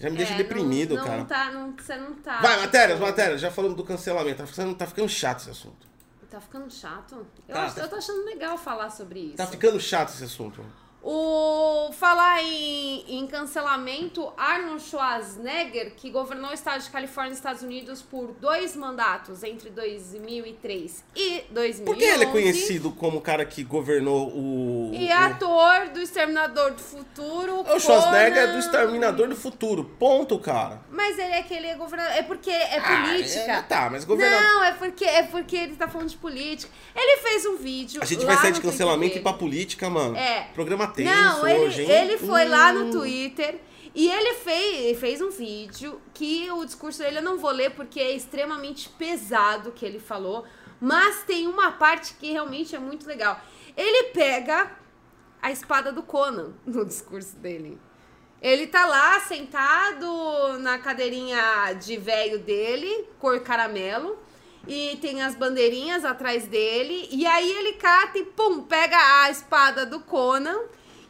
Já 0.00 0.08
me 0.10 0.16
deixa 0.16 0.32
É, 0.32 0.36
deprimido, 0.38 0.96
não, 0.96 1.04
cara. 1.04 1.18
Não 1.18 1.24
tá, 1.26 1.52
não, 1.52 1.74
você 1.76 1.94
não 1.96 2.14
tá. 2.14 2.40
Vai, 2.40 2.58
matérias, 2.58 2.98
matérias. 2.98 3.40
Já 3.40 3.50
falando 3.50 3.74
do 3.76 3.84
cancelamento. 3.84 4.38
Tá 4.38 4.46
ficando, 4.46 4.74
tá 4.74 4.86
ficando 4.86 5.08
chato 5.10 5.40
esse 5.40 5.50
assunto. 5.50 5.86
Tá 6.30 6.40
ficando 6.40 6.70
chato? 6.72 7.26
Eu, 7.46 7.54
Tá, 7.54 7.62
acho- 7.64 7.74
tá- 7.74 7.82
eu 7.82 7.88
tô 7.88 7.96
achando 7.96 8.24
legal 8.24 8.56
falar 8.56 8.88
sobre 8.88 9.20
isso. 9.20 9.36
Tá 9.36 9.46
ficando 9.46 9.78
chato 9.78 10.08
esse 10.08 10.24
assunto. 10.24 10.64
O 11.02 11.90
falar 11.92 12.42
em, 12.42 13.04
em 13.08 13.26
cancelamento, 13.26 14.30
Arnold 14.36 14.82
Schwarzenegger, 14.82 15.94
que 15.96 16.10
governou 16.10 16.50
o 16.50 16.54
estado 16.54 16.82
de 16.82 16.90
Califórnia, 16.90 17.32
Estados 17.32 17.62
Unidos, 17.62 18.02
por 18.02 18.32
dois 18.40 18.76
mandatos 18.76 19.42
entre 19.42 19.70
2003 19.70 21.04
e 21.16 21.42
2011. 21.50 21.82
Por 21.84 21.96
que 21.96 22.04
ele 22.04 22.24
é 22.24 22.26
conhecido 22.26 22.90
como 22.92 23.18
o 23.18 23.20
cara 23.20 23.44
que 23.46 23.64
governou 23.64 24.28
o. 24.28 24.90
E 24.94 25.08
o- 25.08 25.12
ator 25.16 25.88
do 25.88 26.00
Exterminador 26.00 26.72
do 26.72 26.80
Futuro. 26.82 27.60
O 27.62 27.80
Schwarzenegger 27.80 28.36
é 28.36 28.40
Conan. 28.42 28.52
do 28.52 28.58
Exterminador 28.58 29.28
do 29.28 29.36
Futuro. 29.36 29.84
Ponto, 29.98 30.38
cara. 30.38 30.80
Mas 30.90 31.18
ele 31.18 31.32
é 31.32 31.42
que 31.42 31.54
ele 31.54 31.66
é 31.66 31.74
governador. 31.76 32.12
É 32.14 32.22
porque 32.22 32.50
é 32.50 32.78
Ah, 32.78 33.02
política. 33.06 33.40
é, 33.52 33.62
tá, 33.62 33.88
mas 33.90 34.04
governador. 34.04 34.42
Não, 34.42 34.64
é 34.64 34.72
porque, 34.72 35.04
é 35.04 35.22
porque 35.22 35.56
ele 35.56 35.76
tá 35.76 35.88
falando 35.88 36.08
de 36.10 36.16
política. 36.18 36.70
Ele 36.94 37.22
fez 37.22 37.46
um 37.46 37.56
vídeo. 37.56 38.02
A 38.02 38.04
gente 38.04 38.24
vai 38.26 38.36
sair 38.36 38.52
de 38.52 38.60
cancelamento 38.60 39.16
e 39.16 39.20
pra 39.20 39.32
política, 39.32 39.88
mano. 39.88 40.16
É. 40.16 40.48
Programa 40.54 40.89
tenso 40.90 41.10
Não, 41.14 41.46
ele, 41.48 41.66
hoje, 41.66 41.82
hein? 41.82 41.90
ele 41.90 42.18
foi 42.18 42.44
lá 42.46 42.72
no 42.72 42.86
Hum. 42.86 42.90
Twitter 42.90 43.60
e 43.94 44.08
ele 44.08 44.34
fez, 44.34 44.98
fez 44.98 45.20
um 45.20 45.30
vídeo 45.30 46.00
que 46.14 46.50
o 46.52 46.64
discurso 46.64 46.98
dele 47.00 47.18
eu 47.18 47.22
não 47.22 47.38
vou 47.38 47.50
ler 47.50 47.70
porque 47.70 47.98
é 48.00 48.12
extremamente 48.14 48.88
pesado 48.90 49.70
o 49.70 49.72
que 49.72 49.84
ele 49.84 49.98
falou, 49.98 50.44
mas 50.80 51.24
tem 51.24 51.46
uma 51.46 51.72
parte 51.72 52.14
que 52.14 52.30
realmente 52.32 52.74
é 52.74 52.78
muito 52.78 53.06
legal. 53.06 53.40
Ele 53.76 54.04
pega 54.10 54.70
a 55.42 55.50
espada 55.50 55.90
do 55.92 56.02
Conan 56.02 56.52
no 56.66 56.84
discurso 56.84 57.36
dele. 57.36 57.78
Ele 58.40 58.66
tá 58.66 58.86
lá 58.86 59.20
sentado 59.20 60.58
na 60.60 60.78
cadeirinha 60.78 61.74
de 61.74 61.98
velho 61.98 62.38
dele, 62.38 63.06
cor 63.18 63.40
caramelo, 63.40 64.18
e 64.66 64.96
tem 65.00 65.22
as 65.22 65.34
bandeirinhas 65.34 66.04
atrás 66.04 66.46
dele, 66.46 67.08
e 67.10 67.26
aí 67.26 67.50
ele 67.50 67.74
cata 67.74 68.18
e 68.18 68.24
pum, 68.24 68.62
pega 68.62 68.96
a 69.22 69.30
espada 69.30 69.84
do 69.84 70.00
Conan 70.00 70.58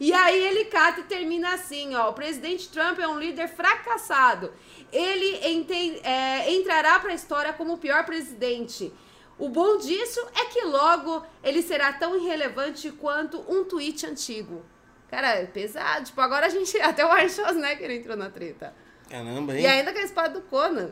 E 0.01 0.13
aí 0.15 0.43
ele 0.47 0.65
cata 0.65 1.01
e 1.01 1.05
termina 1.05 1.53
assim, 1.53 1.95
ó. 1.95 2.09
O 2.09 2.15
presidente 2.15 2.69
Trump 2.71 2.99
é 2.99 3.07
um 3.07 3.19
líder 3.19 3.49
fracassado. 3.49 4.51
Ele 4.91 5.47
enten- 5.47 6.01
é, 6.03 6.51
entrará 6.55 6.99
para 6.99 7.13
a 7.13 7.15
história 7.15 7.53
como 7.53 7.75
o 7.75 7.79
pior 7.79 8.05
presidente. 8.07 8.91
O 9.39 9.49
bom 9.51 9.77
disso 9.77 10.21
é 10.35 10.47
que 10.47 10.63
logo 10.63 11.23
ele 11.45 11.63
será 11.63 11.93
tão 11.93 12.17
irrelevante 12.17 12.91
quanto 12.93 13.45
um 13.47 13.65
tweet 13.65 14.07
antigo. 14.07 14.65
Cara, 15.11 15.35
é 15.37 15.45
pesado. 15.47 16.07
Tipo, 16.07 16.21
agora 16.23 16.47
a 16.47 16.49
gente. 16.49 16.77
Até 16.81 17.05
o 17.05 17.09
Arnold 17.11 17.33
Schwarzenegger 17.33 17.91
entrou 17.91 18.17
na 18.17 18.31
treta. 18.31 18.75
Caramba, 19.09 19.55
hein? 19.57 19.63
E 19.63 19.67
ainda 19.67 19.93
com 19.93 19.99
a 19.99 20.03
espada 20.03 20.29
do 20.31 20.41
Conan. 20.43 20.91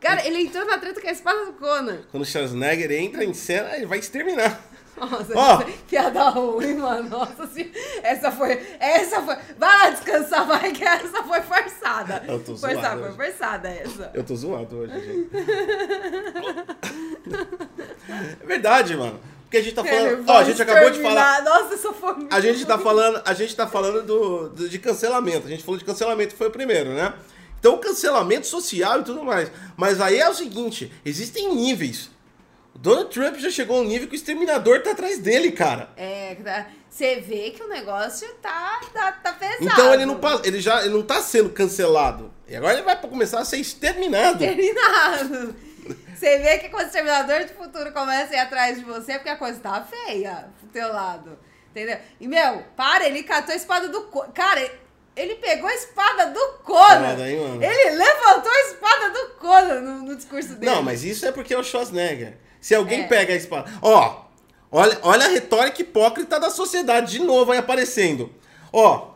Cara, 0.00 0.24
ele 0.26 0.42
entrou 0.42 0.64
na 0.64 0.78
treta 0.78 1.00
com 1.00 1.08
a 1.08 1.12
espada 1.12 1.44
do 1.46 1.52
Conan. 1.54 2.02
Quando 2.10 2.22
o 2.22 2.26
Schwarzenegger 2.26 2.90
entra 2.92 3.24
em 3.24 3.34
cena, 3.34 3.76
ele 3.76 3.84
vai 3.86 3.98
exterminar. 3.98 4.58
Nossa, 5.00 5.32
Ó. 5.34 5.62
piada 5.88 6.28
ruim, 6.30 6.74
mano. 6.74 7.08
Nossa 7.10 7.46
senhora. 7.46 7.72
Essa 8.02 8.30
foi. 8.32 8.60
Essa 8.80 9.22
foi. 9.22 9.36
Vai 9.58 9.78
lá 9.78 9.90
descansar, 9.90 10.46
vai, 10.46 10.72
que 10.72 10.84
essa 10.84 11.22
foi 11.22 11.40
forçada. 11.42 12.24
Eu 12.26 12.38
tô 12.40 12.56
forçada, 12.56 12.80
zoado 12.80 13.14
foi 13.14 13.26
forçada 13.26 13.68
essa. 13.68 14.10
Eu 14.14 14.24
tô 14.24 14.34
zoado 14.36 14.76
hoje, 14.76 14.92
gente. 15.00 15.28
é 18.42 18.46
verdade, 18.46 18.96
mano. 18.96 19.20
Porque 19.44 19.56
a 19.56 19.62
gente 19.62 19.74
tá 19.74 19.82
falando. 19.84 20.24
Ó, 20.28 20.36
a 20.36 20.44
gente 20.44 20.60
acabou 20.62 20.90
de 20.90 21.00
falar. 21.00 21.42
Nossa, 21.42 21.74
isso 21.74 21.92
foi 21.94 22.14
muito 22.14 22.34
A 22.34 22.40
gente 22.40 22.66
tá 22.66 22.78
falando, 22.78 23.22
a 23.24 23.32
gente 23.34 23.56
tá 23.56 23.66
falando 23.66 24.02
do, 24.02 24.48
do- 24.50 24.68
de 24.68 24.78
cancelamento. 24.78 25.46
A 25.46 25.50
gente 25.50 25.64
falou 25.64 25.78
de 25.78 25.84
cancelamento, 25.86 26.36
foi 26.36 26.48
o 26.48 26.50
primeiro, 26.50 26.90
né? 26.90 27.14
Então, 27.58 27.78
cancelamento 27.78 28.46
social 28.46 29.00
e 29.00 29.04
tudo 29.04 29.24
mais. 29.24 29.50
Mas 29.76 30.00
aí 30.00 30.18
é 30.18 30.28
o 30.28 30.34
seguinte: 30.34 30.92
existem 31.04 31.54
níveis. 31.54 32.10
Donald 32.80 33.10
Trump 33.10 33.36
já 33.38 33.50
chegou 33.50 33.78
a 33.78 33.80
um 33.80 33.84
nível 33.84 34.06
que 34.06 34.14
o 34.14 34.16
exterminador 34.16 34.82
tá 34.82 34.92
atrás 34.92 35.18
dele, 35.18 35.50
cara. 35.50 35.90
É, 35.96 36.36
tá- 36.36 36.66
você 36.88 37.16
vê 37.16 37.50
que 37.50 37.62
o 37.62 37.68
negócio 37.68 38.26
tá, 38.40 38.80
tá, 38.92 39.12
tá 39.12 39.32
pesado. 39.32 39.64
Então 39.64 39.94
ele 39.94 40.06
não, 40.06 40.18
ele 40.44 40.60
já 40.60 40.80
ele 40.84 40.94
não 40.94 41.02
tá 41.02 41.20
sendo 41.20 41.50
cancelado. 41.50 42.32
E 42.46 42.54
agora 42.54 42.74
ele 42.74 42.82
vai 42.82 42.98
começar 43.00 43.40
a 43.40 43.44
ser 43.44 43.58
exterminado. 43.58 44.38
Terminado. 44.38 45.56
Você 46.14 46.38
vê 46.38 46.58
que 46.58 46.68
quando 46.68 46.84
o 46.84 46.86
Exterminador 46.86 47.44
de 47.44 47.52
Futuro 47.52 47.92
começa 47.92 48.32
a 48.32 48.36
ir 48.36 48.40
atrás 48.40 48.78
de 48.78 48.84
você, 48.84 49.12
é 49.12 49.18
porque 49.18 49.28
a 49.28 49.36
coisa 49.36 49.58
tá 49.60 49.82
feia 49.82 50.48
pro 50.60 50.68
teu 50.68 50.92
lado. 50.92 51.38
Entendeu? 51.70 51.98
E, 52.20 52.26
meu, 52.26 52.64
para, 52.76 53.06
ele 53.06 53.22
catou 53.22 53.52
a 53.52 53.56
espada 53.56 53.88
do... 53.88 54.02
Cara, 54.32 54.70
ele 55.14 55.34
pegou 55.34 55.68
a 55.68 55.74
espada 55.74 56.26
do 56.26 56.40
Conan. 56.64 57.16
Mano? 57.16 57.62
Ele 57.62 57.90
levantou 57.90 58.50
a 58.50 58.60
espada 58.70 59.10
do 59.10 59.28
Conan 59.34 59.80
no, 59.80 60.02
no 60.02 60.16
discurso 60.16 60.54
dele. 60.54 60.72
Não, 60.72 60.82
mas 60.82 61.04
isso 61.04 61.26
é 61.26 61.32
porque 61.32 61.52
é 61.52 61.58
o 61.58 61.62
Schwarzenegger. 61.62 62.38
Se 62.60 62.74
alguém 62.74 63.02
É. 63.02 63.06
pega 63.06 63.32
a 63.32 63.36
espada. 63.36 63.70
Ó, 63.82 64.24
olha, 64.70 64.98
olha 65.02 65.26
a 65.26 65.28
retórica 65.28 65.80
hipócrita 65.82 66.38
da 66.40 66.50
sociedade 66.50 67.12
de 67.12 67.18
novo 67.20 67.52
aí 67.52 67.58
aparecendo. 67.58 68.32
Ó, 68.72 69.10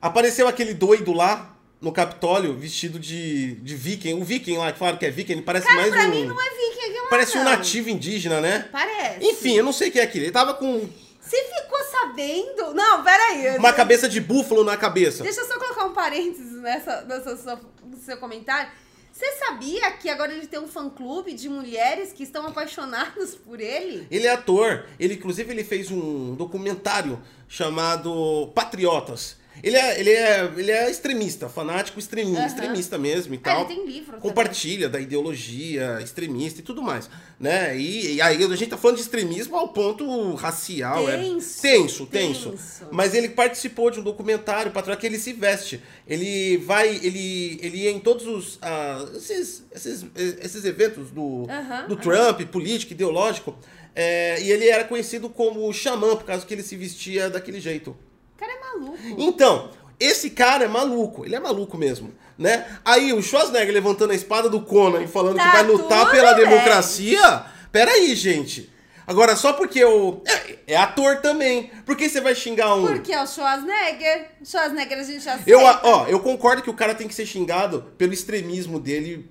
apareceu 0.00 0.46
aquele 0.48 0.74
doido 0.74 1.12
lá 1.12 1.54
no 1.80 1.92
Capitólio 1.92 2.54
vestido 2.56 2.98
de, 2.98 3.54
de 3.56 3.74
viking. 3.76 4.14
O 4.14 4.24
viking 4.24 4.56
lá, 4.56 4.72
que 4.72 4.78
falaram 4.78 4.98
que 4.98 5.06
é 5.06 5.10
viking, 5.10 5.32
ele 5.32 5.42
parece 5.42 5.66
Cara, 5.66 5.80
mais 5.80 5.90
pra 5.92 6.04
um. 6.06 6.10
mim 6.10 6.24
não 6.26 6.40
é 6.40 6.50
viking 6.50 6.98
lá, 7.00 7.08
Parece 7.10 7.38
um 7.38 7.44
nativo 7.44 7.88
indígena, 7.88 8.40
né? 8.40 8.68
Parece. 8.72 9.24
Enfim, 9.24 9.56
eu 9.56 9.64
não 9.64 9.72
sei 9.72 9.88
o 9.88 9.92
que 9.92 10.00
é 10.00 10.02
aquilo. 10.02 10.24
Ele 10.24 10.32
tava 10.32 10.54
com 10.54 10.88
Você 11.20 11.36
ficou 11.44 11.78
sabendo? 11.90 12.74
Não, 12.74 13.02
peraí. 13.04 13.56
uma 13.58 13.72
cabeça 13.72 14.08
de 14.08 14.20
búfalo 14.20 14.64
na 14.64 14.76
cabeça. 14.76 15.22
Deixa 15.22 15.40
eu 15.40 15.46
só 15.46 15.58
colocar 15.58 15.84
um 15.84 15.92
parênteses 15.92 16.52
nessa, 16.60 17.02
nessa 17.02 17.36
sua- 17.36 17.60
no 17.84 17.96
seu 17.98 18.16
comentário. 18.16 18.70
Você 19.18 19.32
sabia 19.32 19.90
que 19.90 20.08
agora 20.08 20.32
ele 20.32 20.46
tem 20.46 20.60
um 20.60 20.68
fã-clube 20.68 21.34
de 21.34 21.48
mulheres 21.48 22.12
que 22.12 22.22
estão 22.22 22.46
apaixonadas 22.46 23.34
por 23.34 23.60
ele? 23.60 24.06
Ele 24.12 24.28
é 24.28 24.30
ator. 24.30 24.86
Ele, 24.96 25.14
inclusive, 25.14 25.50
ele 25.50 25.64
fez 25.64 25.90
um 25.90 26.36
documentário 26.36 27.20
chamado 27.48 28.52
Patriotas. 28.54 29.36
Ele 29.62 29.76
é, 29.76 30.00
ele 30.00 30.10
é, 30.10 30.52
ele 30.56 30.70
é 30.70 30.90
extremista, 30.90 31.48
fanático 31.48 31.98
extremi 31.98 32.36
Aham. 32.36 32.46
extremista 32.46 32.98
mesmo 32.98 33.34
e 33.34 33.36
Ah, 33.38 33.40
tal. 33.42 33.64
ele 33.64 33.74
tem 33.74 33.86
livro 33.86 34.06
também. 34.06 34.20
Compartilha 34.20 34.88
da 34.88 35.00
ideologia 35.00 35.98
extremista 36.02 36.60
e 36.60 36.62
tudo 36.62 36.82
mais, 36.82 37.08
né? 37.38 37.76
E, 37.78 38.14
e 38.14 38.20
aí 38.22 38.42
a 38.42 38.48
gente 38.56 38.68
tá 38.70 38.76
falando 38.76 38.96
de 38.96 39.02
extremismo 39.02 39.56
ao 39.56 39.68
ponto 39.68 40.34
racial. 40.34 41.08
é 41.08 41.16
Tenso, 41.18 41.60
tenso, 41.62 42.06
tenso. 42.06 42.50
tenso. 42.50 42.86
Mas 42.90 43.14
ele 43.14 43.28
participou 43.30 43.90
de 43.90 44.00
um 44.00 44.02
documentário, 44.02 44.70
para 44.72 44.96
que 44.96 45.06
ele 45.06 45.18
se 45.18 45.32
veste. 45.32 45.82
Ele 46.06 46.56
vai, 46.58 46.88
ele, 47.02 47.58
ele 47.62 47.78
ia 47.78 47.90
em 47.90 47.98
todos 48.00 48.26
os 48.26 48.58
ah, 48.62 49.06
esses, 49.16 49.64
esses, 49.74 50.06
esses 50.42 50.64
eventos 50.64 51.10
do, 51.10 51.46
Aham, 51.48 51.88
do. 51.88 51.96
Trump, 51.96 52.40
político, 52.50 52.92
ideológico. 52.92 53.56
é, 53.94 54.40
e 54.42 54.50
ele 54.52 54.68
era 54.68 54.84
conhecido 54.84 55.28
como 55.28 55.72
xamã, 55.72 56.14
por 56.16 56.24
causa 56.24 56.46
que 56.46 56.54
ele 56.54 56.62
se 56.62 56.76
vestia 56.76 57.28
daquele 57.28 57.60
jeito. 57.60 57.96
Cara 58.38 58.52
é 58.52 58.60
maluco. 58.60 58.98
Então, 59.18 59.70
esse 59.98 60.30
cara 60.30 60.64
é 60.64 60.68
maluco, 60.68 61.24
ele 61.24 61.34
é 61.34 61.40
maluco 61.40 61.76
mesmo, 61.76 62.14
né? 62.38 62.66
Aí 62.84 63.12
o 63.12 63.20
Schwarzenegger 63.22 63.74
levantando 63.74 64.12
a 64.12 64.16
espada 64.16 64.48
do 64.48 64.60
Conan 64.62 65.02
e 65.02 65.08
falando 65.08 65.36
Tá 65.36 65.44
que 65.50 65.56
vai 65.56 65.62
lutar 65.64 66.10
pela 66.10 66.34
bem. 66.34 66.44
democracia. 66.48 67.44
Peraí, 67.72 68.14
gente. 68.14 68.70
Agora, 69.06 69.34
só 69.36 69.54
porque 69.54 69.82
o. 69.82 70.22
É, 70.26 70.74
é 70.74 70.76
ator 70.76 71.16
também. 71.22 71.70
Por 71.86 71.96
que 71.96 72.08
você 72.10 72.20
vai 72.20 72.34
xingar 72.34 72.74
um. 72.74 72.86
Porque 72.86 73.10
é 73.10 73.22
o 73.22 73.26
Schwarzenegger. 73.26 74.32
Schwarzenegger 74.44 74.98
a 74.98 75.02
gente 75.02 75.24
já 75.24 75.38
Eu, 75.46 75.60
ó, 75.60 76.06
eu 76.06 76.20
concordo 76.20 76.60
que 76.62 76.68
o 76.68 76.74
cara 76.74 76.94
tem 76.94 77.08
que 77.08 77.14
ser 77.14 77.24
xingado 77.24 77.86
pelo 77.96 78.12
extremismo 78.12 78.78
dele 78.78 79.28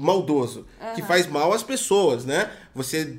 maldoso, 0.00 0.64
que 0.94 1.00
Aham. 1.00 1.08
faz 1.08 1.26
mal 1.26 1.52
às 1.52 1.64
pessoas, 1.64 2.24
né? 2.24 2.50
Você 2.72 3.18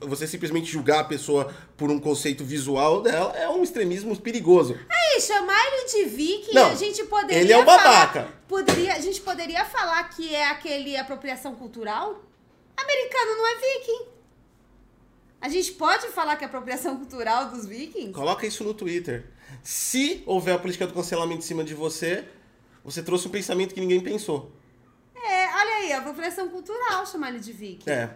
você 0.00 0.26
simplesmente 0.26 0.70
julgar 0.70 1.00
a 1.00 1.04
pessoa 1.04 1.54
por 1.76 1.90
um 1.90 1.98
conceito 2.00 2.44
visual 2.44 3.00
dela 3.02 3.36
é 3.36 3.48
um 3.48 3.62
extremismo 3.62 4.16
perigoso. 4.20 4.78
Aí, 4.88 5.20
chamar 5.20 5.58
ele 5.66 5.84
de 5.86 6.04
viking, 6.16 6.52
Não, 6.54 6.70
a 6.70 6.74
gente 6.74 7.04
poderia 7.04 7.38
ele 7.38 7.52
é 7.52 7.58
um 7.58 7.64
falar- 7.64 7.82
babaca. 8.06 8.28
poderia, 8.48 8.94
a 8.94 9.00
gente 9.00 9.20
poderia 9.20 9.64
falar 9.64 10.02
que 10.10 10.34
é 10.34 10.48
aquele 10.50 10.96
apropriação 10.96 11.54
cultural? 11.54 12.22
Americano 12.76 13.36
não 13.36 13.46
é 13.48 13.54
viking. 13.56 14.06
A 15.40 15.48
gente 15.48 15.72
pode 15.72 16.08
falar 16.08 16.36
que 16.36 16.44
é 16.44 16.46
apropriação 16.48 16.96
cultural 16.96 17.50
dos 17.50 17.64
vikings? 17.64 18.12
Coloca 18.12 18.46
isso 18.46 18.64
no 18.64 18.74
Twitter. 18.74 19.24
Se 19.62 20.22
houver 20.26 20.54
a 20.54 20.58
política 20.58 20.86
do 20.86 20.92
cancelamento 20.92 21.38
em 21.38 21.46
cima 21.46 21.62
de 21.62 21.74
você, 21.74 22.24
você 22.84 23.02
trouxe 23.02 23.28
um 23.28 23.30
pensamento 23.30 23.72
que 23.72 23.80
ninguém 23.80 24.00
pensou. 24.00 24.50
É, 25.14 25.46
olha 25.54 25.74
aí, 25.76 25.92
apropriação 25.92 26.48
cultural 26.48 27.06
chamar 27.06 27.28
ele 27.30 27.38
de 27.40 27.52
viking. 27.52 27.88
É, 27.88 28.10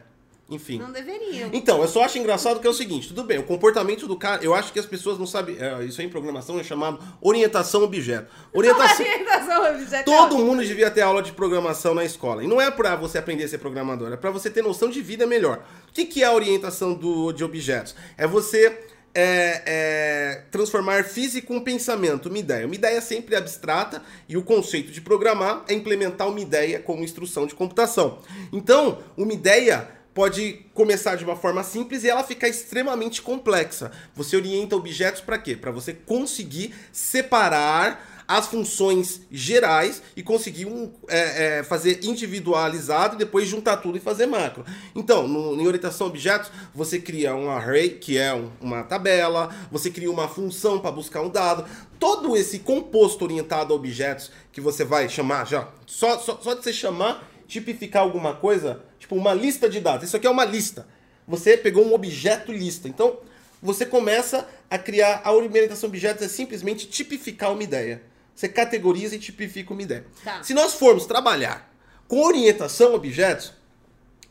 enfim. 0.55 0.79
Não 0.79 0.93
deveriam. 0.93 1.51
Então, 1.53 1.81
eu 1.81 1.88
só 1.88 2.05
acho 2.05 2.19
engraçado 2.19 2.61
que 2.61 2.67
é 2.67 2.71
o 2.71 2.75
seguinte, 2.75 3.09
tudo 3.09 3.25
bem, 3.25 3.38
o 3.38 3.43
comportamento 3.43 4.07
do 4.07 4.17
cara, 4.17 4.43
eu 4.45 4.55
acho 4.55 4.73
que 4.73 4.79
as 4.79 4.87
pessoas 4.87 5.19
não 5.19 5.27
sabem, 5.27 5.57
é, 5.59 5.85
isso 5.85 6.01
aí 6.01 6.07
em 6.07 6.11
programação 6.11 6.59
é 6.61 6.65
chamado 6.65 6.99
orientação 7.21 7.83
objeto. 7.83 8.33
Orientação, 8.53 9.05
Orientação 9.07 9.75
objetual. 9.75 10.29
todo 10.29 10.38
mundo 10.38 10.65
devia 10.65 10.91
ter 10.91 11.01
aula 11.01 11.23
de 11.23 11.33
programação 11.33 11.95
na 11.95 12.05
escola. 12.05 12.45
E 12.45 12.47
não 12.47 12.61
é 12.61 12.71
pra 12.71 12.95
você 12.97 13.19
aprender 13.19 13.45
a 13.45 13.49
ser 13.49 13.59
programador, 13.59 14.12
é 14.12 14.17
pra 14.17 14.31
você 14.31 14.51
ter 14.51 14.62
noção 14.62 14.88
de 14.88 15.01
vida 15.01 15.27
melhor. 15.27 15.65
O 15.88 15.93
que, 15.93 16.05
que 16.05 16.23
é 16.23 16.27
a 16.27 16.33
orientação 16.33 16.95
do, 16.95 17.33
de 17.33 17.45
objetos? 17.45 17.95
É 18.17 18.27
você 18.27 18.79
é, 19.15 19.62
é, 19.67 20.43
transformar 20.51 21.05
físico 21.05 21.53
em 21.55 21.61
pensamento, 21.61 22.29
uma 22.29 22.38
ideia. 22.38 22.67
Uma 22.67 22.75
ideia 22.75 22.97
é 22.97 23.01
sempre 23.01 23.37
abstrata 23.37 24.03
e 24.29 24.37
o 24.37 24.43
conceito 24.43 24.91
de 24.91 25.01
programar 25.01 25.65
é 25.69 25.75
implementar 25.75 26.29
uma 26.29 26.41
ideia 26.41 26.79
como 26.79 27.05
instrução 27.05 27.47
de 27.47 27.55
computação. 27.55 28.19
Então, 28.53 28.99
uma 29.17 29.33
ideia 29.33 29.88
pode 30.14 30.66
começar 30.75 31.16
de 31.16 31.25
uma 31.25 31.37
forma 31.37 31.62
simples 31.62 32.05
e 32.05 32.09
ela 32.09 32.22
ficar 32.22 32.48
extremamente 32.48 33.22
complexa. 33.22 33.90
Você 34.14 34.37
orienta 34.37 34.77
objetos 34.77 35.20
para 35.20 35.38
quê? 35.38 35.57
Para 35.57 35.70
você 35.70 35.92
conseguir 35.92 36.75
separar 36.92 38.09
as 38.29 38.46
funções 38.46 39.22
gerais 39.31 40.01
e 40.16 40.22
conseguir 40.22 40.64
um, 40.66 40.90
é, 41.09 41.59
é, 41.59 41.62
fazer 41.62 42.01
individualizado 42.05 43.14
e 43.14 43.18
depois 43.18 43.46
juntar 43.48 43.79
tudo 43.79 43.98
e 43.98 44.01
fazer 44.01 44.27
macro. 44.27 44.64
Então, 44.94 45.27
no, 45.29 45.61
em 45.61 45.66
orientação 45.66 46.07
a 46.07 46.11
objetos, 46.11 46.51
você 46.75 46.98
cria 46.98 47.35
um 47.35 47.51
array, 47.51 47.90
que 47.90 48.16
é 48.16 48.33
um- 48.33 48.51
uma 48.61 48.85
tabela, 48.85 49.55
você 49.70 49.90
cria 49.90 50.11
uma 50.11 50.29
função 50.29 50.79
para 50.79 50.92
buscar 50.92 51.20
um 51.20 51.29
dado. 51.29 51.66
Todo 51.98 52.37
esse 52.37 52.61
composto 52.61 53.25
orientado 53.25 53.72
a 53.72 53.77
objetos 53.77 54.31
que 54.51 54.61
você 54.61 54.85
vai 54.85 55.09
chamar 55.09 55.46
já, 55.46 55.68
só, 55.87 56.18
só, 56.18 56.38
só 56.40 56.55
de 56.55 56.62
você 56.62 56.72
chamar, 56.72 57.29
tipificar 57.53 58.03
alguma 58.03 58.35
coisa, 58.35 58.83
tipo 58.99 59.15
uma 59.15 59.35
lista 59.35 59.69
de 59.69 59.79
dados. 59.79 60.07
Isso 60.09 60.17
aqui 60.17 60.27
é 60.27 60.31
uma 60.31 60.45
lista. 60.45 60.87
Você 61.29 61.55
pegou 61.57 61.85
um 61.85 61.93
objeto 61.93 62.51
lista. 62.51 62.88
Então, 62.88 63.19
você 63.61 63.85
começa 63.85 64.49
a 64.71 64.79
criar 64.79 65.21
a 65.23 65.33
orientação 65.33 65.88
objetos 65.91 66.25
é 66.25 66.29
simplesmente 66.29 66.88
tipificar 66.88 67.53
uma 67.53 67.62
ideia. 67.62 68.03
Você 68.35 68.49
categoriza 68.49 69.17
e 69.17 69.19
tipifica 69.19 69.73
uma 69.75 69.83
ideia. 69.83 70.07
Tá. 70.25 70.43
Se 70.43 70.55
nós 70.55 70.73
formos 70.73 71.05
trabalhar 71.05 71.71
com 72.09 72.23
orientação 72.25 72.93
a 72.93 72.95
objetos, 72.95 73.53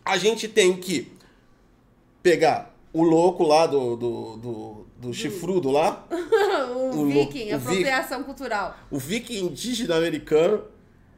a 0.03 0.17
gente 0.17 0.47
tem 0.47 0.75
que 0.77 1.11
pegar 2.23 2.75
o 2.91 3.03
louco 3.03 3.43
lá 3.43 3.67
do, 3.67 3.95
do, 3.95 4.37
do, 4.37 4.87
do 4.97 5.13
chifrudo 5.13 5.69
lá, 5.69 6.07
o 6.75 7.01
O 7.01 7.05
viking, 7.05 7.51
o 7.51 7.55
apropriação 7.55 8.23
cultural. 8.23 8.77
o 8.89 8.97
viking 8.97 9.45
indígena 9.45 9.95
americano, 9.95 10.63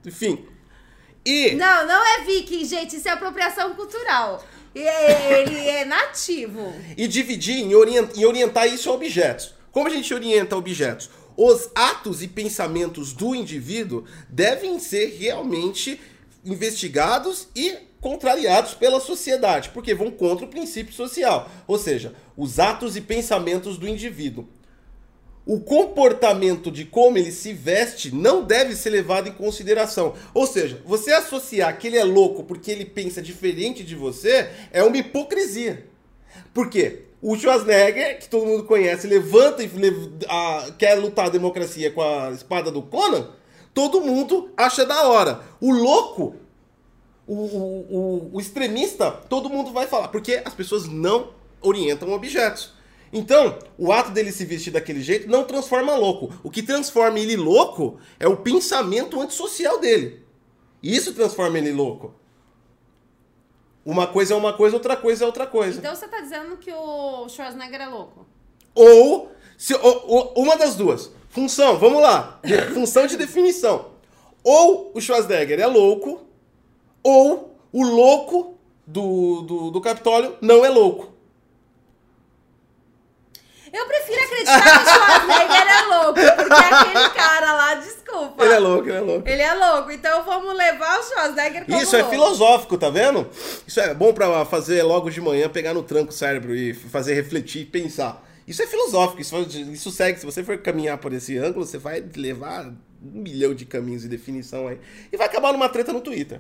enfim. 0.06 0.46
E 1.26 1.52
Não, 1.56 1.88
não 1.88 2.06
é 2.06 2.24
viking, 2.26 2.66
gente. 2.66 2.96
Isso 2.98 3.08
é 3.08 3.12
apropriação 3.12 3.74
cultural. 3.76 4.44
E 4.76 4.82
é- 4.82 5.42
Ele 5.42 5.68
é 5.70 5.86
nativo. 5.86 6.74
e 6.98 7.08
dividir 7.08 7.58
em, 7.58 7.76
orien- 7.76 8.10
em 8.16 8.26
orientar 8.26 8.68
isso 8.68 8.90
a 8.90 8.94
objetos. 8.94 9.54
Como 9.72 9.88
a 9.88 9.92
gente 9.92 10.14
orienta 10.14 10.56
objetos? 10.56 11.10
os 11.36 11.68
atos 11.74 12.22
e 12.22 12.28
pensamentos 12.28 13.12
do 13.12 13.34
indivíduo 13.34 14.06
devem 14.30 14.78
ser 14.78 15.18
realmente 15.20 16.00
investigados 16.46 17.48
e 17.56 17.76
contrariados 18.00 18.74
pela 18.76 19.00
sociedade, 19.00 19.70
porque 19.70 19.96
vão 19.96 20.12
contra 20.12 20.46
o 20.46 20.50
princípio 20.50 20.94
social, 20.94 21.50
ou 21.66 21.80
seja, 21.80 22.14
os 22.38 22.60
atos 22.60 22.96
e 22.96 23.02
pensamentos 23.02 23.78
do 23.80 23.88
indivíduo. 23.88 24.48
O 25.46 25.60
comportamento 25.60 26.72
de 26.72 26.86
como 26.86 27.18
ele 27.18 27.32
se 27.32 27.52
veste 27.52 28.16
não 28.16 28.44
deve 28.44 28.76
ser 28.76 28.92
levado 28.92 29.28
em 29.28 29.34
consideração. 29.34 30.14
Ou 30.34 30.48
seja, 30.48 30.82
você 30.86 31.12
associar 31.12 31.78
que 31.78 31.88
ele 31.88 31.98
é 31.98 32.04
louco 32.04 32.44
porque 32.44 32.72
ele 32.72 32.86
pensa 32.86 33.22
diferente 33.22 33.84
de 33.84 33.94
você 33.94 34.50
é 34.72 34.82
uma 34.84 34.98
hipocrisia. 34.98 35.86
Por 36.54 36.70
quê? 36.70 37.04
O 37.22 37.36
Schwarzenegger, 37.36 38.20
que 38.20 38.30
todo 38.30 38.46
mundo 38.46 38.64
conhece, 38.64 39.08
levanta 39.08 39.64
e 39.64 39.70
a, 40.30 40.72
quer 40.78 40.96
lutar 40.96 41.26
a 41.26 41.30
democracia 41.30 41.92
com 41.92 42.02
a 42.02 42.32
espada 42.32 42.72
do 42.72 42.82
Conan, 42.82 43.30
todo 43.74 44.02
mundo 44.02 44.52
acha 44.56 44.86
da 44.86 45.08
hora. 45.08 45.42
O 45.60 45.72
louco, 45.72 46.36
o, 47.28 47.34
o, 47.34 47.88
o, 47.90 48.30
o 48.34 48.40
extremista, 48.40 49.12
todo 49.12 49.50
mundo 49.50 49.72
vai 49.72 49.88
falar, 49.88 50.10
porque 50.10 50.42
as 50.44 50.54
pessoas 50.54 50.88
não 50.88 51.32
orientam 51.62 52.12
objetos. 52.12 52.74
Então, 53.14 53.60
o 53.78 53.92
ato 53.92 54.10
dele 54.10 54.32
se 54.32 54.44
vestir 54.44 54.74
daquele 54.74 55.00
jeito 55.00 55.30
não 55.30 55.44
transforma 55.44 55.96
louco. 55.96 56.34
O 56.42 56.50
que 56.50 56.64
transforma 56.64 57.20
ele 57.20 57.38
louco 57.38 58.00
é 58.20 58.28
o 58.28 58.38
pensamento 58.38 59.22
antissocial 59.22 59.80
dele. 59.80 60.26
Isso 60.82 61.14
transforma 61.14 61.60
ele 61.60 61.72
louco. 61.72 62.16
Uma 63.86 64.08
coisa 64.08 64.34
é 64.34 64.38
uma 64.38 64.54
coisa, 64.54 64.76
outra 64.76 64.98
coisa 64.98 65.24
é 65.24 65.28
outra 65.28 65.46
coisa. 65.46 65.78
Então 65.78 65.96
você 65.96 66.08
tá 66.08 66.22
dizendo 66.22 66.58
que 66.58 66.74
o 66.74 67.30
Schwarzenegger 67.30 67.82
é 67.82 67.86
louco? 67.86 68.26
Ou, 68.74 69.32
se, 69.58 69.76
ou, 69.76 70.04
ou 70.08 70.34
uma 70.44 70.58
das 70.58 70.76
duas. 70.76 71.12
Função, 71.30 71.78
vamos 71.78 72.02
lá. 72.02 72.40
Função 72.74 73.06
de 73.06 73.16
definição. 73.16 73.92
Ou 74.44 74.92
o 74.96 75.00
Schwarzenegger 75.00 75.60
é 75.60 75.68
louco, 75.68 76.26
ou 77.04 77.56
o 77.72 77.84
louco 77.84 78.58
do, 78.88 79.42
do, 79.42 79.72
do 79.72 79.82
Capitólio 79.82 80.36
não 80.42 80.66
é 80.66 80.70
louco. 80.70 81.13
Eu 83.74 83.86
prefiro 83.88 84.24
acreditar 84.24 84.62
que 84.62 84.70
o 84.70 84.94
Schwarzenegger 84.94 85.68
é 85.68 85.82
louco, 85.96 86.14
porque 86.14 86.54
aquele 86.54 87.10
cara 87.10 87.54
lá, 87.54 87.74
desculpa. 87.76 88.46
Ele 88.46 88.54
é 88.54 88.60
louco, 88.60 88.88
ele 88.88 88.98
é 88.98 89.02
louco. 89.02 89.28
Ele 89.30 89.42
é 89.42 89.54
louco, 89.54 89.92
então 89.92 90.24
vamos 90.24 90.56
levar 90.56 91.00
o 91.00 91.04
Schwarzenegger 91.04 91.66
como 91.66 91.82
Isso 91.82 91.96
é 91.96 92.00
louco. 92.00 92.12
filosófico, 92.12 92.78
tá 92.78 92.90
vendo? 92.92 93.28
Isso 93.68 93.80
é 93.80 93.92
bom 93.94 94.14
pra 94.14 94.46
fazer 94.46 94.84
logo 94.84 95.10
de 95.10 95.20
manhã, 95.20 95.50
pegar 95.50 95.74
no 95.74 95.82
tranco 95.82 96.12
o 96.12 96.16
cérebro 96.16 96.56
e 96.56 96.74
fazer 96.74 97.16
refletir 97.16 97.64
e 97.64 97.66
pensar. 97.66 98.24
Isso 98.48 98.62
é 98.62 98.68
filosófico, 98.68 99.22
isso, 99.22 99.36
isso 99.72 99.90
segue. 99.90 100.20
Se 100.20 100.26
você 100.26 100.44
for 100.44 100.58
caminhar 100.60 100.98
por 101.00 101.12
esse 101.12 101.38
ângulo, 101.38 101.66
você 101.66 101.78
vai 101.80 102.04
levar 102.16 102.68
um 102.68 103.22
milhão 103.22 103.56
de 103.56 103.66
caminhos 103.66 104.04
de 104.04 104.08
definição 104.08 104.68
aí. 104.68 104.78
E 105.12 105.18
vai 105.18 105.26
acabar 105.28 105.52
numa 105.52 105.68
treta 105.70 105.92
no 105.92 106.02
Twitter. 106.02 106.40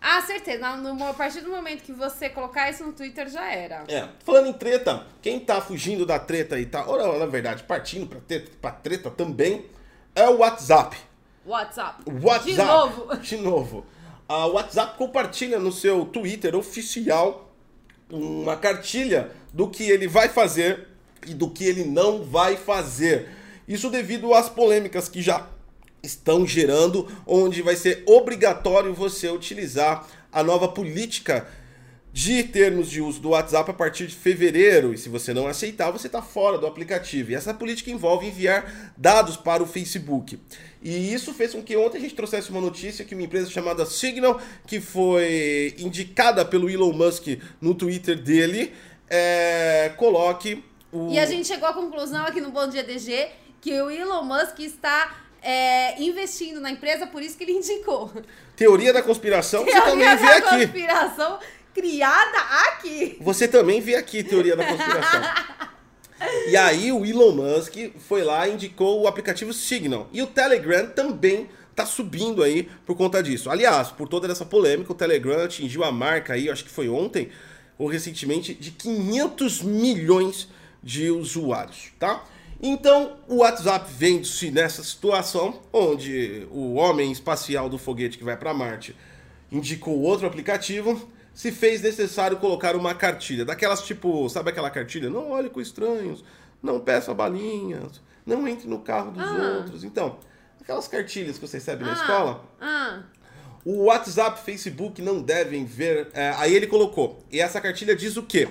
Ah, 0.00 0.22
certeza. 0.22 0.76
No, 0.76 1.08
a 1.08 1.14
partir 1.14 1.40
do 1.40 1.50
momento 1.50 1.82
que 1.82 1.92
você 1.92 2.28
colocar 2.28 2.70
isso 2.70 2.84
no 2.84 2.92
Twitter, 2.92 3.28
já 3.28 3.52
era. 3.52 3.84
É. 3.88 4.08
Falando 4.24 4.46
em 4.46 4.52
treta, 4.52 5.06
quem 5.20 5.40
tá 5.40 5.60
fugindo 5.60 6.06
da 6.06 6.18
treta 6.18 6.58
e 6.58 6.66
tá, 6.66 6.86
ou 6.86 7.18
na 7.18 7.26
verdade, 7.26 7.64
partindo 7.64 8.06
pra 8.06 8.20
treta, 8.20 8.50
pra 8.60 8.70
treta 8.70 9.10
também, 9.10 9.66
é 10.14 10.28
o 10.28 10.38
WhatsApp. 10.38 10.96
WhatsApp. 11.44 12.02
WhatsApp. 12.22 12.50
De 12.52 12.56
novo. 12.56 13.16
De 13.18 13.36
novo. 13.36 13.86
A 14.28 14.46
WhatsApp 14.46 14.96
compartilha 14.98 15.58
no 15.58 15.72
seu 15.72 16.04
Twitter 16.04 16.54
oficial 16.54 17.50
uma 18.10 18.56
cartilha 18.56 19.32
do 19.52 19.68
que 19.68 19.84
ele 19.84 20.06
vai 20.06 20.28
fazer 20.28 20.88
e 21.26 21.34
do 21.34 21.50
que 21.50 21.64
ele 21.64 21.84
não 21.84 22.22
vai 22.22 22.56
fazer. 22.56 23.28
Isso 23.66 23.90
devido 23.90 24.32
às 24.34 24.48
polêmicas 24.48 25.08
que 25.08 25.20
já 25.22 25.46
estão 26.02 26.46
gerando, 26.46 27.08
onde 27.26 27.62
vai 27.62 27.76
ser 27.76 28.02
obrigatório 28.06 28.94
você 28.94 29.28
utilizar 29.28 30.06
a 30.32 30.42
nova 30.42 30.68
política 30.68 31.46
de 32.12 32.42
termos 32.42 32.90
de 32.90 33.00
uso 33.00 33.20
do 33.20 33.30
WhatsApp 33.30 33.70
a 33.70 33.74
partir 33.74 34.06
de 34.06 34.14
fevereiro. 34.14 34.92
E 34.92 34.98
se 34.98 35.08
você 35.08 35.32
não 35.32 35.46
aceitar, 35.46 35.90
você 35.90 36.06
está 36.08 36.22
fora 36.22 36.58
do 36.58 36.66
aplicativo. 36.66 37.30
E 37.30 37.34
essa 37.34 37.54
política 37.54 37.90
envolve 37.90 38.26
enviar 38.26 38.92
dados 38.96 39.36
para 39.36 39.62
o 39.62 39.66
Facebook. 39.66 40.38
E 40.82 41.12
isso 41.12 41.32
fez 41.34 41.52
com 41.52 41.62
que 41.62 41.76
ontem 41.76 41.98
a 41.98 42.00
gente 42.00 42.14
trouxesse 42.14 42.50
uma 42.50 42.60
notícia 42.60 43.04
que 43.04 43.14
uma 43.14 43.22
empresa 43.22 43.50
chamada 43.50 43.84
Signal, 43.84 44.40
que 44.66 44.80
foi 44.80 45.74
indicada 45.78 46.44
pelo 46.44 46.68
Elon 46.68 46.92
Musk 46.92 47.38
no 47.60 47.74
Twitter 47.74 48.20
dele, 48.20 48.72
é, 49.08 49.92
coloque 49.96 50.64
o. 50.90 51.12
E 51.12 51.18
a 51.18 51.26
gente 51.26 51.46
chegou 51.46 51.68
à 51.68 51.72
conclusão 51.72 52.24
aqui 52.24 52.40
no 52.40 52.50
Bom 52.50 52.68
Dia 52.68 52.82
DG 52.82 53.28
que 53.60 53.80
o 53.80 53.90
Elon 53.90 54.24
Musk 54.24 54.58
está 54.60 55.27
é, 55.48 55.98
investindo 56.02 56.60
na 56.60 56.70
empresa, 56.70 57.06
por 57.06 57.22
isso 57.22 57.34
que 57.34 57.42
ele 57.44 57.52
indicou. 57.52 58.12
Teoria 58.54 58.92
da 58.92 59.02
conspiração, 59.02 59.64
Teoria 59.64 59.82
você 59.82 59.90
também 59.90 60.16
vê 60.16 60.26
da 60.26 60.36
aqui. 60.36 60.66
conspiração 60.66 61.38
criada 61.74 62.38
aqui. 62.66 63.16
Você 63.22 63.48
também 63.48 63.80
vê 63.80 63.94
aqui 63.94 64.22
teoria 64.22 64.54
da 64.54 64.66
conspiração. 64.66 65.22
e 66.48 66.56
aí 66.56 66.92
o 66.92 67.06
Elon 67.06 67.32
Musk 67.32 67.74
foi 67.98 68.22
lá 68.22 68.46
e 68.46 68.52
indicou 68.52 69.00
o 69.00 69.08
aplicativo 69.08 69.54
Signal. 69.54 70.06
E 70.12 70.20
o 70.20 70.26
Telegram 70.26 70.86
também 70.88 71.48
tá 71.74 71.86
subindo 71.86 72.42
aí 72.42 72.68
por 72.84 72.94
conta 72.94 73.22
disso. 73.22 73.48
Aliás, 73.48 73.88
por 73.88 74.06
toda 74.06 74.30
essa 74.30 74.44
polêmica, 74.44 74.92
o 74.92 74.94
Telegram 74.94 75.44
atingiu 75.44 75.82
a 75.82 75.90
marca 75.90 76.34
aí, 76.34 76.50
acho 76.50 76.64
que 76.64 76.70
foi 76.70 76.90
ontem 76.90 77.30
ou 77.78 77.86
recentemente, 77.86 78.52
de 78.52 78.72
500 78.72 79.62
milhões 79.62 80.48
de 80.82 81.10
usuários, 81.10 81.92
tá? 81.98 82.24
Então, 82.60 83.16
o 83.28 83.36
WhatsApp 83.36 83.88
vende-se 83.96 84.50
nessa 84.50 84.82
situação, 84.82 85.60
onde 85.72 86.46
o 86.50 86.74
homem 86.74 87.12
espacial 87.12 87.68
do 87.68 87.78
foguete 87.78 88.18
que 88.18 88.24
vai 88.24 88.36
para 88.36 88.52
Marte 88.52 88.96
indicou 89.50 90.00
outro 90.00 90.26
aplicativo, 90.26 91.08
se 91.32 91.52
fez 91.52 91.80
necessário 91.80 92.36
colocar 92.38 92.74
uma 92.74 92.94
cartilha, 92.94 93.44
daquelas 93.44 93.82
tipo, 93.82 94.28
sabe 94.28 94.50
aquela 94.50 94.70
cartilha? 94.70 95.08
Não 95.08 95.30
olhe 95.30 95.48
com 95.48 95.60
estranhos, 95.60 96.24
não 96.60 96.80
peça 96.80 97.14
balinhas, 97.14 98.00
não 98.26 98.46
entre 98.48 98.68
no 98.68 98.80
carro 98.80 99.12
dos 99.12 99.22
Ah. 99.22 99.56
outros. 99.58 99.84
Então, 99.84 100.18
aquelas 100.60 100.88
cartilhas 100.88 101.38
que 101.38 101.46
você 101.46 101.58
recebe 101.58 101.84
na 101.84 101.92
Ah, 101.92 101.94
escola, 101.94 102.44
Ah, 102.60 103.02
o 103.64 103.84
WhatsApp, 103.84 104.40
Facebook 104.44 105.00
não 105.00 105.22
devem 105.22 105.64
ver. 105.64 106.08
é, 106.12 106.30
aí 106.36 106.52
ele 106.54 106.66
colocou. 106.66 107.24
E 107.30 107.38
essa 107.40 107.60
cartilha 107.60 107.94
diz 107.94 108.16
o 108.16 108.22
quê? 108.24 108.48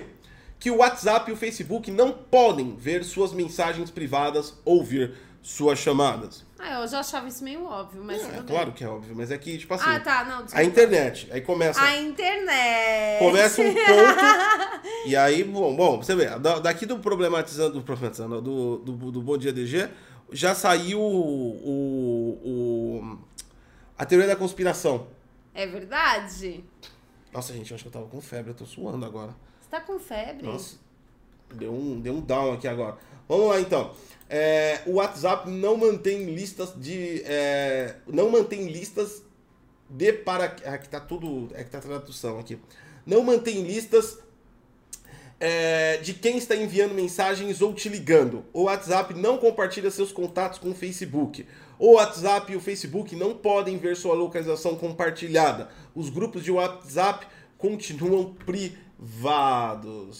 Que 0.60 0.70
o 0.70 0.76
WhatsApp 0.78 1.30
e 1.30 1.34
o 1.34 1.36
Facebook 1.36 1.90
não 1.90 2.12
podem 2.12 2.76
ver 2.76 3.04
suas 3.04 3.32
mensagens 3.32 3.90
privadas 3.90 4.54
ou 4.64 4.84
ver 4.84 5.14
suas 5.40 5.78
chamadas. 5.78 6.44
ah, 6.58 6.80
eu 6.80 6.88
já 6.88 6.98
achava 6.98 7.28
isso 7.28 7.42
meio 7.44 7.64
óbvio, 7.64 8.02
mas 8.04 8.20
É, 8.22 8.42
claro 8.42 8.72
que 8.72 8.82
é 8.82 8.88
óbvio, 8.88 9.14
mas 9.16 9.30
é 9.30 9.38
que, 9.38 9.56
tipo 9.56 9.72
assim. 9.72 9.84
Ah, 9.86 10.00
tá, 10.00 10.24
não, 10.24 10.38
desculpa. 10.42 10.58
A 10.58 10.64
internet. 10.64 11.28
Aí 11.30 11.40
começa. 11.40 11.80
A 11.80 11.96
internet. 11.96 13.18
Começa 13.20 13.62
um 13.62 13.72
ponto. 13.72 15.06
e 15.06 15.16
aí, 15.16 15.44
bom, 15.44 15.74
bom, 15.76 15.98
você 16.02 16.14
vê, 16.16 16.26
da- 16.38 16.58
daqui 16.58 16.84
do 16.84 16.98
problematizando, 16.98 17.74
do 17.74 17.82
problematizando, 17.82 18.42
do, 18.42 18.78
do, 18.78 19.12
do 19.12 19.22
Bom 19.22 19.38
Dia 19.38 19.52
DG, 19.52 19.88
já 20.32 20.54
saiu 20.56 21.00
o, 21.00 22.42
o- 22.44 23.18
a 23.96 24.04
teoria 24.04 24.26
da 24.28 24.36
conspiração. 24.36 25.06
É 25.54 25.66
verdade? 25.66 26.64
Nossa, 27.32 27.52
gente, 27.52 27.70
eu 27.70 27.74
acho 27.76 27.84
que 27.84 27.88
eu 27.88 27.92
tava 27.92 28.06
com 28.06 28.20
febre, 28.20 28.50
eu 28.50 28.54
tô 28.54 28.66
suando 28.66 29.06
agora. 29.06 29.34
Você 29.68 29.76
tá 29.76 29.80
com 29.82 29.98
febre? 29.98 30.46
Nossa, 30.46 30.76
deu 31.52 31.70
um, 31.70 32.00
deu 32.00 32.14
um 32.14 32.20
down 32.22 32.54
aqui 32.54 32.66
agora. 32.66 32.96
Vamos 33.28 33.48
lá 33.48 33.60
então. 33.60 33.94
É, 34.30 34.80
o 34.86 34.92
WhatsApp 34.94 35.50
não 35.50 35.76
mantém 35.76 36.24
listas 36.34 36.72
de. 36.74 37.22
é, 37.26 37.96
não 38.06 38.30
mantém 38.30 38.66
listas 38.68 39.22
de 39.90 40.10
para. 40.10 40.46
Aqui 40.46 40.88
tá 40.88 40.98
tudo. 40.98 41.50
É 41.54 41.62
que 41.64 41.70
tá 41.70 41.80
tradução 41.80 42.38
aqui. 42.38 42.58
Não 43.04 43.22
mantém 43.22 43.62
listas 43.62 44.18
é, 45.38 45.98
de 45.98 46.14
quem 46.14 46.38
está 46.38 46.56
enviando 46.56 46.94
mensagens 46.94 47.60
ou 47.60 47.74
te 47.74 47.90
ligando. 47.90 48.46
O 48.54 48.62
WhatsApp 48.62 49.12
não 49.12 49.36
compartilha 49.36 49.90
seus 49.90 50.12
contatos 50.12 50.58
com 50.58 50.70
o 50.70 50.74
Facebook. 50.74 51.46
O 51.78 51.96
WhatsApp 51.96 52.50
e 52.50 52.56
o 52.56 52.60
Facebook 52.60 53.14
não 53.14 53.34
podem 53.34 53.76
ver 53.76 53.98
sua 53.98 54.14
localização 54.14 54.76
compartilhada. 54.76 55.68
Os 55.94 56.08
grupos 56.08 56.42
de 56.42 56.50
WhatsApp 56.50 57.26
continuam 57.58 58.34
privados. 58.46 58.87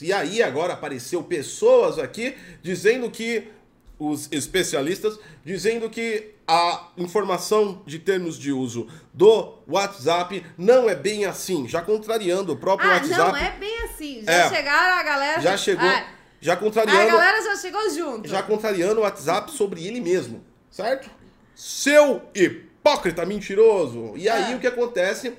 E 0.01 0.13
aí 0.13 0.43
agora 0.43 0.73
apareceu 0.75 1.23
pessoas 1.23 1.99
aqui 1.99 2.37
dizendo 2.63 3.11
que 3.11 3.49
os 3.99 4.29
especialistas 4.31 5.19
dizendo 5.45 5.91
que 5.91 6.35
a 6.47 6.89
informação 6.97 7.83
de 7.85 7.99
termos 7.99 8.39
de 8.39 8.53
uso 8.53 8.87
do 9.13 9.55
WhatsApp 9.67 10.45
não 10.57 10.89
é 10.89 10.95
bem 10.95 11.25
assim, 11.27 11.69
já 11.69 11.83
contrariando 11.83 12.53
o 12.53 12.57
próprio 12.57 12.89
ah, 12.89 12.95
WhatsApp. 12.95 13.33
não 13.33 13.37
é 13.37 13.51
bem 13.59 13.83
assim. 13.83 14.23
Já 14.25 14.33
É. 14.33 14.49
chegaram 14.49 14.99
a 14.99 15.03
galera. 15.03 15.41
Já 15.41 15.57
chegou, 15.57 15.87
Ah, 15.87 16.07
já 16.41 16.53
a 16.53 16.57
contrariando, 16.57 17.07
galera 17.11 17.43
já 17.43 17.57
chegou 17.57 17.91
junto. 17.91 18.29
já 18.29 18.43
contrariando 18.43 19.01
o 19.01 19.03
WhatsApp 19.03 19.51
sobre 19.51 19.85
ele 19.87 20.01
mesmo, 20.01 20.43
certo? 20.71 21.11
Seu 21.55 22.23
hipócrita 22.35 23.27
mentiroso. 23.27 24.13
E 24.17 24.29
aí 24.29 24.53
É. 24.53 24.57
o 24.57 24.61
que 24.61 24.67
acontece? 24.69 25.35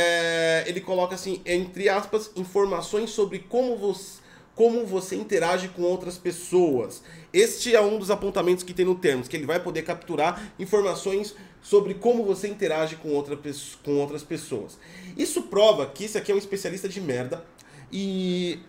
É, 0.00 0.62
ele 0.68 0.80
coloca 0.80 1.16
assim, 1.16 1.40
entre 1.44 1.88
aspas, 1.88 2.30
informações 2.36 3.10
sobre 3.10 3.40
como 3.40 3.76
você, 3.76 4.20
como 4.54 4.86
você 4.86 5.16
interage 5.16 5.66
com 5.66 5.82
outras 5.82 6.16
pessoas. 6.16 7.02
Este 7.32 7.74
é 7.74 7.80
um 7.80 7.98
dos 7.98 8.08
apontamentos 8.08 8.62
que 8.62 8.72
tem 8.72 8.86
no 8.86 8.94
termos, 8.94 9.26
que 9.26 9.36
ele 9.36 9.44
vai 9.44 9.58
poder 9.58 9.82
capturar 9.82 10.52
informações 10.56 11.34
sobre 11.60 11.94
como 11.94 12.24
você 12.24 12.46
interage 12.46 12.94
com, 12.94 13.08
outra, 13.08 13.36
com 13.84 13.96
outras 13.96 14.22
pessoas. 14.22 14.78
Isso 15.16 15.42
prova 15.42 15.84
que 15.86 16.04
esse 16.04 16.16
aqui 16.16 16.30
é 16.30 16.34
um 16.34 16.38
especialista 16.38 16.88
de 16.88 17.00
merda 17.00 17.44
e, 17.90 18.60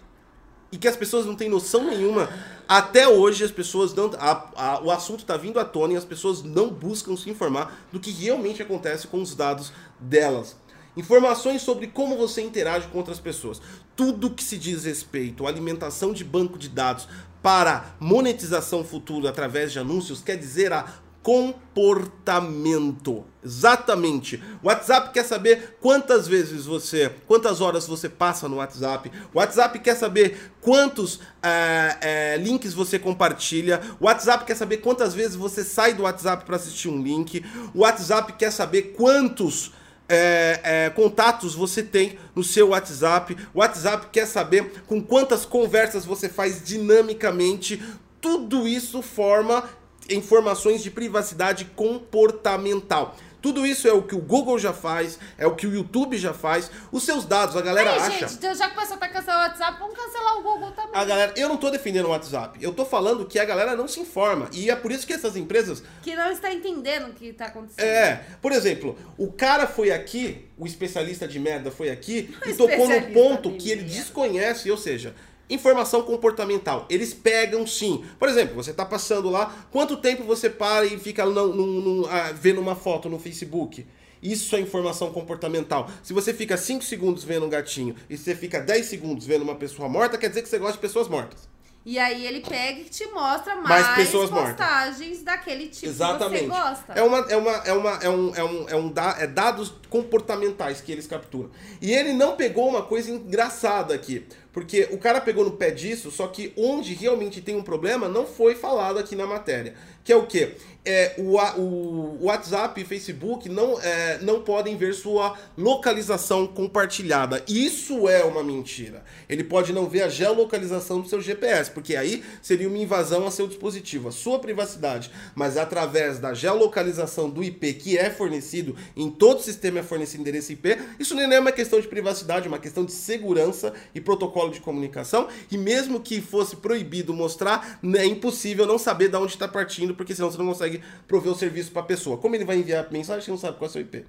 e 0.72 0.78
que 0.80 0.88
as 0.88 0.98
pessoas 0.98 1.28
não 1.28 1.36
têm 1.36 1.48
noção 1.48 1.84
nenhuma. 1.84 2.28
Até 2.68 3.08
hoje 3.08 3.44
as 3.44 3.52
pessoas 3.52 3.94
não. 3.94 4.10
A, 4.18 4.50
a, 4.56 4.82
o 4.82 4.89
assunto 4.89 5.20
está 5.20 5.38
vindo 5.38 5.60
à 5.60 5.65
tona 5.65 5.94
e 5.94 5.96
as 5.96 6.06
pessoas 6.06 6.42
não 6.42 6.70
buscam 6.70 7.15
se 7.15 7.30
informar 7.30 7.86
do 7.92 8.00
que 8.00 8.10
realmente 8.10 8.63
acontece 8.63 9.06
com 9.06 9.22
os 9.22 9.36
dados 9.36 9.72
delas. 10.00 10.56
Informações 11.00 11.62
sobre 11.62 11.88
como 11.88 12.18
você 12.18 12.42
interage 12.42 12.90
com 12.90 12.98
outras 12.98 13.22
pessoas. 13.22 13.62
Tudo 13.96 14.30
que 14.30 14.44
se 14.44 14.58
diz 14.58 14.84
respeito 14.84 15.46
à 15.46 15.50
alimentação 15.50 16.12
de 16.12 16.26
banco 16.26 16.60
de 16.60 16.68
dados 16.68 17.08
para 17.42 17.96
monetização 18.02 18.84
futura 18.84 19.30
através 19.30 19.72
de 19.72 19.80
anúncios 19.80 20.22
quer 20.22 20.36
dizer 20.36 20.74
a 20.74 20.86
comportamento. 21.24 23.24
Exatamente. 23.42 24.44
O 24.62 24.68
WhatsApp 24.68 25.14
quer 25.14 25.24
saber 25.24 25.78
quantas 25.80 26.28
vezes 26.28 26.66
você, 26.66 27.10
quantas 27.28 27.62
horas 27.62 27.88
você 27.88 28.10
passa 28.10 28.50
no 28.50 28.58
WhatsApp. 28.58 29.10
O 29.34 29.38
WhatsApp 29.38 29.80
quer 29.80 29.96
saber 29.96 30.52
quantos 30.60 31.22
é, 31.42 31.98
é, 32.02 32.38
links 32.38 32.74
você 32.74 33.00
compartilha. 33.00 33.80
O 34.02 34.06
WhatsApp 34.06 34.44
quer 34.44 34.56
saber 34.56 34.78
quantas 34.78 35.14
vezes 35.14 35.38
você 35.38 35.64
sai 35.64 35.94
do 35.94 36.04
WhatsApp 36.04 36.44
para 36.44 36.58
assistir 36.58 36.90
um 36.90 37.02
link. 37.02 37.42
O 37.74 37.84
WhatsApp 37.84 38.34
quer 38.34 38.52
saber 38.52 38.94
quantos 38.98 39.72
é, 40.10 40.60
é, 40.63 40.89
contatos 40.89 41.54
você 41.54 41.84
tem 41.84 42.17
no 42.36 42.43
seu 42.43 42.69
WhatsApp. 42.69 43.38
O 43.54 43.60
WhatsApp 43.60 44.08
quer 44.12 44.26
saber 44.26 44.82
com 44.88 45.02
quantas 45.02 45.45
conversas 45.45 46.04
você 46.04 46.28
faz 46.28 46.63
dinamicamente. 46.63 47.82
Tudo 48.19 48.67
isso 48.67 49.02
forma 49.02 49.63
informações 50.10 50.82
de 50.82 50.89
privacidade 50.89 51.65
comportamental. 51.76 53.15
Tudo 53.41 53.65
isso 53.65 53.88
é 53.88 53.93
o 53.93 54.02
que 54.02 54.15
o 54.15 54.19
Google 54.19 54.60
já 54.60 54.73
faz, 54.73 55.17
é 55.38 55.47
o 55.47 55.56
que 55.56 55.65
o 55.65 55.73
YouTube 55.73 56.17
já 56.17 56.34
faz. 56.34 56.69
Os 56.91 57.04
seus 57.04 57.25
dados, 57.25 57.56
a 57.56 57.62
galera 57.62 57.93
Aí, 57.93 57.99
acha. 57.99 58.12
gente, 58.28 58.34
então 58.34 58.54
já 58.54 58.69
começou 58.69 58.97
a 58.99 59.08
cancelar 59.08 59.39
o 59.39 59.49
WhatsApp, 59.49 59.80
vamos 59.80 59.95
cancelar 59.95 60.38
o 60.38 60.43
Google 60.43 60.71
também. 60.71 60.91
A 60.93 61.06
galera, 61.06 61.34
eu 61.36 61.47
não 61.47 61.58
tô 61.58 61.69
defendendo 61.69 62.06
o 62.06 62.10
WhatsApp. 62.10 62.58
Eu 62.62 62.73
tô 62.73 62.86
falando 62.86 63.25
que 63.25 63.39
a 63.39 63.45
galera 63.45 63.75
não 63.75 63.88
se 63.88 63.99
informa. 63.99 64.49
E 64.52 64.69
é 64.69 64.75
por 64.75 64.91
isso 64.91 65.06
que 65.08 65.13
essas 65.13 65.36
empresas. 65.36 65.84
Que 66.02 66.15
não 66.15 66.32
está 66.32 66.54
entendendo 66.54 67.10
o 67.10 67.13
que 67.13 67.28
está 67.28 67.45
acontecendo. 67.45 67.86
É, 67.86 68.25
por 68.41 68.52
exemplo, 68.52 68.97
o 69.17 69.32
cara 69.32 69.67
foi 69.67 69.91
aqui, 69.91 70.45
o 70.58 70.65
especialista 70.65 71.28
de 71.28 71.39
merda 71.39 71.71
foi 71.71 71.89
aqui 71.89 72.36
O 72.45 72.49
e 72.49 72.54
tocou 72.54 72.88
no 72.88 73.02
ponto 73.13 73.52
que 73.52 73.71
ele 73.71 73.84
desconhece, 73.84 74.69
ou 74.69 74.78
seja, 74.78 75.15
informação 75.50 76.02
comportamental. 76.04 76.86
Eles 76.90 77.14
pegam 77.14 77.66
sim. 77.66 78.04
Por 78.20 78.30
exemplo, 78.30 78.56
você 78.56 78.72
tá 78.74 78.86
passando 78.86 79.30
lá, 79.30 79.54
quanto 79.72 79.98
tempo 79.98 80.24
você 80.24 80.50
para 80.50 80.86
e 80.86 80.98
fica 81.00 81.26
num- 81.26 81.54
num- 81.54 81.82
num- 81.82 82.06
ah, 82.08 82.32
vendo 82.34 82.62
uma 82.62 82.76
foto 82.76 83.10
no 83.10 83.18
Facebook? 83.20 83.86
Isso 84.22 84.54
é 84.56 84.60
informação 84.60 85.12
comportamental. 85.12 85.90
Se 86.04 86.12
você 86.12 86.34
fica 86.34 86.58
5 86.58 86.84
segundos 86.84 87.24
vendo 87.24 87.46
um 87.46 87.50
gatinho 87.50 87.96
e 88.10 88.18
você 88.18 88.36
fica 88.36 88.60
10 88.60 88.86
segundos 88.86 89.26
vendo 89.26 89.44
uma 89.44 89.56
pessoa 89.56 89.88
morta, 89.88 90.18
quer 90.18 90.28
dizer 90.28 90.42
que 90.42 90.50
você 90.50 90.58
gosta 90.60 90.74
de 90.74 90.80
pessoas 90.80 91.08
mortas. 91.08 91.48
E 91.86 91.98
aí 91.98 92.28
ele 92.28 92.42
pega 92.42 92.82
e 92.82 92.84
te 92.84 93.06
mostra 93.08 93.56
mais, 93.56 93.86
Mais 93.88 93.96
pessoas 93.96 94.30
mortas. 94.30 94.52
postagens 94.58 95.24
daquele 95.24 95.70
tipo 95.70 95.86
Exatamente. 95.88 96.44
que 96.44 96.50
você 96.50 96.60
gosta. 96.62 96.94
É, 96.94 97.02
uma, 97.02 97.18
é, 97.20 97.38
uma, 97.38 97.52
é, 97.52 97.72
uma, 97.74 97.92
é, 98.04 98.10
um, 98.10 98.36
é, 98.36 98.44
um, 98.44 98.70
é, 98.70 98.76
um 98.76 98.90
da, 98.92 99.16
é 99.18 99.26
dados 99.26 99.74
comportamentais 99.90 100.82
que 100.82 100.92
eles 100.92 101.08
capturam. 101.08 101.50
E 101.82 101.94
ele 101.94 102.12
não 102.14 102.36
pegou 102.36 102.68
uma 102.68 102.82
coisa 102.82 103.10
engraçada 103.10 103.94
aqui. 103.94 104.26
Porque 104.60 104.89
o 104.91 104.98
cara 104.98 105.22
pegou 105.22 105.45
no 105.45 105.52
pé 105.52 105.72
disso, 105.72 106.12
só 106.12 106.28
que 106.28 106.52
onde 106.58 106.93
realmente 106.93 107.39
tem 107.39 107.56
um 107.56 107.63
problema 107.63 108.10
não 108.10 108.26
foi 108.26 108.56
falado 108.56 109.00
aqui 109.00 109.15
na 109.15 109.26
matéria. 109.26 109.74
Que 110.10 110.13
é 110.13 110.15
o 110.15 110.26
quê? 110.26 110.56
É, 110.86 111.13
o, 111.19 111.36
o 111.36 112.26
WhatsApp 112.26 112.82
e 112.82 112.86
Facebook 112.86 113.48
não, 113.48 113.80
é, 113.80 114.17
não 114.24 114.41
podem 114.41 114.76
ver 114.76 114.95
sua 114.95 115.38
localização 115.58 116.48
compartilhada. 116.48 117.43
Isso 117.48 118.10
é 118.10 118.24
uma 118.24 118.43
mentira. 118.43 119.04
Ele 119.28 119.43
pode 119.43 119.72
não 119.74 119.88
ver 119.88 120.04
a 120.04 120.10
geolocalização 120.10 121.02
do 121.02 121.08
seu 121.08 121.22
GPS, 121.22 121.69
porque 121.69 121.95
aí 121.95 122.24
seria 122.41 122.67
uma 122.67 122.78
invasão 122.78 123.28
a 123.28 123.32
seu 123.32 123.45
dispositivo, 123.45 124.08
a 124.08 124.12
sua 124.12 124.39
privacidade. 124.39 125.12
Mas 125.36 125.58
através 125.58 126.17
da 126.17 126.34
geolocalização 126.34 127.30
do 127.30 127.43
IP 127.43 127.74
que 127.74 127.98
é 127.98 128.10
fornecido, 128.10 128.76
em 128.95 129.12
todo 129.12 129.41
sistema 129.43 129.80
é 129.80 129.84
fornecido 129.84 130.22
endereço 130.22 130.54
IP, 130.54 130.78
isso 130.98 131.13
nem 131.13 131.32
é 131.32 131.39
uma 131.39 131.52
questão 131.52 131.80
de 131.80 131.88
privacidade, 131.88 132.48
é 132.48 132.50
uma 132.50 132.58
questão 132.58 132.84
de 132.84 132.93
segurança 132.93 133.74
e 133.93 134.02
protocolo 134.02 134.50
de 134.50 134.62
comunicação. 134.62 135.28
E 135.52 135.58
mesmo 135.58 136.00
que 136.00 136.19
fosse 136.19 136.56
proibido 136.56 137.13
mostrar, 137.13 137.80
né, 137.84 138.00
é 138.00 138.06
impossível 138.06 138.65
não 138.65 138.80
saber 138.80 139.10
de 139.10 139.17
onde 139.17 139.34
está 139.34 139.48
partindo, 139.48 139.93
porque 140.00 140.16
senão 140.16 140.32
você 140.32 140.38
não 140.38 140.48
consegue 140.48 140.82
prover 141.06 141.30
o 141.30 141.36
serviço 141.36 141.74
para 141.74 141.82
a 141.82 141.86
pessoa. 141.86 142.18
Como 142.18 142.34
ele 142.34 142.46
vai 142.46 142.56
enviar 142.56 142.90
mensagem 142.90 143.22
se 143.22 143.30
não 143.30 143.38
sabe 143.38 143.58
qual 143.58 143.68
é 143.68 143.70
o 143.70 143.74
seu 143.74 143.82
IP? 143.82 144.06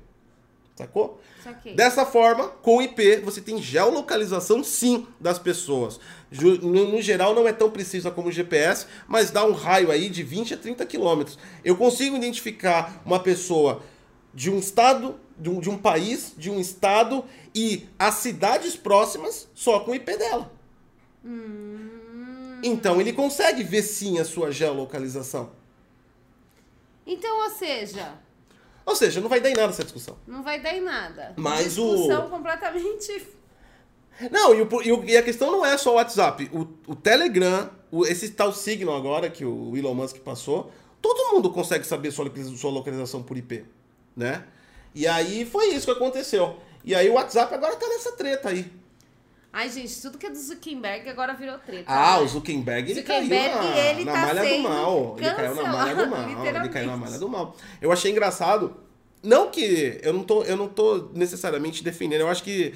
Sacou? 0.76 1.20
Saquei. 1.42 1.74
Dessa 1.74 2.06
forma, 2.06 2.46
com 2.46 2.76
o 2.76 2.82
IP, 2.82 3.16
você 3.16 3.40
tem 3.40 3.60
geolocalização 3.60 4.62
sim 4.62 5.04
das 5.18 5.36
pessoas. 5.36 5.98
No, 6.30 6.92
no 6.92 7.02
geral, 7.02 7.34
não 7.34 7.48
é 7.48 7.52
tão 7.52 7.68
precisa 7.72 8.08
como 8.08 8.28
o 8.28 8.32
GPS, 8.32 8.86
mas 9.08 9.32
dá 9.32 9.44
um 9.44 9.50
raio 9.50 9.90
aí 9.90 10.08
de 10.08 10.22
20 10.22 10.54
a 10.54 10.56
30 10.56 10.86
quilômetros. 10.86 11.36
Eu 11.64 11.76
consigo 11.76 12.14
identificar 12.14 13.02
uma 13.04 13.18
pessoa 13.18 13.82
de 14.32 14.48
um 14.48 14.60
estado, 14.60 15.18
de 15.36 15.50
um, 15.50 15.58
de 15.58 15.68
um 15.68 15.76
país, 15.76 16.34
de 16.38 16.48
um 16.52 16.60
estado 16.60 17.24
e 17.52 17.88
as 17.98 18.14
cidades 18.14 18.76
próximas 18.76 19.48
só 19.56 19.80
com 19.80 19.90
o 19.90 19.94
IP 19.96 20.16
dela. 20.16 20.52
Então 22.62 23.00
ele 23.00 23.12
consegue 23.12 23.64
ver 23.64 23.82
sim 23.82 24.20
a 24.20 24.24
sua 24.24 24.52
geolocalização. 24.52 25.58
Então, 27.06 27.44
ou 27.44 27.50
seja, 27.50 28.14
Ou 28.86 28.94
seja, 28.96 29.20
não 29.20 29.28
vai 29.28 29.40
dar 29.40 29.50
em 29.50 29.54
nada 29.54 29.70
essa 29.72 29.82
discussão. 29.84 30.16
não 30.26 30.42
vai 30.42 30.60
dar 30.60 30.74
em 30.74 30.80
nada. 30.80 31.32
Mas 31.36 31.78
o- 31.78 31.90
Discussão 31.94 32.28
completamente... 32.30 33.26
Não, 34.30 34.54
e, 34.54 34.60
o- 34.62 34.82
e 34.82 34.92
o- 34.92 35.04
e 35.04 35.16
a 35.16 35.22
questão 35.22 35.50
não 35.50 35.64
é 35.64 35.78
só 35.78 35.92
o 35.92 35.94
WhatsApp. 35.94 36.50
O, 36.52 36.92
o 36.92 36.94
Telegram, 36.94 37.70
o- 37.90 38.04
esse 38.04 38.30
tal 38.30 38.52
Signal 38.52 38.94
agora 38.96 39.30
que 39.30 39.44
o 39.46 39.74
Elon 39.76 39.94
Musk 39.94 40.18
passou, 40.18 40.70
todo 41.00 41.32
mundo 41.32 41.50
consegue 41.50 41.86
saber 41.86 42.10
sua, 42.10 42.30
sua 42.56 42.70
localização 42.70 43.22
por 43.22 43.38
IP, 43.38 43.64
né? 44.14 44.44
E 44.94 45.06
aí 45.06 45.46
foi 45.46 45.68
isso 45.68 45.86
que 45.86 45.92
aconteceu. 45.92 46.58
E 46.84 46.94
aí 46.94 47.08
o 47.08 47.14
WhatsApp 47.14 47.54
agora 47.54 47.76
tá 47.76 47.88
nessa 47.88 48.12
treta 48.12 48.50
aí. 48.50 48.70
Ai, 49.52 49.68
gente, 49.68 50.00
tudo 50.00 50.16
que 50.16 50.26
é 50.26 50.30
do 50.30 50.38
Zuckerberg 50.38 51.08
agora 51.08 51.34
virou 51.34 51.58
treta. 51.58 51.84
Ah, 51.88 52.18
né? 52.18 52.22
o 52.22 52.28
Zuckerberg, 52.28 52.92
ele 52.92 53.00
Zuckerberg, 53.00 53.50
caiu 53.52 53.70
na, 53.70 53.78
ele 53.78 54.04
na 54.04 54.12
tá 54.12 54.18
malha 54.20 54.56
do 54.56 54.62
mal. 54.62 55.16
Ele 55.18 55.34
caiu 55.34 55.54
na 55.54 55.62
malha 55.72 55.94
do 55.94 56.10
mal. 56.10 56.46
Ele 56.46 56.68
caiu 56.68 56.86
na 56.86 56.96
malha 56.96 57.18
do 57.18 57.28
mal. 57.28 57.56
Eu 57.80 57.90
achei 57.90 58.12
engraçado. 58.12 58.76
Não 59.22 59.50
que 59.50 59.98
eu 60.02 60.12
não 60.12 60.22
tô, 60.22 60.44
eu 60.44 60.56
não 60.56 60.68
tô 60.68 61.10
necessariamente 61.12 61.82
defendendo. 61.82 62.20
Eu 62.20 62.28
acho 62.28 62.44
que 62.44 62.74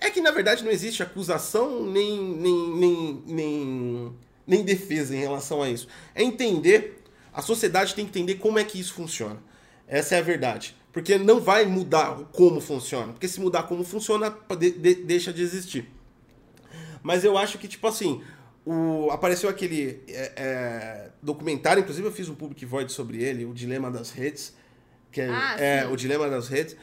é 0.00 0.10
que 0.10 0.20
na 0.20 0.30
verdade 0.30 0.64
não 0.64 0.70
existe 0.70 1.02
acusação 1.02 1.84
nem 1.84 2.18
nem, 2.18 2.68
nem, 2.76 3.22
nem, 3.26 4.16
nem 4.46 4.62
defesa 4.62 5.14
em 5.14 5.20
relação 5.20 5.62
a 5.62 5.68
isso. 5.68 5.86
É 6.14 6.22
entender, 6.22 7.02
a 7.32 7.42
sociedade 7.42 7.94
tem 7.94 8.06
que 8.06 8.10
entender 8.10 8.36
como 8.36 8.58
é 8.58 8.64
que 8.64 8.80
isso 8.80 8.94
funciona. 8.94 9.40
Essa 9.86 10.16
é 10.16 10.18
a 10.18 10.22
verdade. 10.22 10.74
Porque 10.94 11.18
não 11.18 11.40
vai 11.40 11.66
mudar 11.66 12.14
como 12.32 12.60
funciona. 12.60 13.12
Porque 13.12 13.28
se 13.28 13.40
mudar 13.40 13.64
como 13.64 13.84
funciona, 13.84 14.34
de- 14.58 14.70
de- 14.70 14.94
deixa 14.94 15.30
de 15.32 15.42
existir. 15.42 15.90
Mas 17.02 17.24
eu 17.24 17.36
acho 17.36 17.58
que, 17.58 17.68
tipo 17.68 17.86
assim, 17.86 18.22
o, 18.64 19.10
apareceu 19.10 19.50
aquele 19.50 20.00
é, 20.08 20.32
é, 20.36 21.10
documentário, 21.22 21.80
inclusive 21.82 22.06
eu 22.06 22.12
fiz 22.12 22.28
um 22.30 22.34
public 22.34 22.64
void 22.64 22.90
sobre 22.92 23.22
ele, 23.22 23.44
o 23.44 23.52
Dilema 23.52 23.90
das 23.90 24.10
Redes. 24.12 24.54
Que 25.12 25.20
é, 25.20 25.28
Ah, 25.28 25.56
é, 25.60 25.86
o 25.86 25.96
Dilema 25.96 26.30
das 26.30 26.48
Redes. 26.48 26.76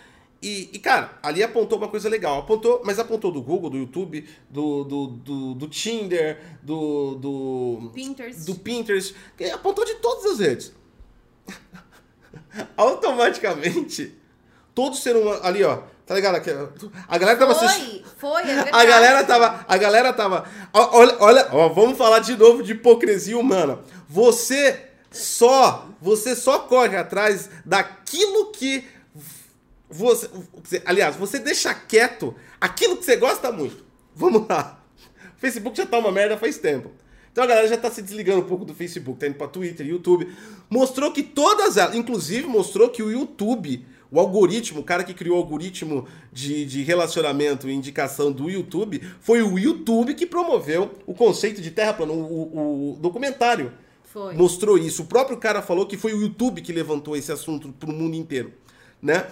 E, 0.43 0.69
e, 0.74 0.80
cara, 0.80 1.17
ali 1.24 1.41
apontou 1.43 1.78
uma 1.78 1.88
coisa 1.88 2.10
legal. 2.10 2.39
Apontou, 2.39 2.82
mas 2.84 3.00
apontou 3.00 3.32
do 3.32 3.41
Google, 3.41 3.69
do 3.69 3.78
YouTube, 3.78 4.28
do, 4.50 4.84
do, 4.84 5.08
do, 5.08 5.54
do 5.54 5.67
Tinder, 5.67 6.39
do, 6.63 7.15
do, 7.15 7.91
Pinterest. 7.93 8.45
do 8.45 8.56
Pinterest. 8.56 9.15
Apontou 9.54 9.86
de 9.86 9.95
todas 9.95 10.26
as 10.26 10.39
redes. 10.39 10.74
Automaticamente, 12.76 14.15
todo 14.74 14.96
ser 14.96 15.15
humano. 15.15 15.39
Ali, 15.44 15.63
ó. 15.63 15.80
Tá 16.06 16.15
ligado? 16.15 16.36
A 17.08 17.17
galera 17.17 17.39
tava 17.39 17.52
assistindo. 17.54 18.04
Foi, 18.17 18.41
foi, 18.41 18.52
é 18.52 18.56
verdade. 18.56 18.70
A 18.74 18.86
galera 18.86 19.24
tava. 19.24 19.65
A 19.65 19.78
galera 19.78 20.13
tava. 20.13 20.46
Olha, 20.74 21.15
olha, 21.20 21.48
ó, 21.52 21.70
vamos 21.70 21.98
falar 21.98 22.20
de 22.20 22.36
novo 22.36 22.62
de 22.62 22.73
hipocrisia 22.73 23.38
humana. 23.38 23.79
Você 24.10 24.90
só. 25.10 25.88
Você 26.02 26.36
só 26.36 26.60
corre 26.60 26.98
atrás 26.98 27.50
daquilo 27.65 28.52
que. 28.52 28.86
Você, 29.90 30.29
aliás, 30.86 31.15
você 31.15 31.40
deixa 31.40 31.73
quieto 31.73 32.36
aquilo 32.60 32.98
que 32.98 33.06
você 33.06 33.15
gosta 33.15 33.52
muito. 33.52 33.86
Vamos 34.13 34.48
lá. 34.50 34.82
O 35.38 35.40
Facebook 35.40 35.77
já 35.77 35.86
tá 35.86 35.98
uma 35.98 36.12
merda 36.12 36.38
faz 36.38 36.58
tempo. 36.58 36.92
Então 37.32 37.44
a 37.44 37.48
galera 37.48 37.67
já 37.67 37.77
tá 37.77 37.90
se 37.90 38.02
desligando 38.02 38.42
um 38.42 38.48
pouco 38.48 38.65
do 38.65 38.73
Facebook, 38.73 39.19
tá 39.19 39.27
indo 39.27 39.36
pra 39.36 39.48
Twitter, 39.48 39.88
YouTube. 39.88 40.27
Mostrou 40.69 41.12
que 41.12 41.23
todas 41.23 41.77
elas, 41.77 41.96
inclusive 41.96 42.46
mostrou 42.48 42.90
que 42.90 43.02
o 43.02 43.10
YouTube, 43.12 43.86
O 44.13 44.19
algoritmo, 44.19 44.82
o 44.82 44.84
cara 44.84 45.06
que 45.06 45.13
criou 45.13 45.38
o 45.38 45.40
algoritmo 45.40 46.06
de, 46.34 46.65
de 46.65 46.84
relacionamento 46.84 47.69
e 47.69 47.73
indicação 47.73 48.29
do 48.29 48.50
YouTube, 48.50 49.02
foi 49.21 49.42
o 49.42 49.58
YouTube 49.58 50.13
que 50.13 50.25
promoveu 50.25 50.92
o 51.06 51.13
conceito 51.13 51.62
de 51.62 51.71
terra 51.71 51.94
plana. 51.94 52.12
O, 52.12 52.17
o, 52.17 52.92
o 52.94 52.98
documentário 53.00 53.71
Foi. 54.04 54.34
mostrou 54.36 54.77
isso. 54.77 55.04
O 55.04 55.06
próprio 55.06 55.38
cara 55.38 55.62
falou 55.62 55.86
que 55.86 55.96
foi 55.96 56.13
o 56.13 56.19
YouTube 56.21 56.62
que 56.62 56.73
levantou 56.73 57.15
esse 57.15 57.32
assunto 57.32 57.69
pro 57.79 57.94
mundo 57.94 58.15
inteiro, 58.15 58.52
né? 59.02 59.27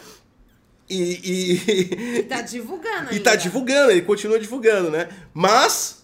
E, 0.89 1.19
e, 1.23 2.17
E 2.19 2.23
tá 2.23 2.41
divulgando 2.41 3.13
e 3.13 3.19
tá 3.19 3.31
ainda. 3.31 3.41
divulgando, 3.43 3.91
ele 3.91 4.01
continua 4.03 4.39
divulgando, 4.39 4.89
né? 4.89 5.09
Mas 5.33 5.98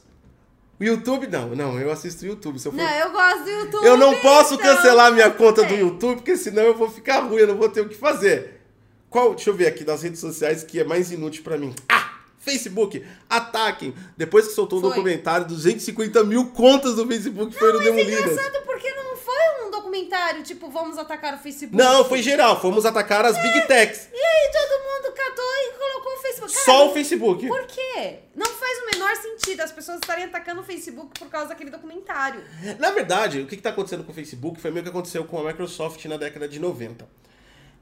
o 0.80 0.84
YouTube 0.84 1.28
não, 1.28 1.50
não, 1.56 1.80
eu 1.80 1.92
assisto 1.92 2.24
o 2.26 2.28
YouTube. 2.28 2.60
Se 2.60 2.68
eu, 2.68 2.72
for- 2.72 2.78
Não, 2.78 2.90
eu 2.90 3.12
gosto 3.12 3.44
do 3.44 3.50
YouTube. 3.50 3.86
eu 3.86 3.98
não 3.98 4.16
posso 4.18 4.56
então, 4.56 4.76
cancelar 4.76 5.12
minha 5.14 5.30
conta 5.32 5.64
do. 5.64 5.74
YouTube, 5.74 6.16
porque 6.18 6.36
senão 6.36 6.64
eu 6.64 6.76
vou 6.76 6.90
ficar 6.90 7.20
ruim, 7.22 7.42
eu 7.42 7.48
não 7.48 7.56
vou 7.56 7.70
ter 7.70 7.82
o 7.82 7.88
que 7.90 7.96
fazer. 7.96 8.62
Qual, 9.10 9.34
deixa 9.36 9.50
eu 9.50 9.54
ver 9.54 9.68
aqui 9.68 9.84
das 9.84 10.04
redes 10.04 10.20
sociais 10.20 10.64
que 10.64 10.80
é 10.80 10.84
mais 10.84 11.12
inútil 11.12 11.44
pra 11.44 11.58
mim. 11.58 11.74
Ah! 11.88 12.05
Facebook, 12.46 13.04
ataquem. 13.30 13.94
Depois 14.16 14.48
que 14.48 14.54
soltou 14.54 14.78
o 14.80 14.82
Foi. 14.82 14.92
documentário, 14.92 15.48
250 15.48 16.24
mil 16.24 16.52
contas 16.52 16.96
do 16.96 17.06
Facebook 17.08 17.54
foram 17.56 17.80
Mas 17.80 17.88
é 17.88 17.92
demolidas. 17.92 18.32
engraçado 18.32 18.64
porque 18.66 18.90
não 18.94 19.18
foi 19.18 19.66
um 19.68 19.72
documentário, 19.72 20.44
tipo, 20.44 20.70
vamos 20.70 20.98
atacar 20.98 21.34
o 21.34 21.38
Facebook. 21.40 21.76
Não, 21.76 22.06
foi 22.06 22.22
geral. 22.22 22.62
Fomos 22.62 22.86
atacar 22.86 23.26
as 23.26 23.36
Big 23.42 23.62
Techs. 23.68 24.08
E 24.14 24.18
aí 24.18 24.52
todo 24.52 24.84
mundo 24.84 25.16
catou 25.16 25.46
e 25.46 25.78
colocou 25.78 26.14
o 26.14 26.18
Facebook. 26.22 26.54
Cara, 26.54 26.66
Só 26.66 26.84
o 26.84 26.86
não- 26.88 26.94
Facebook. 26.94 27.48
Por 27.48 27.66
quê? 27.68 28.20
Não 28.36 28.46
faz 28.48 28.78
o 28.80 28.86
menor 28.92 29.16
sentido 29.16 29.62
as 29.62 29.72
pessoas 29.72 29.98
estarem 29.98 30.26
atacando 30.26 30.62
o 30.62 30.64
Facebook 30.64 31.18
por 31.20 31.30
causa 31.30 31.50
daquele 31.50 31.70
documentário. 31.72 32.42
Na 32.80 32.92
verdade, 32.92 33.40
o 33.42 33.48
que 33.48 33.56
está 33.56 33.70
acontecendo 33.72 34.04
com 34.04 34.12
o 34.12 34.16
Facebook 34.16 34.60
foi 34.62 34.70
meio 34.72 34.84
que 34.84 34.90
aconteceu 34.90 35.24
com 35.26 35.40
a 35.40 35.44
Microsoft 35.44 36.04
na 36.06 36.18
década 36.18 36.48
de 36.48 36.60
90. 36.60 37.08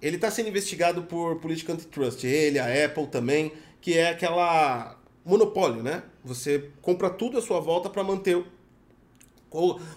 Ele 0.02 0.18
está 0.18 0.30
sendo 0.30 0.50
investigado 0.50 1.04
por 1.04 1.38
política 1.38 1.74
antitrust. 1.74 2.24
Ele, 2.26 2.60
a 2.60 2.86
Apple 2.86 3.08
também, 3.08 3.54
que 3.84 3.98
é 3.98 4.12
aquela 4.12 4.98
monopólio, 5.26 5.84
né? 5.84 6.04
Você 6.24 6.70
compra 6.82 7.10
tudo 7.10 7.38
à 7.38 7.42
sua 7.42 7.60
volta 7.60 7.90
para 7.90 8.02
manter 8.02 8.38
o... 8.38 8.46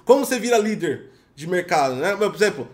Como 0.05 0.26
você 0.26 0.41
vira 0.41 0.59
líder 0.59 1.12
de 1.37 1.47
mercado, 1.47 1.95
né? 1.95 2.16
Por 2.16 2.34
exemplo, 2.34 2.68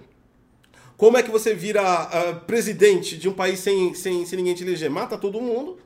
como 0.97 1.19
é 1.19 1.23
que 1.23 1.31
você 1.31 1.53
vira 1.53 1.83
ah, 1.83 2.35
presidente 2.47 3.19
de 3.19 3.29
um 3.29 3.33
país 3.35 3.61
sem, 3.61 3.93
sem, 3.93 4.25
sem 4.25 4.39
ninguém 4.39 4.55
te 4.55 4.65
eleger? 4.65 4.91
Mata 4.91 5.19
todo 5.19 5.39
mundo, 5.39 5.79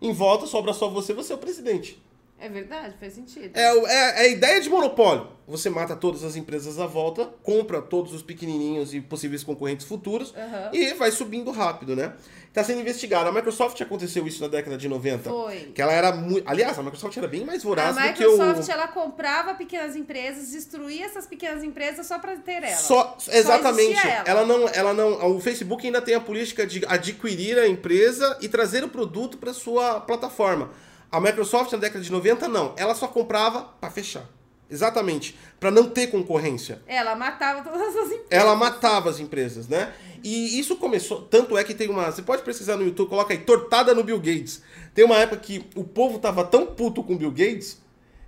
em 0.00 0.12
volta 0.12 0.46
sobra 0.46 0.74
só 0.74 0.90
você, 0.90 1.14
você 1.14 1.32
é 1.32 1.36
o 1.36 1.38
presidente. 1.38 1.98
É 2.38 2.48
verdade, 2.50 2.94
faz 3.00 3.14
sentido. 3.14 3.56
É, 3.56 3.62
é- 3.62 3.92
é 3.92 4.20
a 4.20 4.28
ideia 4.28 4.60
de 4.60 4.68
monopólio. 4.68 5.28
Você 5.48 5.70
mata 5.70 5.96
todas 5.96 6.22
as 6.22 6.36
empresas 6.36 6.78
à 6.78 6.86
volta, 6.86 7.30
compra 7.42 7.80
todos 7.80 8.12
os 8.12 8.22
pequenininhos 8.22 8.92
e 8.92 9.00
possíveis 9.00 9.42
concorrentes 9.42 9.86
futuros 9.86 10.34
Aham. 10.36 10.70
e 10.72 10.92
vai 10.94 11.10
subindo 11.10 11.50
rápido, 11.50 11.96
né? 11.96 12.12
Está 12.48 12.64
sendo 12.64 12.80
investigado. 12.80 13.28
A 13.28 13.32
Microsoft 13.32 13.80
aconteceu 13.80 14.26
isso 14.26 14.40
na 14.42 14.48
década 14.48 14.76
de 14.76 14.88
90. 14.88 15.30
Foi. 15.30 15.72
Que 15.74 15.80
ela 15.80 15.92
era 15.92 16.12
muito. 16.12 16.42
Aliás, 16.48 16.78
a 16.78 16.82
Microsoft 16.82 17.16
era 17.16 17.28
bem 17.28 17.44
mais 17.44 17.62
A 17.62 17.68
voraz 17.68 17.94
do 17.94 18.02
que 18.02 18.08
Microsoft, 18.26 18.68
o. 18.68 18.72
ela 18.72 18.88
comprava 18.88 19.54
pequenas 19.54 19.94
empresas, 19.94 20.50
destruía 20.50 21.04
essas 21.06 21.26
pequenas 21.26 21.62
empresas 21.62 22.06
só 22.06 22.18
pra 22.18 22.36
ter 22.36 22.62
ela. 22.62 22.76
Só, 22.76 23.16
exatamente. 23.30 23.92
existia 23.92 24.10
ela. 24.10 24.28
ela. 24.28 24.44
não, 24.46 24.68
ela 24.68 24.94
não. 24.94 25.36
O 25.36 25.40
Facebook 25.40 25.86
ainda 25.86 26.00
tem 26.02 26.14
a 26.14 26.20
política 26.20 26.66
de 26.66 26.82
adquirir 26.86 27.58
a 27.58 27.68
empresa 27.68 28.36
e 28.40 28.48
trazer 28.48 28.82
o 28.84 28.88
produto 28.88 29.38
para 29.38 29.52
sua 29.54 30.00
plataforma. 30.00 30.70
A 31.10 31.20
Microsoft 31.20 31.72
na 31.72 31.78
década 31.78 32.02
de 32.02 32.10
90 32.10 32.48
não. 32.48 32.74
Ela 32.76 32.94
só 32.94 33.06
comprava 33.08 33.62
para 33.80 33.90
fechar. 33.90 34.26
Exatamente, 34.68 35.38
para 35.60 35.70
não 35.70 35.88
ter 35.88 36.08
concorrência. 36.08 36.82
Ela 36.88 37.14
matava 37.14 37.62
todas 37.62 37.80
as 37.80 38.06
empresas. 38.06 38.26
Ela 38.30 38.56
matava 38.56 39.08
as 39.08 39.20
empresas, 39.20 39.68
né? 39.68 39.92
E 40.24 40.58
isso 40.58 40.74
começou. 40.74 41.22
Tanto 41.22 41.56
é 41.56 41.62
que 41.62 41.72
tem 41.72 41.88
uma. 41.88 42.10
Você 42.10 42.22
pode 42.22 42.42
pesquisar 42.42 42.76
no 42.76 42.84
YouTube, 42.84 43.08
coloca 43.08 43.32
aí, 43.32 43.38
tortada 43.38 43.94
no 43.94 44.02
Bill 44.02 44.18
Gates. 44.18 44.60
Tem 44.92 45.04
uma 45.04 45.18
época 45.18 45.40
que 45.40 45.64
o 45.76 45.84
povo 45.84 46.18
tava 46.18 46.42
tão 46.42 46.66
puto 46.66 47.04
com 47.04 47.12
o 47.12 47.16
Bill 47.16 47.30
Gates 47.30 47.80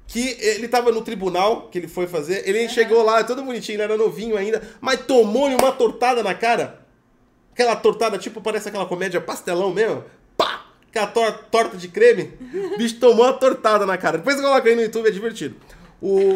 que 0.06 0.38
ele 0.40 0.66
tava 0.68 0.90
no 0.90 1.02
tribunal 1.02 1.68
que 1.68 1.78
ele 1.78 1.86
foi 1.86 2.06
fazer. 2.06 2.48
Ele 2.48 2.68
chegou 2.68 3.02
lá, 3.02 3.22
todo 3.22 3.42
bonitinho, 3.42 3.76
ele 3.76 3.82
era 3.82 3.96
novinho 3.96 4.36
ainda, 4.36 4.62
mas 4.80 5.00
tomou-lhe 5.00 5.54
uma 5.54 5.70
tortada 5.70 6.22
na 6.22 6.34
cara. 6.34 6.80
Aquela 7.52 7.76
tortada, 7.76 8.16
tipo, 8.16 8.40
parece 8.40 8.68
aquela 8.68 8.86
comédia 8.86 9.20
pastelão 9.20 9.70
mesmo. 9.72 10.04
Pá! 10.92 11.02
Aquela 11.02 11.06
tor- 11.06 11.44
torta 11.50 11.76
de 11.76 11.88
creme. 11.88 12.32
O 12.74 12.78
bicho 12.78 12.98
tomou 12.98 13.24
uma 13.26 13.32
tortada 13.32 13.84
na 13.86 13.96
cara. 13.96 14.18
Depois 14.18 14.36
coloca 14.40 14.68
aí 14.68 14.74
no 14.74 14.82
YouTube, 14.82 15.08
é 15.08 15.10
divertido. 15.10 15.56
O... 16.00 16.32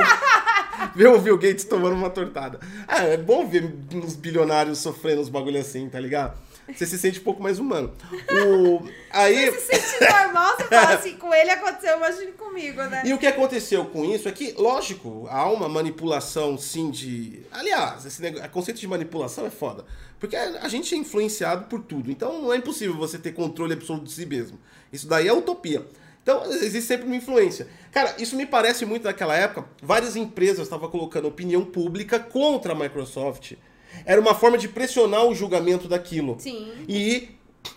ver 0.95 1.07
o 1.09 1.19
Bill 1.21 1.39
Gates 1.39 1.65
tomando 1.65 1.95
uma 1.95 2.11
tortada. 2.11 2.61
Ah, 2.87 3.03
é 3.05 3.17
bom 3.17 3.47
ver 3.49 3.73
uns 3.95 4.15
bilionários 4.17 4.79
sofrendo 4.79 5.21
uns 5.23 5.29
bagulho 5.29 5.59
assim, 5.61 5.89
tá 5.89 5.99
ligado? 6.01 6.37
Você 6.69 6.87
se 6.87 6.99
sente 6.99 7.21
um 7.21 7.23
pouco 7.23 7.43
mais 7.43 7.59
humano. 7.59 7.93
O... 8.31 8.89
Aí... 9.11 9.51
Você 9.51 9.61
se 9.61 9.81
sente 9.81 10.13
normal, 10.13 10.57
você 10.57 10.65
fala 10.65 10.95
assim, 10.95 11.17
com 11.19 11.35
ele 11.35 11.51
aconteceu, 11.51 11.97
imagine 11.97 12.33
comigo, 12.33 12.83
né? 12.85 13.03
E 13.05 13.13
o 13.13 13.19
que 13.19 13.27
aconteceu 13.27 13.85
com 13.87 14.05
isso 14.05 14.29
é 14.29 14.33
que, 14.33 14.53
lógico, 14.53 15.27
há 15.29 15.51
uma 15.51 15.69
manipulação, 15.69 16.57
sim, 16.57 16.91
de. 16.91 17.43
Aliás, 17.51 18.07
esse 18.07 18.23
negócio, 18.23 18.47
o 18.47 18.51
conceito 18.51 18.81
de 18.81 18.87
manipulação 18.87 19.45
é 19.47 19.51
foda. 19.51 19.85
Porque 20.23 20.37
a 20.37 20.69
gente 20.69 20.95
é 20.95 20.99
influenciado 20.99 21.65
por 21.65 21.83
tudo. 21.83 22.09
Então 22.09 22.41
não 22.41 22.53
é 22.53 22.57
impossível 22.57 22.97
você 22.97 23.19
ter 23.19 23.33
controle 23.33 23.73
absoluto 23.73 24.05
de 24.05 24.13
si 24.13 24.25
mesmo. 24.25 24.57
Isso 24.93 25.09
daí 25.09 25.27
é 25.27 25.33
utopia. 25.33 25.85
Então 26.23 26.45
existe 26.47 26.83
sempre 26.83 27.07
uma 27.07 27.17
influência. 27.17 27.67
Cara, 27.91 28.15
isso 28.19 28.37
me 28.37 28.47
parece 28.47 28.87
muito 28.87 29.03
daquela 29.03 29.35
época. 29.35 29.69
Várias 29.83 30.15
empresas 30.15 30.61
estavam 30.61 30.89
colocando 30.89 31.27
opinião 31.27 31.65
pública 31.65 32.21
contra 32.21 32.73
a 32.73 32.77
Microsoft. 32.77 33.55
Era 34.05 34.21
uma 34.21 34.35
forma 34.35 34.59
de 34.59 34.69
pressionar 34.69 35.25
o 35.27 35.35
julgamento 35.35 35.89
daquilo. 35.89 36.37
Sim. 36.39 36.71
E 36.89 37.29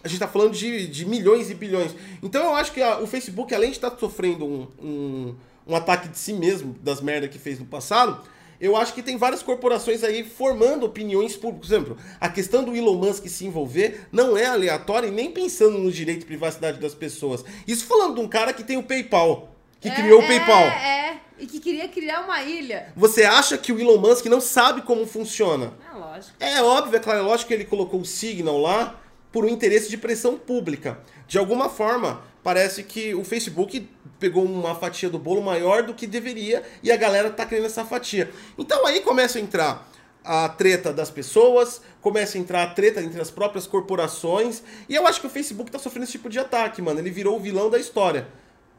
a 0.04 0.08
gente 0.08 0.20
tá 0.20 0.28
falando 0.28 0.54
de, 0.54 0.88
de 0.88 1.06
milhões 1.06 1.50
e 1.50 1.54
bilhões. 1.54 1.96
Então 2.24 2.44
eu 2.44 2.56
acho 2.56 2.72
que 2.72 2.82
a- 2.82 3.00
o 3.00 3.08
Facebook, 3.08 3.54
além 3.54 3.70
de 3.70 3.78
estar 3.78 3.96
sofrendo 4.00 4.46
um, 4.46 4.68
um, 4.82 5.36
um 5.68 5.76
ataque 5.76 6.08
de 6.10 6.18
si 6.18 6.34
mesmo, 6.34 6.76
das 6.82 7.02
merdas 7.02 7.30
que 7.30 7.38
fez 7.40 7.60
no 7.60 7.66
passado, 7.66 8.20
eu 8.60 8.76
acho 8.78 8.94
que 8.94 9.04
tem 9.04 9.18
várias 9.18 9.44
corporações 9.44 10.04
aí 10.04 10.24
formando 10.24 10.86
opiniões 10.86 11.36
públicas. 11.36 11.68
Por 11.70 11.76
exemplo, 11.76 11.98
a 12.22 12.30
questão 12.30 12.64
do 12.64 12.76
Elon 12.76 12.96
Musk 12.96 13.28
se 13.28 13.46
envolver 13.46 14.08
não 14.12 14.38
é 14.38 14.46
aleatória 14.46 15.08
e 15.08 15.12
nem 15.12 15.30
pensando 15.30 15.78
no 15.78 15.92
direito 15.92 16.22
de 16.22 16.26
privacidade 16.26 16.80
das 16.80 16.96
pessoas. 16.96 17.44
Isso 17.68 17.86
falando 17.86 18.16
de 18.16 18.22
um 18.22 18.28
cara 18.28 18.54
que 18.54 18.64
tem 18.64 18.78
o 18.78 18.84
PayPal, 18.84 19.55
que 19.90 20.00
É, 20.00 20.02
criou 20.02 20.22
o 20.22 20.24
é, 20.24 20.28
PayPal. 20.28 20.64
É, 20.64 21.18
e 21.38 21.46
que 21.46 21.60
queria 21.60 21.88
criar 21.88 22.22
uma 22.22 22.42
ilha. 22.42 22.94
Você 22.96 23.24
acha 23.24 23.58
que 23.58 23.72
o 23.72 23.80
Elon 23.80 23.98
Musk 23.98 24.26
não 24.26 24.42
sabe 24.42 24.82
como 24.82 25.06
funciona? 25.06 25.74
Ah, 25.92 25.98
lógico. 25.98 26.34
É 26.40 26.62
óbvio, 26.62 26.98
é 26.98 27.00
claro, 27.00 27.20
é 27.20 27.22
lógico 27.22 27.50
que 27.50 27.54
ele 27.54 27.66
colocou 27.66 28.00
o 28.00 28.06
Signal 28.06 28.58
lá 28.58 29.00
por 29.32 29.44
um 29.44 29.50
interesse 29.50 29.90
de 29.90 29.98
pressão 29.98 30.38
pública. 30.38 31.00
De 31.28 31.38
alguma 31.38 31.70
forma, 31.70 32.22
parece 32.44 32.84
que 32.84 33.14
o 33.14 33.24
Facebook 33.24 33.90
pegou 34.20 34.46
uma 34.46 34.76
fatia 34.76 35.10
do 35.10 35.20
bolo 35.20 35.42
maior 35.42 35.84
do 35.84 35.94
que 35.94 36.08
deveria 36.08 36.64
e 36.82 36.92
a 36.92 36.96
galera 36.96 37.30
tá 37.30 37.46
querendo 37.46 37.66
essa 37.66 37.84
fatia. 37.84 38.32
Então 38.58 38.86
aí 38.86 39.02
começa 39.02 39.38
a 39.38 39.42
entrar 39.42 39.90
a 40.24 40.50
treta 40.50 40.92
das 40.92 41.12
pessoas, 41.12 41.82
começa 42.02 42.38
a 42.38 42.42
entrar 42.42 42.64
a 42.64 42.68
treta 42.68 43.02
entre 43.02 43.22
as 43.22 43.30
próprias 43.30 43.68
corporações, 43.68 44.64
e 44.90 44.96
eu 44.96 45.06
acho 45.06 45.22
que 45.22 45.28
o 45.28 45.30
Facebook 45.30 45.70
tá 45.70 45.78
sofrendo 45.78 46.06
esse 46.06 46.14
tipo 46.14 46.30
de 46.30 46.40
ataque, 46.40 46.82
mano. 46.82 47.00
Ele 47.00 47.12
virou 47.12 47.36
o 47.36 47.40
vilão 47.40 47.70
da 47.70 47.78
história, 47.78 48.28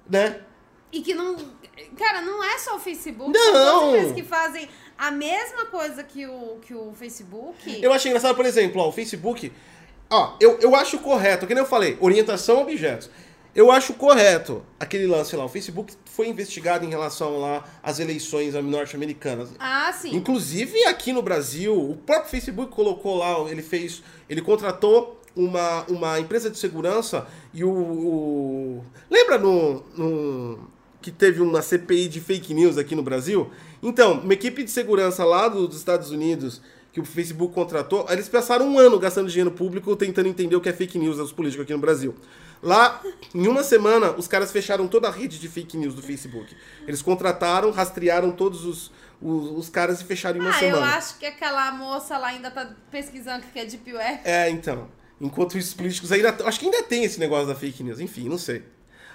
né? 0.08 0.40
E 0.92 1.00
que 1.02 1.14
não. 1.14 1.36
Cara, 1.98 2.20
não 2.22 2.42
é 2.42 2.58
só 2.58 2.76
o 2.76 2.80
Facebook. 2.80 3.32
Não! 3.32 4.00
São 4.02 4.14
que 4.14 4.22
fazem 4.22 4.68
a 4.96 5.10
mesma 5.10 5.66
coisa 5.66 6.02
que 6.02 6.26
o, 6.26 6.58
que 6.62 6.74
o 6.74 6.92
Facebook. 6.94 7.82
Eu 7.82 7.92
acho 7.92 8.08
engraçado, 8.08 8.34
por 8.34 8.46
exemplo, 8.46 8.80
ó, 8.80 8.88
o 8.88 8.92
Facebook. 8.92 9.52
Ó, 10.08 10.34
eu, 10.40 10.58
eu 10.60 10.74
acho 10.76 10.98
correto, 10.98 11.46
que 11.46 11.54
nem 11.54 11.62
eu 11.62 11.68
falei, 11.68 11.96
orientação 12.00 12.58
a 12.58 12.62
objetos. 12.62 13.10
Eu 13.54 13.70
acho 13.72 13.94
correto 13.94 14.62
aquele 14.78 15.06
lance 15.06 15.34
lá. 15.34 15.44
O 15.44 15.48
Facebook 15.48 15.94
foi 16.04 16.28
investigado 16.28 16.84
em 16.84 16.88
relação 16.90 17.38
lá 17.40 17.64
às 17.82 17.98
eleições 17.98 18.54
norte-americanas. 18.54 19.48
Ah, 19.58 19.90
sim. 19.92 20.14
Inclusive 20.14 20.84
aqui 20.84 21.12
no 21.12 21.22
Brasil, 21.22 21.74
o 21.74 21.96
próprio 21.96 22.30
Facebook 22.30 22.70
colocou 22.72 23.16
lá, 23.16 23.50
ele 23.50 23.62
fez, 23.62 24.02
ele 24.28 24.42
contratou 24.42 25.18
uma, 25.34 25.84
uma 25.88 26.20
empresa 26.20 26.50
de 26.50 26.58
segurança 26.58 27.26
e 27.52 27.64
o, 27.64 27.70
o- 27.70 28.84
lembra 29.10 29.38
no, 29.38 29.82
no- 29.96 30.70
que 31.06 31.12
teve 31.12 31.40
uma 31.40 31.62
CPI 31.62 32.08
de 32.08 32.20
fake 32.20 32.52
news 32.52 32.76
aqui 32.76 32.96
no 32.96 33.02
Brasil? 33.02 33.48
Então, 33.80 34.14
uma 34.18 34.32
equipe 34.32 34.64
de 34.64 34.70
segurança 34.72 35.24
lá 35.24 35.46
do- 35.46 35.68
dos 35.68 35.76
Estados 35.76 36.10
Unidos 36.10 36.60
que 36.92 36.98
o 37.00 37.04
Facebook 37.04 37.54
contratou, 37.54 38.04
eles 38.10 38.28
passaram 38.28 38.66
um 38.66 38.76
ano 38.76 38.98
gastando 38.98 39.28
dinheiro 39.28 39.52
público 39.52 39.94
tentando 39.94 40.28
entender 40.28 40.56
o 40.56 40.60
que 40.60 40.68
é 40.68 40.72
fake 40.72 40.98
news 40.98 41.18
dos 41.18 41.30
políticos 41.30 41.62
aqui 41.62 41.72
no 41.72 41.78
Brasil. 41.78 42.12
Lá, 42.60 43.00
em 43.32 43.46
uma 43.46 43.62
semana, 43.62 44.10
os 44.16 44.26
caras 44.26 44.50
fecharam 44.50 44.88
toda 44.88 45.06
a 45.06 45.10
rede 45.12 45.38
de 45.38 45.48
fake 45.48 45.76
news 45.76 45.94
do 45.94 46.02
Facebook. 46.02 46.56
Eles 46.88 47.02
contrataram, 47.02 47.70
rastrearam 47.70 48.32
todos 48.32 48.64
os, 48.64 48.90
os, 49.22 49.58
os 49.58 49.68
caras 49.68 50.00
e 50.00 50.04
fecharam 50.04 50.38
em 50.38 50.40
uma 50.40 50.50
ah, 50.50 50.54
eu 50.54 50.58
semana. 50.58 50.86
acho 50.96 51.18
que 51.20 51.26
aquela 51.26 51.70
moça 51.70 52.18
lá 52.18 52.28
ainda 52.28 52.50
tá 52.50 52.74
pesquisando 52.90 53.44
o 53.46 53.52
que 53.52 53.60
é 53.60 53.64
Deep 53.64 53.92
Web. 53.92 54.20
É, 54.24 54.50
então. 54.50 54.88
Enquanto 55.20 55.54
os 55.56 55.72
políticos 55.72 56.10
ainda. 56.10 56.34
Acho 56.44 56.58
que 56.58 56.64
ainda 56.66 56.82
tem 56.82 57.04
esse 57.04 57.20
negócio 57.20 57.46
da 57.46 57.54
fake 57.54 57.84
news, 57.84 58.00
enfim, 58.00 58.28
não 58.28 58.38
sei. 58.38 58.64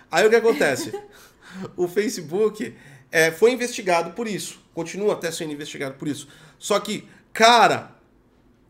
Aí 0.10 0.26
o 0.26 0.30
que 0.30 0.36
acontece? 0.38 0.94
o 1.76 1.88
Facebook 1.88 2.76
é, 3.12 3.32
foi 3.32 3.52
investigado 3.52 4.12
por 4.12 4.28
isso. 4.28 4.60
Continua 4.74 5.14
até 5.14 5.32
sendo 5.32 5.52
investigado 5.52 5.96
por 5.96 6.08
isso. 6.08 6.28
Só 6.58 6.80
que, 6.80 7.08
cara, 7.34 7.96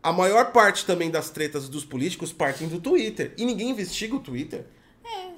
a 0.02 0.12
maior 0.12 0.52
parte 0.52 0.84
também 0.84 1.10
das 1.10 1.30
tretas 1.30 1.68
dos 1.68 1.84
políticos 1.84 2.32
partem 2.32 2.68
do 2.68 2.80
Twitter. 2.80 3.32
E 3.36 3.44
ninguém 3.44 3.70
investiga 3.70 4.16
o 4.16 4.20
Twitter. 4.20 4.66
É, 5.04 5.30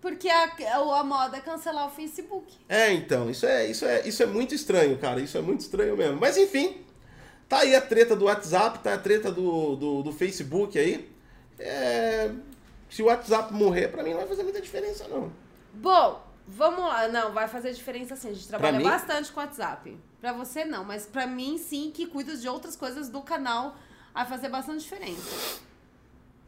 porque 0.00 0.28
a, 0.28 0.44
a 0.76 1.04
moda 1.04 1.36
é 1.36 1.40
cancelar 1.40 1.88
o 1.88 1.90
Facebook. 1.90 2.54
É, 2.68 2.92
então, 2.92 3.28
isso 3.28 3.44
é, 3.46 3.66
isso, 3.66 3.84
é, 3.84 4.06
isso 4.06 4.22
é 4.22 4.26
muito 4.26 4.54
estranho, 4.54 4.96
cara. 4.98 5.20
Isso 5.20 5.36
é 5.36 5.42
muito 5.42 5.60
estranho 5.60 5.96
mesmo. 5.96 6.18
Mas 6.20 6.36
enfim, 6.36 6.82
tá 7.48 7.58
aí 7.58 7.74
a 7.74 7.80
treta 7.80 8.14
do 8.14 8.26
WhatsApp, 8.26 8.78
tá 8.78 8.94
a 8.94 8.98
treta 8.98 9.30
do, 9.32 9.74
do, 9.74 10.02
do 10.04 10.12
Facebook 10.12 10.78
aí. 10.78 11.10
É, 11.58 12.30
se 12.88 13.02
o 13.02 13.06
WhatsApp 13.06 13.52
morrer, 13.52 13.88
pra 13.88 14.02
mim 14.02 14.10
não 14.10 14.18
vai 14.18 14.28
fazer 14.28 14.42
muita 14.42 14.60
diferença, 14.60 15.08
não. 15.08 15.32
Bom, 15.74 16.22
vamos 16.54 16.80
lá. 16.80 17.08
Não, 17.08 17.32
vai 17.32 17.48
fazer 17.48 17.72
diferença 17.72 18.14
sim. 18.16 18.30
A 18.30 18.32
gente 18.34 18.48
trabalha 18.48 18.78
mim? 18.78 18.84
bastante 18.84 19.30
com 19.32 19.40
o 19.40 19.42
WhatsApp. 19.42 19.96
Pra 20.20 20.32
você 20.32 20.64
não, 20.64 20.84
mas 20.84 21.06
pra 21.06 21.26
mim 21.26 21.58
sim, 21.58 21.90
que 21.92 22.06
cuida 22.06 22.36
de 22.36 22.48
outras 22.48 22.76
coisas 22.76 23.08
do 23.08 23.20
canal, 23.22 23.76
vai 24.14 24.24
fazer 24.26 24.48
bastante 24.48 24.80
diferença. 24.80 25.60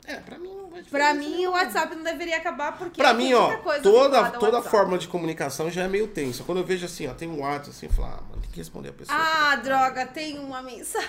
É, 0.06 0.16
pra 0.16 0.38
mim 0.38 0.54
não 0.54 0.68
vai 0.68 0.82
Pra 0.82 1.14
mim, 1.14 1.40
o 1.46 1.50
não. 1.50 1.52
WhatsApp 1.52 1.94
não 1.94 2.02
deveria 2.02 2.36
acabar 2.36 2.76
porque 2.76 3.00
Pra 3.00 3.14
tem 3.14 3.26
mim, 3.28 3.32
ó, 3.32 3.56
toda, 3.82 4.30
toda 4.32 4.60
forma 4.62 4.98
de 4.98 5.08
comunicação 5.08 5.70
já 5.70 5.84
é 5.84 5.88
meio 5.88 6.08
tensa. 6.08 6.44
Quando 6.44 6.58
eu 6.58 6.64
vejo 6.64 6.84
assim, 6.84 7.06
ó, 7.06 7.14
tem 7.14 7.26
um 7.26 7.40
WhatsApp 7.40 7.70
assim, 7.70 7.86
eu 7.86 7.92
falo, 7.92 8.08
ah, 8.08 8.22
mano, 8.28 8.42
tem 8.42 8.50
que 8.50 8.58
responder 8.58 8.90
a 8.90 8.92
pessoa. 8.92 9.18
Ah, 9.18 9.56
droga, 9.56 10.06
tem 10.06 10.38
uma 10.38 10.60
mensagem. 10.62 11.08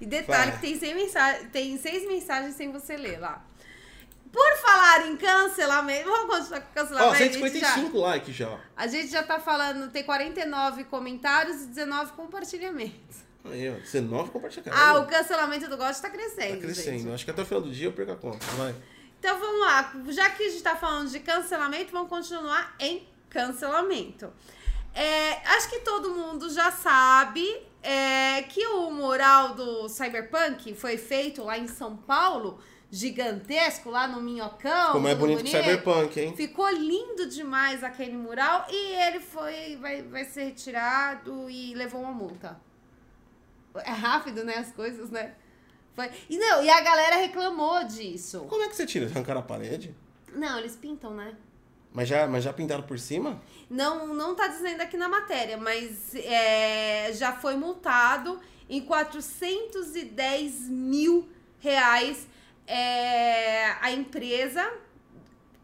E 0.00 0.06
detalhe 0.06 0.52
Vai. 0.52 0.60
que 0.60 0.66
tem, 0.66 0.78
seis 0.78 0.96
mensagem, 0.96 1.46
tem 1.48 1.76
seis 1.76 2.08
mensagens 2.08 2.54
sem 2.56 2.72
você 2.72 2.96
ler 2.96 3.20
lá. 3.20 3.44
Por 4.32 4.56
falar 4.62 5.06
em 5.08 5.16
cancelamento, 5.16 6.08
vamos 6.08 6.36
continuar 6.36 6.60
com 6.62 6.66
Ó, 6.70 6.74
cancelamento? 6.74 7.14
a, 7.14 7.18
gente 7.18 7.34
já, 7.60 7.74
155 7.74 7.98
likes 7.98 8.34
já. 8.34 8.48
ó. 8.48 8.58
a 8.76 8.86
gente 8.86 9.08
já 9.10 9.22
tá 9.22 9.38
falando, 9.38 9.90
tem 9.92 10.02
49 10.02 10.84
comentários 10.84 11.62
e 11.62 11.66
19 11.66 12.12
compartilhamentos. 12.12 13.18
Aí, 13.44 13.68
ó, 13.68 13.74
19 13.74 14.30
compartilha. 14.30 14.64
Ah, 14.72 14.94
o 15.00 15.06
cancelamento 15.06 15.68
do 15.68 15.76
gosto 15.76 16.00
tá 16.00 16.08
crescendo, 16.08 16.54
Tá 16.56 16.62
crescendo. 16.62 16.98
gente. 16.98 17.12
Acho 17.12 17.24
que 17.24 17.30
até 17.30 17.42
o 17.42 17.44
final 17.44 17.60
do 17.62 17.70
dia 17.70 17.88
eu 17.88 17.92
perco 17.92 18.12
a 18.12 18.16
conta. 18.16 18.46
Vai. 18.56 18.74
Então 19.18 19.38
vamos 19.38 19.60
lá, 19.60 19.92
já 20.08 20.30
que 20.30 20.42
a 20.44 20.48
gente 20.50 20.62
tá 20.62 20.74
falando 20.76 21.10
de 21.10 21.20
cancelamento, 21.20 21.92
vamos 21.92 22.08
continuar 22.08 22.74
em 22.80 23.06
cancelamento. 23.28 24.32
É, 24.94 25.32
acho 25.56 25.68
que 25.70 25.80
todo 25.80 26.10
mundo 26.10 26.50
já 26.50 26.70
sabe 26.72 27.62
é, 27.82 28.42
que 28.42 28.64
o 28.66 28.90
mural 28.90 29.54
do 29.54 29.88
Cyberpunk 29.88 30.74
foi 30.74 30.96
feito 30.96 31.42
lá 31.42 31.58
em 31.58 31.66
São 31.66 31.96
Paulo, 31.96 32.60
gigantesco, 32.90 33.90
lá 33.90 34.06
no 34.06 34.20
Minhocão. 34.20 34.92
Como 34.92 35.08
é 35.08 35.14
no 35.14 35.20
bonito 35.20 35.38
Bonito. 35.38 35.56
Cyberpunk, 35.56 36.20
hein? 36.20 36.36
Ficou 36.36 36.68
lindo 36.70 37.26
demais 37.26 37.82
aquele 37.82 38.16
mural 38.16 38.66
e 38.70 38.94
ele 38.94 39.20
foi 39.20 39.76
vai, 39.76 40.02
vai 40.02 40.24
ser 40.24 40.44
retirado 40.44 41.48
e 41.50 41.74
levou 41.74 42.00
uma 42.00 42.12
multa. 42.12 42.60
É 43.74 43.90
rápido, 43.90 44.44
né, 44.44 44.56
as 44.58 44.70
coisas, 44.72 45.10
né? 45.10 45.34
Foi. 45.94 46.10
E 46.28 46.38
não, 46.38 46.62
e 46.62 46.70
a 46.70 46.80
galera 46.80 47.16
reclamou 47.16 47.84
disso. 47.84 48.40
Como 48.48 48.62
é 48.62 48.68
que 48.68 48.76
você 48.76 48.86
tira? 48.86 49.06
Arrancar 49.06 49.36
a 49.36 49.42
parede? 49.42 49.94
Não, 50.34 50.58
eles 50.58 50.76
pintam, 50.76 51.14
né? 51.14 51.34
Mas 51.92 52.08
já, 52.08 52.26
mas 52.26 52.44
já 52.44 52.52
pintaram 52.52 52.82
por 52.82 52.98
cima? 52.98 53.42
Não, 53.68 54.14
não 54.14 54.34
tá 54.34 54.48
dizendo 54.48 54.80
aqui 54.80 54.96
na 54.96 55.08
matéria, 55.08 55.58
mas 55.58 56.14
é, 56.14 57.12
já 57.12 57.32
foi 57.32 57.54
multado 57.54 58.40
em 58.68 58.80
410 58.80 60.68
mil 60.68 61.28
reais 61.58 62.26
é, 62.66 63.72
a 63.80 63.92
empresa 63.92 64.72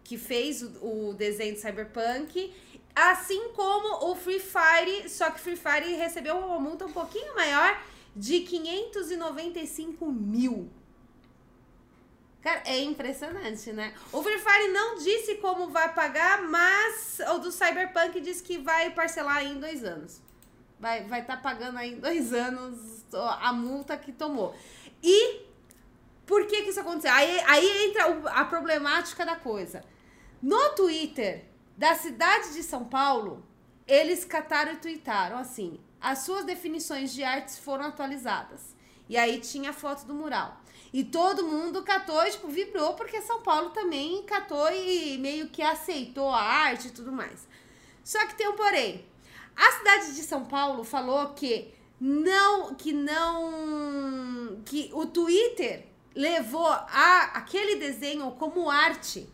que 0.05 0.19
fez 0.19 0.63
o, 0.63 1.09
o 1.11 1.15
desenho 1.15 1.55
de 1.55 1.61
Cyberpunk, 1.61 2.53
assim 2.95 3.51
como 3.55 4.11
o 4.11 4.15
Free 4.15 4.41
Fire, 4.41 5.09
só 5.09 5.31
que 5.31 5.41
Free 5.41 5.57
Fire 5.57 5.95
recebeu 5.97 6.37
uma 6.37 6.59
multa 6.59 6.87
um 6.87 6.93
pouquinho 6.93 7.35
maior 7.35 7.81
de 8.15 8.41
595 8.41 10.07
mil. 10.11 10.71
Cara, 12.41 12.63
é 12.67 12.79
impressionante, 12.81 13.73
né? 13.73 13.93
O 14.13 14.23
Free 14.23 14.39
Fire 14.39 14.69
não 14.69 14.97
disse 14.97 15.37
como 15.37 15.69
vai 15.69 15.93
pagar, 15.93 16.43
mas 16.43 17.21
o 17.35 17.39
do 17.39 17.51
Cyberpunk 17.51 18.21
disse 18.21 18.43
que 18.43 18.59
vai 18.59 18.91
parcelar 18.91 19.45
em 19.45 19.59
dois 19.59 19.83
anos. 19.83 20.21
Vai 20.79 20.99
estar 20.99 21.09
vai 21.09 21.27
tá 21.27 21.37
pagando 21.37 21.79
aí 21.79 21.95
em 21.95 21.99
dois 21.99 22.33
anos 22.33 23.05
a 23.41 23.53
multa 23.53 23.97
que 23.97 24.13
tomou. 24.13 24.55
E 25.03 25.41
por 26.25 26.47
que 26.47 26.63
que 26.63 26.71
isso 26.71 26.81
aconteceu? 26.81 27.11
Aí, 27.13 27.41
aí 27.47 27.87
entra 27.87 28.05
a 28.31 28.45
problemática 28.45 29.27
da 29.27 29.35
coisa. 29.35 29.85
No 30.41 30.71
Twitter 30.77 31.45
da 31.77 31.95
cidade 31.95 32.53
de 32.53 32.63
São 32.63 32.85
Paulo, 32.85 33.45
eles 33.87 34.25
cataram 34.25 34.73
e 34.73 34.77
tweetaram 34.77 35.39
assim: 35.39 35.81
as 36.01 36.21
suas 36.21 36.45
definições 36.45 37.13
de 37.13 37.25
artes 37.25 37.59
foram 37.59 37.87
atualizadas. 37.87 38.77
E 39.09 39.17
aí 39.17 39.41
tinha 39.41 39.71
a 39.71 39.73
foto 39.73 40.05
do 40.05 40.15
mural. 40.15 40.61
E 40.93 41.05
todo 41.05 41.45
mundo 41.45 41.83
catou 41.83 42.25
e, 42.27 42.31
tipo, 42.31 42.49
vibrou, 42.49 42.95
porque 42.95 43.21
São 43.21 43.43
Paulo 43.43 43.71
também 43.71 44.23
catou 44.23 44.71
e 44.73 45.19
meio 45.19 45.49
que 45.49 45.63
aceitou 45.63 46.29
a 46.31 46.41
arte 46.41 46.89
e 46.89 46.93
tudo 46.93 47.13
mais. 47.13 47.47
Só 48.03 48.27
que 48.27 48.37
tem 48.37 48.49
um 48.49 48.57
porém. 48.57 49.05
A 49.55 49.73
cidade 49.73 50.15
de 50.15 50.23
São 50.23 50.45
Paulo 50.45 50.85
falou 50.85 51.35
que 51.35 51.75
não, 52.01 52.75
que 52.75 52.93
não, 52.93 54.63
que 54.65 54.91
o 54.95 55.05
Twitter 55.05 55.87
levou 56.15 56.67
a, 56.67 57.31
aquele 57.35 57.77
desenho 57.77 58.31
como 58.33 58.71
arte. 58.71 59.29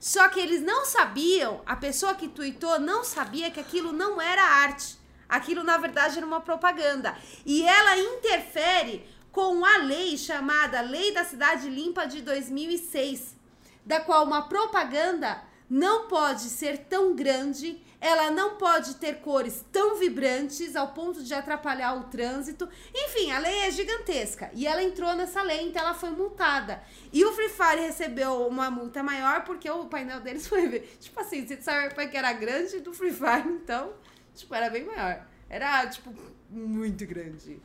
Só 0.00 0.28
que 0.28 0.40
eles 0.40 0.62
não 0.62 0.84
sabiam, 0.84 1.62
a 1.64 1.76
pessoa 1.76 2.14
que 2.14 2.28
tweetou 2.28 2.78
não 2.80 3.04
sabia 3.04 3.50
que 3.50 3.60
aquilo 3.60 3.92
não 3.92 4.20
era 4.20 4.42
arte. 4.42 4.98
Aquilo, 5.28 5.64
na 5.64 5.76
verdade, 5.76 6.16
era 6.16 6.26
uma 6.26 6.40
propaganda. 6.40 7.16
E 7.44 7.62
ela 7.62 7.98
interfere 7.98 9.04
com 9.36 9.66
a 9.66 9.76
lei 9.76 10.16
chamada 10.16 10.80
Lei 10.80 11.12
da 11.12 11.22
Cidade 11.22 11.68
Limpa 11.68 12.06
de 12.06 12.22
2006, 12.22 13.36
da 13.84 14.00
qual 14.00 14.24
uma 14.24 14.48
propaganda 14.48 15.42
não 15.68 16.08
pode 16.08 16.44
ser 16.44 16.86
tão 16.86 17.14
grande, 17.14 17.78
ela 18.00 18.30
não 18.30 18.56
pode 18.56 18.94
ter 18.94 19.16
cores 19.16 19.62
tão 19.70 19.96
vibrantes 19.96 20.74
ao 20.74 20.94
ponto 20.94 21.22
de 21.22 21.34
atrapalhar 21.34 21.98
o 21.98 22.04
trânsito. 22.04 22.66
Enfim, 22.94 23.30
a 23.30 23.38
lei 23.38 23.58
é 23.58 23.70
gigantesca 23.70 24.50
e 24.54 24.66
ela 24.66 24.82
entrou 24.82 25.14
nessa 25.14 25.42
lei, 25.42 25.68
então 25.68 25.82
ela 25.82 25.92
foi 25.92 26.12
multada. 26.12 26.82
E 27.12 27.22
o 27.22 27.32
Free 27.34 27.50
Fire 27.50 27.82
recebeu 27.82 28.46
uma 28.46 28.70
multa 28.70 29.02
maior 29.02 29.44
porque 29.44 29.68
o 29.68 29.84
painel 29.84 30.22
deles 30.22 30.46
foi. 30.46 30.80
Tipo 30.98 31.20
assim, 31.20 31.46
se 31.46 31.56
o 31.56 31.62
Cyberpunk 31.62 32.16
era 32.16 32.32
grande 32.32 32.80
do 32.80 32.94
Free 32.94 33.12
Fire, 33.12 33.50
então, 33.50 33.92
tipo, 34.34 34.54
era 34.54 34.70
bem 34.70 34.84
maior. 34.86 35.26
Era, 35.50 35.86
tipo, 35.88 36.10
muito 36.48 37.04
grande. 37.04 37.60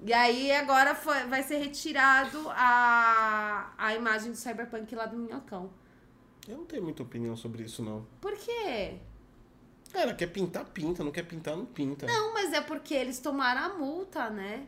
E 0.00 0.12
aí 0.12 0.52
agora 0.52 0.94
foi, 0.94 1.24
vai 1.24 1.42
ser 1.42 1.58
retirado 1.58 2.48
a, 2.50 3.72
a 3.76 3.94
imagem 3.94 4.30
do 4.30 4.36
Cyberpunk 4.36 4.94
lá 4.94 5.06
do 5.06 5.16
Minhocão. 5.16 5.70
Eu 6.46 6.56
não 6.58 6.64
tenho 6.64 6.82
muita 6.82 7.02
opinião 7.02 7.36
sobre 7.36 7.64
isso, 7.64 7.82
não. 7.82 8.06
Por 8.20 8.36
quê? 8.36 8.98
Cara, 9.92 10.14
quer 10.14 10.28
pintar, 10.28 10.64
pinta. 10.66 11.02
Não 11.02 11.10
quer 11.10 11.24
pintar, 11.24 11.56
não 11.56 11.66
pinta. 11.66 12.06
Não, 12.06 12.32
mas 12.32 12.52
é 12.52 12.60
porque 12.60 12.94
eles 12.94 13.18
tomaram 13.18 13.72
a 13.72 13.78
multa, 13.78 14.30
né? 14.30 14.66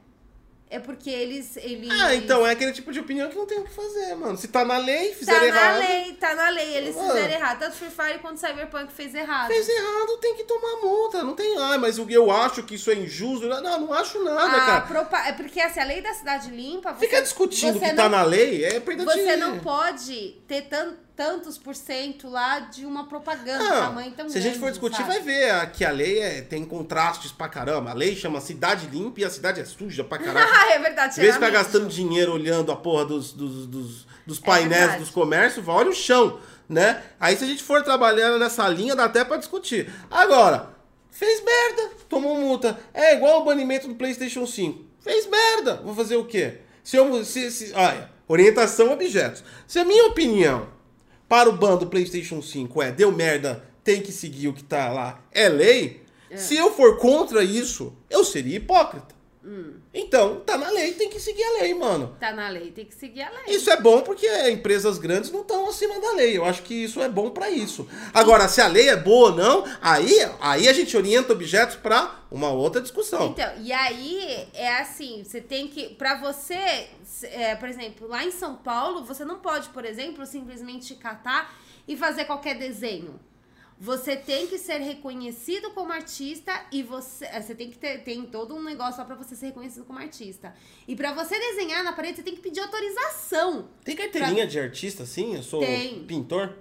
É 0.73 0.79
porque 0.79 1.11
eles. 1.11 1.57
eles... 1.57 1.91
Ah, 1.91 2.15
então 2.15 2.47
é 2.47 2.53
aquele 2.53 2.71
tipo 2.73 2.93
de 2.93 3.01
opinião 3.01 3.29
que 3.29 3.37
não 3.37 3.45
tem 3.45 3.59
o 3.59 3.65
que 3.65 3.73
fazer, 3.75 4.15
mano. 4.15 4.37
Se 4.39 4.47
tá 4.47 4.65
na 4.65 4.79
lei, 4.79 5.09
Tá 5.11 5.17
fizeram 5.17 5.41
na 5.41 5.47
errado. 5.47 5.79
lei, 5.81 6.13
tá 6.13 6.35
na 6.37 6.49
lei. 6.49 6.75
Eles 6.77 6.95
Mano. 6.95 7.09
fizeram 7.09 7.33
errado. 7.35 7.59
Tanto 7.59 7.75
Free 7.75 7.91
Fire 7.91 8.19
quanto 8.21 8.39
Cyberpunk 8.39 8.93
fez 8.93 9.13
errado. 9.13 9.49
Fez 9.49 9.69
errado, 9.69 10.17
tem 10.21 10.37
que 10.37 10.45
tomar 10.45 10.77
multa. 10.81 11.25
Não 11.25 11.35
tem, 11.35 11.57
ah, 11.59 11.77
mas 11.77 11.99
eu 11.99 12.31
acho 12.31 12.63
que 12.63 12.77
isso 12.77 12.89
é 12.89 12.95
injusto. 12.95 13.49
Não, 13.49 13.61
não 13.81 13.93
acho 13.93 14.23
nada, 14.23 14.45
Ah, 14.45 14.67
cara. 14.67 14.81
propa- 14.83 15.27
É 15.27 15.33
porque 15.33 15.61
assim, 15.61 15.81
a 15.81 15.85
lei 15.85 16.01
da 16.01 16.15
cidade 16.15 16.51
limpa. 16.53 16.93
Você, 16.93 17.01
Fica 17.07 17.21
discutindo 17.21 17.73
você 17.73 17.81
que 17.87 17.87
não 17.89 17.97
tá 17.97 18.09
na 18.09 18.23
lei, 18.23 18.65
é 18.65 18.79
perda 18.79 19.05
Você 19.05 19.37
não 19.37 19.59
pode 19.59 20.41
ter 20.47 20.63
tan- 20.69 20.95
tantos 21.21 21.59
por 21.59 21.75
cento 21.77 22.31
lá 22.31 22.61
de 22.61 22.87
uma 22.87 23.07
propaganda, 23.07 23.63
Não, 23.63 23.71
tamanho 23.83 24.11
tão 24.13 24.27
se 24.31 24.39
a 24.39 24.41
gente 24.41 24.55
for 24.55 24.61
grande, 24.71 24.79
discutir, 24.79 24.97
sabe? 24.97 25.09
vai 25.11 25.21
ver 25.21 25.51
a- 25.51 25.67
que 25.67 25.85
a 25.85 25.91
lei 25.91 26.19
é- 26.19 26.41
tem 26.41 26.65
contrastes 26.65 27.31
pra 27.31 27.47
caramba. 27.47 27.91
A 27.91 27.93
lei 27.93 28.17
chama 28.17 28.41
cidade 28.41 28.87
limpa 28.87 29.21
e 29.21 29.25
a 29.27 29.29
cidade 29.29 29.61
é 29.61 29.65
suja 29.67 30.03
pra 30.03 30.17
caralho. 30.19 30.49
Ah, 30.51 30.73
é 30.73 30.79
verdade. 30.79 31.19
Em 31.19 31.21
vez 31.21 31.35
de 31.35 31.39
ficar 31.39 31.51
gastando 31.51 31.89
dinheiro 31.89 32.33
olhando 32.33 32.73
a 32.73 32.77
porra 32.77 33.05
dos, 33.05 33.33
dos, 33.35 33.67
dos, 33.67 34.07
dos 34.27 34.41
painéis 34.41 34.95
É 34.95 34.99
dos 34.99 35.11
comércios, 35.11 35.63
vai, 35.63 35.77
olha 35.77 35.91
o 35.91 35.95
chão, 35.95 36.41
né? 36.67 37.03
Aí 37.21 37.37
se 37.37 37.45
a 37.45 37.47
gente 37.47 37.63
for 37.63 37.83
trabalhando 37.85 38.39
nessa 38.39 38.67
linha, 38.67 38.97
dá 38.97 39.05
até 39.05 39.23
pra 39.23 39.37
discutir. 39.37 39.93
Agora, 40.11 40.71
fez 41.11 41.45
merda, 41.45 41.91
tomou 42.09 42.35
multa. 42.39 42.81
É 42.95 43.15
igual 43.15 43.43
o 43.43 43.45
banimento 43.45 43.87
do 43.87 43.95
PlayStation 43.95 44.47
5. 44.47 44.83
Fez 45.03 45.27
merda, 45.27 45.83
vou 45.85 45.95
fazer 45.95 46.17
o 46.17 46.25
quê? 46.25 46.61
Se 46.83 46.97
eu. 46.97 47.23
Se, 47.27 47.51
se, 47.51 47.75
olha, 47.75 48.11
orientação 48.27 48.91
objetos. 48.91 49.45
Se 49.67 49.79
a 49.79 49.85
minha 49.85 50.07
opinião 50.07 50.80
para 51.31 51.49
o 51.49 51.53
ban 51.53 51.77
do 51.77 51.87
PlayStation 51.87 52.43
5 52.43 52.83
é 52.83 52.91
deu 52.91 53.13
merda, 53.13 53.65
tem 53.85 54.03
que 54.03 54.11
seguir 54.11 54.49
o 54.49 54.53
que 54.53 54.65
tá 54.65 54.89
lá, 54.89 55.23
é 55.31 55.49
lei. 55.49 56.03
Se 56.35 56.57
eu 56.57 56.73
for 56.73 56.97
contra 56.97 57.45
isso, 57.45 57.93
eu 58.11 58.25
seria 58.25 58.57
hipócrita. 58.57 59.15
Então, 59.93 60.41
tá 60.41 60.59
na 60.59 60.69
lei, 60.71 60.93
tem 60.93 61.09
que 61.09 61.19
seguir 61.19 61.43
a 61.43 61.63
lei, 61.63 61.75
mano. 61.75 62.17
Tá 62.21 62.33
na 62.33 62.49
lei, 62.49 62.71
tem 62.71 62.85
que 62.85 62.95
seguir 62.95 63.23
a 63.23 63.31
lei. 63.31 63.57
Isso 63.57 63.71
é 63.71 63.81
bom 63.81 64.03
porque 64.03 64.27
empresas 64.51 64.99
grandes 64.99 65.31
não 65.31 65.41
estão 65.41 65.69
acima 65.69 65.99
da 65.99 66.13
lei. 66.13 66.37
Eu 66.37 66.45
acho 66.45 66.63
que 66.63 66.75
isso 66.75 67.01
é 67.01 67.09
bom 67.09 67.31
para 67.31 67.49
isso. 67.51 67.89
Agora, 68.13 68.49
se 68.49 68.61
a 68.61 68.67
lei 68.67 68.89
é 68.89 68.97
boa 68.97 69.31
ou 69.31 69.37
não, 69.37 69.65
aí, 69.81 70.15
aí 70.41 70.69
a 70.69 70.73
gente 70.73 70.97
orienta 70.97 71.33
objetos 71.33 71.77
para 71.77 72.21
uma 72.31 72.51
outra 72.51 72.81
discussão. 72.81 73.29
Então, 73.29 73.51
e 73.63 73.73
aí 73.73 74.49
é 74.53 74.77
assim, 74.77 75.25
você 75.25 75.41
tem 75.41 75.69
que, 75.69 75.89
para 75.95 76.21
você, 76.21 76.89
é, 77.23 77.55
por 77.57 77.69
exemplo, 77.69 78.07
lá 78.07 78.25
em 78.25 78.31
São 78.31 78.57
Paulo, 78.57 79.05
você 79.05 79.25
não 79.25 79.39
pode, 79.39 79.71
por 79.71 79.85
exemplo, 79.85 80.25
simplesmente 80.27 80.95
catar 80.95 81.55
e 81.89 81.97
fazer 81.97 82.27
qualquer 82.27 82.57
desenho. 82.57 83.19
Você 83.81 84.15
tem 84.15 84.47
que 84.47 84.59
ser 84.59 84.77
reconhecido 84.77 85.71
como 85.71 85.91
artista 85.91 86.53
e 86.71 86.83
você, 86.83 87.25
é, 87.25 87.41
você 87.41 87.55
tem 87.55 87.71
que 87.71 87.79
ter 87.79 88.05
tem 88.05 88.27
todo 88.27 88.55
um 88.55 88.63
negócio 88.63 88.97
só 88.97 89.05
para 89.07 89.15
você 89.15 89.35
ser 89.35 89.47
reconhecido 89.47 89.87
como 89.87 89.99
artista. 89.99 90.55
E 90.87 90.95
para 90.95 91.15
você 91.15 91.39
desenhar 91.39 91.83
na 91.83 91.95
parede, 91.95 92.17
você 92.17 92.23
tem 92.23 92.35
que 92.35 92.43
pedir 92.43 92.61
autorização. 92.61 93.71
Tem 93.83 93.97
carteirinha 93.97 94.43
pra... 94.43 94.45
de 94.45 94.61
artista 94.61 95.05
assim? 95.05 95.35
Eu 95.35 95.43
sou 95.43 95.61
tem. 95.61 96.05
pintor? 96.05 96.59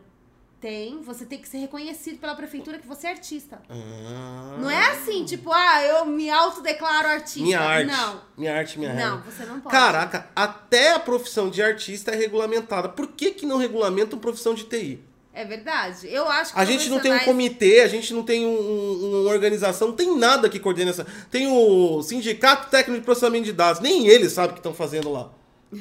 Tem, 0.62 1.02
você 1.02 1.26
tem 1.26 1.40
que 1.40 1.48
ser 1.48 1.58
reconhecido 1.58 2.20
pela 2.20 2.36
prefeitura 2.36 2.80
que 2.80 2.88
você 2.88 3.08
é 3.08 3.10
artista. 3.12 3.62
Ah. 3.70 4.58
Não 4.58 4.70
é 4.70 4.92
assim, 4.92 5.26
tipo, 5.26 5.52
ah, 5.52 5.84
eu 5.84 6.06
me 6.06 6.30
autodeclaro 6.30 7.08
artista. 7.08 7.42
Minha 7.42 7.60
arte. 7.60 7.92
Não. 7.92 8.22
Minha 8.38 8.56
arte, 8.56 8.80
minha 8.80 8.94
Não, 8.94 9.22
você 9.22 9.46
não 9.46 9.60
pode. 9.60 9.76
Caraca, 9.76 10.30
até 10.34 10.94
a 10.94 11.00
profissão 11.00 11.50
de 11.50 11.62
artista 11.62 12.12
é 12.12 12.16
regulamentada. 12.16 12.88
Por 12.88 13.08
que, 13.08 13.32
que 13.32 13.46
não 13.46 13.58
regulamenta 13.58 14.16
a 14.16 14.20
profissão 14.20 14.54
de 14.54 14.64
TI? 14.64 15.09
É 15.40 15.46
verdade. 15.46 16.06
Eu 16.14 16.28
acho 16.28 16.54
que 16.54 16.60
A 16.60 16.66
gente 16.66 16.90
não 16.90 17.00
tem 17.00 17.14
um 17.14 17.20
comitê, 17.20 17.80
a 17.80 17.88
gente 17.88 18.14
não 18.14 18.24
tem 18.24 18.46
um, 18.46 18.50
um, 18.50 19.22
uma 19.22 19.32
organização, 19.32 19.88
não 19.88 19.96
tem 19.96 20.14
nada 20.18 20.50
que 20.50 20.60
coordene 20.60 20.90
essa. 20.90 21.08
Tem 21.32 21.48
o 21.48 22.04
Sindicato 22.04 22.70
Técnico 22.70 23.00
de 23.00 23.06
Processamento 23.06 23.46
de 23.46 23.54
Dados, 23.54 23.82
nem 23.82 24.06
eles 24.06 24.34
sabem 24.34 24.50
o 24.50 24.54
que 24.56 24.60
estão 24.60 24.74
fazendo 24.74 25.10
lá. 25.10 25.32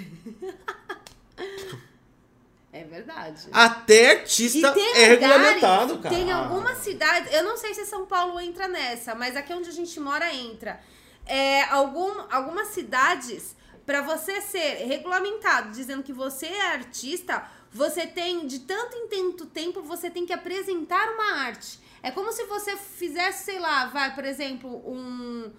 É 2.70 2.84
verdade. 2.84 3.48
Até 3.50 4.20
artista 4.20 4.72
é 4.94 5.06
regulamentado, 5.06 5.98
cara. 5.98 6.14
Tem 6.14 6.30
algumas 6.30 6.78
cidades, 6.78 7.34
eu 7.34 7.42
não 7.42 7.56
sei 7.56 7.74
se 7.74 7.84
São 7.84 8.06
Paulo 8.06 8.38
entra 8.38 8.68
nessa, 8.68 9.16
mas 9.16 9.34
aqui 9.34 9.52
onde 9.52 9.68
a 9.68 9.72
gente 9.72 9.98
mora 9.98 10.32
entra. 10.32 10.78
É, 11.26 11.64
algum, 11.64 12.08
algumas 12.30 12.68
cidades, 12.68 13.56
para 13.84 14.00
você 14.02 14.40
ser 14.40 14.86
regulamentado 14.86 15.72
dizendo 15.72 16.04
que 16.04 16.12
você 16.12 16.46
é 16.46 16.66
artista, 16.68 17.42
você 17.72 18.06
tem, 18.06 18.46
de 18.46 18.60
tanto 18.60 18.96
em 18.96 19.08
tanto 19.08 19.46
tempo, 19.46 19.82
você 19.82 20.10
tem 20.10 20.24
que 20.24 20.32
apresentar 20.32 21.08
uma 21.12 21.40
arte. 21.42 21.78
É 22.02 22.10
como 22.10 22.32
se 22.32 22.44
você 22.44 22.76
fizesse, 22.76 23.44
sei 23.44 23.58
lá, 23.58 23.86
vai, 23.86 24.14
por 24.14 24.24
exemplo, 24.24 24.70
um, 24.86 25.50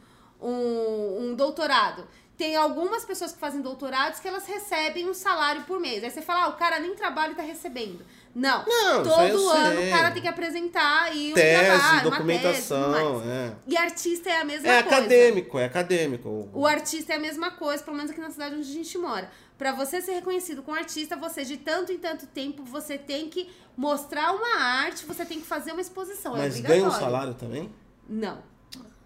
um, 0.41 1.17
um 1.19 1.35
doutorado. 1.35 2.07
Tem 2.37 2.55
algumas 2.55 3.03
pessoas 3.03 3.33
que 3.33 3.37
fazem 3.37 3.59
doutorados 3.59 4.21
que 4.21 4.27
elas 4.27 4.47
recebem 4.47 5.09
um 5.09 5.13
salário 5.13 5.63
por 5.63 5.77
mês. 5.77 6.01
Aí 6.01 6.09
você 6.09 6.21
fala, 6.21 6.45
ah, 6.45 6.47
o 6.47 6.53
cara 6.53 6.79
nem 6.79 6.95
trabalha 6.95 7.33
e 7.33 7.35
tá 7.35 7.43
recebendo. 7.43 8.05
Não. 8.33 8.63
Não 8.65 9.03
todo 9.03 9.49
ano 9.49 9.77
sei. 9.77 9.89
o 9.89 9.91
cara 9.91 10.11
tem 10.11 10.21
que 10.21 10.27
apresentar 10.27 11.03
aí 11.03 11.31
um 11.31 11.33
tese, 11.33 11.65
trabalho, 11.65 12.09
documentação, 12.11 12.87
uma 12.87 13.21
tese, 13.21 13.29
é. 13.29 13.55
E 13.67 13.77
artista 13.77 14.29
é 14.29 14.39
a 14.39 14.45
mesma 14.45 14.69
é 14.69 14.81
coisa. 14.81 14.95
É 14.95 14.99
acadêmico, 14.99 15.59
é 15.59 15.65
acadêmico. 15.65 16.49
O 16.53 16.65
artista 16.65 17.11
é 17.11 17.15
a 17.17 17.19
mesma 17.19 17.51
coisa, 17.51 17.83
pelo 17.83 17.97
menos 17.97 18.11
aqui 18.11 18.21
na 18.21 18.31
cidade 18.31 18.55
onde 18.55 18.69
a 18.69 18.73
gente 18.73 18.97
mora. 18.97 19.29
Para 19.59 19.73
você 19.73 20.01
ser 20.01 20.13
reconhecido 20.13 20.63
como 20.63 20.77
artista, 20.77 21.17
você 21.17 21.43
de 21.43 21.57
tanto 21.57 21.91
em 21.91 21.97
tanto 21.97 22.25
tempo, 22.25 22.63
você 22.63 22.97
tem 22.97 23.29
que 23.29 23.49
mostrar 23.75 24.31
uma 24.31 24.57
arte, 24.57 25.05
você 25.05 25.25
tem 25.25 25.41
que 25.41 25.45
fazer 25.45 25.73
uma 25.73 25.81
exposição. 25.81 26.35
É 26.37 26.39
mas 26.39 26.57
é 26.57 26.61
ganha 26.61 26.87
um 26.87 26.91
salário 26.91 27.33
também? 27.33 27.69
Não. 28.07 28.41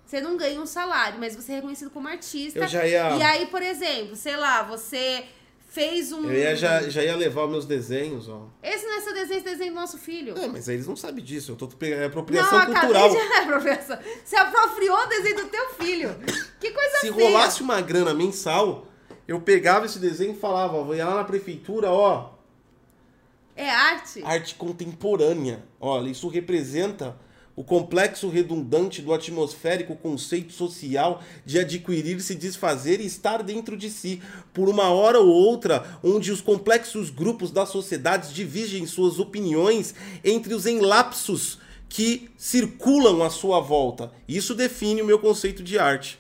Você 0.06 0.22
não 0.22 0.38
ganha 0.38 0.62
um 0.62 0.68
salário, 0.68 1.20
mas 1.20 1.36
você 1.36 1.54
é 1.54 1.56
reconhecido 1.56 1.90
como 1.90 2.08
artista. 2.08 2.60
Eu 2.60 2.68
já 2.68 2.86
ia... 2.86 3.18
E 3.18 3.22
aí, 3.24 3.48
por 3.48 3.64
exemplo, 3.64 4.16
sei 4.16 4.38
lá, 4.38 4.62
você 4.62 5.26
fez 5.74 6.12
um. 6.12 6.24
Eu 6.26 6.34
ia, 6.34 6.56
já, 6.56 6.88
já 6.88 7.04
ia 7.04 7.16
levar 7.16 7.48
meus 7.48 7.66
desenhos, 7.66 8.30
ó. 8.30 8.48
Esse 8.62 8.86
não 8.86 8.96
é 8.96 9.02
seu 9.02 9.14
desenho, 9.14 9.38
esse 9.38 9.46
desenho 9.46 9.74
do 9.74 9.80
nosso 9.80 9.98
filho. 9.98 10.38
É, 10.38 10.48
mas 10.48 10.68
eles 10.68 10.86
não 10.86 10.96
sabem 10.96 11.24
disso. 11.24 11.54
Eu 11.54 11.56
tô 11.56 11.68
pegando 11.68 12.04
é 12.04 12.06
apropriação 12.06 12.60
não, 12.60 12.66
cultural. 12.68 13.10
De... 13.10 13.18
É 13.34 13.38
apropriação. 13.40 13.98
Você 14.24 14.36
apropriou 14.36 14.98
o 14.98 15.06
desenho 15.08 15.36
do 15.38 15.48
teu 15.48 15.70
filho. 15.70 16.16
Que 16.60 16.70
coisa 16.70 16.98
Se 17.00 17.12
feia. 17.12 17.28
rolasse 17.28 17.64
uma 17.64 17.82
grana 17.82 18.14
mensal, 18.14 18.88
eu 19.28 19.40
pegava 19.42 19.86
esse 19.86 20.00
desenho 20.00 20.34
e 20.34 20.40
falava, 20.40 20.78
ó, 20.78 20.84
vou 20.84 20.96
ir 20.96 21.04
lá 21.04 21.16
na 21.16 21.24
prefeitura, 21.24 21.90
ó. 21.90 22.32
É 23.56 23.70
arte? 23.70 24.24
Arte 24.24 24.56
contemporânea. 24.56 25.64
Olha, 25.80 26.10
isso 26.10 26.28
representa 26.28 27.16
o 27.56 27.64
complexo 27.64 28.30
redundante 28.30 29.02
do 29.02 29.14
atmosférico 29.14 29.96
conceito 29.96 30.52
social 30.54 31.22
de 31.46 31.60
adquirir, 31.60 32.20
se 32.20 32.34
desfazer 32.34 33.00
e 33.00 33.06
estar 33.06 33.44
dentro 33.44 33.78
de 33.78 33.92
si, 33.92 34.22
por 34.52 34.68
uma 34.68 34.90
hora 34.90 35.20
ou 35.20 35.28
outra, 35.28 36.00
onde 36.04 36.32
os 36.32 36.42
complexos 36.42 37.12
grupos 37.12 37.52
da 37.52 37.66
sociedade 37.66 38.34
dividem 38.34 38.88
suas 38.88 39.20
opiniões 39.20 39.94
entre 40.24 40.54
os 40.54 40.66
enlapsos 40.66 41.60
que 41.88 42.28
circulam 42.36 43.22
à 43.22 43.30
sua 43.30 43.60
volta. 43.60 44.12
Isso 44.28 44.56
define 44.56 45.04
o 45.04 45.06
meu 45.06 45.20
conceito 45.20 45.62
de 45.62 45.78
arte. 45.78 46.20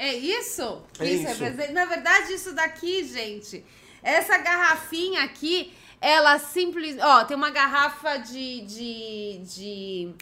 É 0.00 0.14
isso? 0.14 0.82
É 0.98 1.04
isso. 1.04 1.44
É, 1.44 1.72
na 1.72 1.84
verdade, 1.84 2.32
isso 2.32 2.54
daqui, 2.54 3.04
gente, 3.04 3.62
essa 4.02 4.38
garrafinha 4.38 5.22
aqui 5.22 5.74
ela 6.00 6.38
simples. 6.38 6.96
Ó, 6.98 7.24
tem 7.24 7.36
uma 7.36 7.50
garrafa 7.50 8.16
de, 8.16 8.62
de, 8.62 9.38
de 9.44 10.14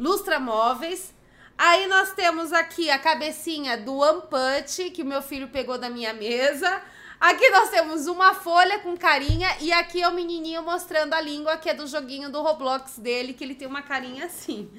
lustra 0.00 0.40
móveis. 0.40 1.12
Aí 1.58 1.86
nós 1.86 2.14
temos 2.14 2.50
aqui 2.50 2.90
a 2.90 2.98
cabecinha 2.98 3.76
do 3.76 4.02
Amput, 4.02 4.90
que 4.90 5.02
o 5.02 5.06
meu 5.06 5.20
filho 5.20 5.48
pegou 5.48 5.76
da 5.76 5.90
minha 5.90 6.14
mesa. 6.14 6.80
Aqui 7.20 7.50
nós 7.50 7.68
temos 7.68 8.06
uma 8.06 8.32
folha 8.32 8.78
com 8.78 8.96
carinha 8.96 9.48
e 9.60 9.70
aqui 9.70 10.00
é 10.00 10.08
o 10.08 10.14
menininho 10.14 10.62
mostrando 10.62 11.12
a 11.12 11.20
língua, 11.20 11.58
que 11.58 11.68
é 11.68 11.74
do 11.74 11.86
joguinho 11.86 12.32
do 12.32 12.40
Roblox 12.40 12.98
dele, 12.98 13.34
que 13.34 13.44
ele 13.44 13.54
tem 13.54 13.68
uma 13.68 13.82
carinha 13.82 14.24
assim. 14.24 14.70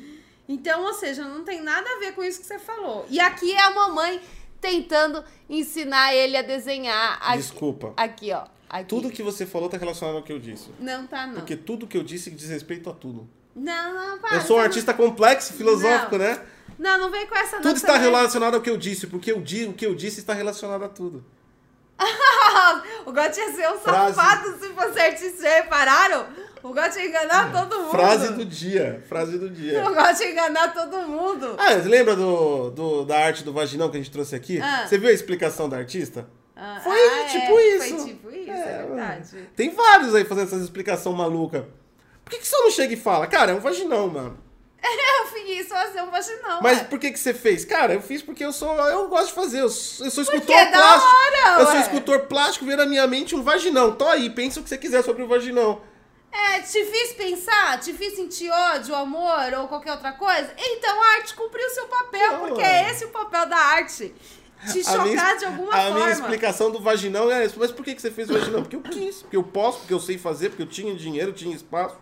Então, 0.47 0.83
ou 0.83 0.93
seja, 0.93 1.23
não 1.23 1.43
tem 1.43 1.61
nada 1.61 1.87
a 1.89 1.99
ver 1.99 2.13
com 2.13 2.23
isso 2.23 2.39
que 2.39 2.45
você 2.45 2.59
falou. 2.59 3.05
E 3.09 3.19
aqui 3.19 3.51
é 3.51 3.63
a 3.63 3.71
mamãe 3.71 4.21
tentando 4.61 5.23
ensinar 5.49 6.13
ele 6.13 6.37
a 6.37 6.41
desenhar. 6.41 7.19
Aqui, 7.21 7.37
Desculpa. 7.37 7.93
Aqui, 7.97 8.31
ó. 8.31 8.45
Aqui. 8.69 8.85
Tudo 8.85 9.09
que 9.09 9.23
você 9.23 9.45
falou 9.45 9.69
tá 9.69 9.77
relacionado 9.77 10.17
ao 10.17 10.23
que 10.23 10.33
eu 10.33 10.39
disse. 10.39 10.69
Não 10.79 11.05
tá, 11.07 11.27
não. 11.27 11.35
Porque 11.35 11.55
tudo 11.55 11.87
que 11.87 11.97
eu 11.97 12.03
disse 12.03 12.31
diz 12.31 12.49
respeito 12.49 12.89
a 12.89 12.93
tudo. 12.93 13.27
Não, 13.55 13.93
não, 13.93 14.19
para. 14.19 14.35
Eu 14.35 14.41
sou 14.41 14.57
um 14.57 14.59
artista 14.59 14.91
não... 14.91 14.97
complexo, 14.97 15.53
filosófico, 15.53 16.17
não. 16.17 16.25
né? 16.25 16.41
Não, 16.77 16.99
não 16.99 17.11
vem 17.11 17.25
com 17.25 17.35
essa 17.35 17.61
Tudo 17.61 17.77
está 17.77 17.97
relacionado 17.97 18.55
ao 18.55 18.61
que 18.61 18.69
eu 18.69 18.75
disse, 18.75 19.07
porque 19.07 19.31
eu 19.31 19.41
di... 19.41 19.65
o 19.65 19.73
que 19.73 19.85
eu 19.85 19.95
disse 19.95 20.19
está 20.19 20.33
relacionado 20.33 20.83
a 20.83 20.89
tudo. 20.89 21.23
o 23.05 23.13
Gotti 23.13 23.39
ia 23.39 23.53
ser 23.53 23.71
um 23.71 23.79
safado 23.79 24.59
se 24.59 24.67
fosse 24.73 24.99
artista, 24.99 25.47
repararam? 25.47 26.27
O 26.65 26.73
Gotti 26.73 26.97
ia 26.97 27.05
enganar 27.05 27.51
todo 27.51 27.77
mundo. 27.77 27.91
Frase 27.91 28.33
do 28.33 28.43
dia, 28.43 29.03
frase 29.07 29.37
do 29.37 29.51
dia. 29.51 29.87
O 29.87 29.93
Gotti 29.93 30.23
ia 30.23 30.31
enganar 30.31 30.73
todo 30.73 30.97
mundo. 31.03 31.55
Ah, 31.59 31.75
você 31.75 31.87
lembra 31.87 32.15
do, 32.15 32.71
do, 32.71 33.05
da 33.05 33.19
arte 33.19 33.43
do 33.43 33.53
vaginão 33.53 33.87
que 33.87 33.97
a 33.97 33.99
gente 33.99 34.09
trouxe 34.09 34.35
aqui? 34.35 34.59
Ah. 34.59 34.87
Você 34.87 34.97
viu 34.97 35.09
a 35.09 35.13
explicação 35.13 35.69
da 35.69 35.77
artista? 35.77 36.27
Ah, 36.55 36.81
foi 36.83 36.97
ah, 36.97 37.25
tipo 37.25 37.59
é, 37.59 37.67
isso. 37.67 37.97
Foi 37.97 38.05
tipo 38.07 38.31
isso, 38.31 38.49
é, 38.49 38.79
é 38.79 38.83
verdade. 38.83 39.49
Tem 39.55 39.69
vários 39.69 40.15
aí 40.15 40.25
fazendo 40.25 40.47
essas 40.47 40.63
explicação 40.63 41.13
maluca. 41.13 41.67
Por 42.23 42.31
que, 42.31 42.39
que 42.39 42.47
você 42.47 42.57
não 42.57 42.71
chega 42.71 42.95
e 42.95 42.97
fala? 42.97 43.27
Cara, 43.27 43.51
é 43.51 43.55
um 43.55 43.59
vaginão, 43.59 44.07
mano. 44.07 44.35
eu 44.81 45.27
fiz 45.27 45.67
fazer 45.67 46.01
um 46.01 46.09
vaginão. 46.09 46.61
Mas 46.63 46.79
ué. 46.79 46.83
por 46.85 46.97
que, 46.97 47.11
que 47.11 47.19
você 47.19 47.35
fez? 47.35 47.63
Cara, 47.63 47.93
eu 47.93 48.01
fiz 48.01 48.23
porque 48.23 48.43
eu 48.43 48.51
sou. 48.51 48.75
Eu 48.89 49.07
gosto 49.07 49.27
de 49.27 49.33
fazer. 49.33 49.59
Eu, 49.59 49.65
eu 49.65 49.69
sou 49.69 50.03
escultor 50.03 50.39
porque 50.39 50.51
é 50.51 50.71
plástico. 50.71 51.15
hora, 51.15 51.59
eu 51.59 51.67
sou 51.67 51.79
escultor 51.79 52.19
plástico, 52.21 52.65
veio 52.65 52.77
na 52.79 52.87
minha 52.87 53.05
mente 53.05 53.35
um 53.35 53.43
vaginão. 53.43 53.91
Tô 53.91 54.07
aí, 54.07 54.31
pensa 54.31 54.59
o 54.59 54.63
que 54.63 54.69
você 54.69 54.79
quiser 54.79 55.03
sobre 55.03 55.21
o 55.21 55.27
vaginão. 55.27 55.79
É, 56.37 56.59
te 56.59 56.83
fiz 56.83 57.13
pensar, 57.13 57.79
te 57.79 57.93
fiz 57.93 58.13
sentir 58.15 58.49
ódio, 58.49 58.93
amor 58.93 59.53
ou 59.57 59.67
qualquer 59.69 59.93
outra 59.93 60.11
coisa? 60.11 60.53
Então 60.57 61.01
a 61.01 61.07
arte 61.15 61.33
cumpriu 61.33 61.65
o 61.65 61.69
seu 61.69 61.87
papel, 61.87 62.31
não, 62.33 62.39
porque 62.47 62.61
é 62.61 62.91
esse 62.91 63.05
o 63.05 63.09
papel 63.09 63.45
da 63.45 63.57
arte 63.57 64.13
te 64.71 64.83
chocar 64.83 65.05
minha, 65.05 65.35
de 65.35 65.45
alguma 65.45 65.73
a 65.73 65.81
forma. 65.81 65.89
A 65.89 65.93
minha 65.93 66.11
explicação 66.11 66.71
do 66.71 66.81
vaginão 66.81 67.31
é 67.31 67.45
essa. 67.45 67.55
Mas 67.57 67.71
por 67.71 67.85
que, 67.85 67.97
você 67.97 68.11
fez 68.11 68.29
o 68.29 68.33
vaginão? 68.33 68.61
Porque 68.61 68.75
eu 68.75 68.81
quis, 68.81 69.21
porque 69.21 69.37
eu 69.37 69.43
posso, 69.43 69.79
porque 69.79 69.93
eu 69.93 69.99
sei 69.99 70.17
fazer, 70.17 70.49
porque 70.49 70.63
eu 70.63 70.67
tinha 70.67 70.93
dinheiro, 70.95 71.31
tinha 71.31 71.55
espaço. 71.55 71.95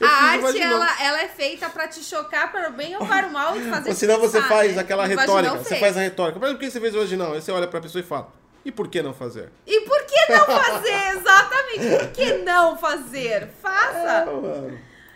Eu 0.00 0.06
a 0.06 0.10
arte, 0.10 0.60
ela, 0.60 1.02
ela 1.02 1.22
é 1.22 1.28
feita 1.28 1.68
pra 1.68 1.88
te 1.88 2.02
chocar 2.04 2.52
para 2.52 2.68
o 2.68 2.72
bem 2.72 2.96
ou 2.96 3.04
para 3.04 3.26
o 3.26 3.32
mal 3.32 3.56
e 3.56 3.68
fazer 3.68 3.88
Ou 3.88 3.96
senão 3.96 4.20
você 4.20 4.40
faz 4.42 4.78
aquela 4.78 5.04
retórica. 5.04 5.58
Você 5.58 5.76
faz 5.76 5.96
a 5.96 6.00
retórica. 6.00 6.38
Mas 6.38 6.52
por 6.52 6.60
que 6.60 6.70
você 6.70 6.80
fez 6.80 6.94
o 6.94 6.98
vaginão? 6.98 7.32
Aí 7.32 7.42
você 7.42 7.50
olha 7.50 7.66
pra 7.66 7.80
pessoa 7.80 8.00
e 8.00 8.06
fala. 8.06 8.32
E 8.64 8.72
por 8.72 8.88
que 8.88 9.02
não 9.02 9.14
fazer? 9.14 9.50
E 9.66 9.80
por 9.82 10.04
que 10.04 10.32
não 10.32 10.44
fazer? 10.44 11.16
Exatamente. 11.18 11.98
Por 11.98 12.12
que 12.12 12.32
não 12.38 12.76
fazer? 12.76 13.48
Faça. 13.62 14.24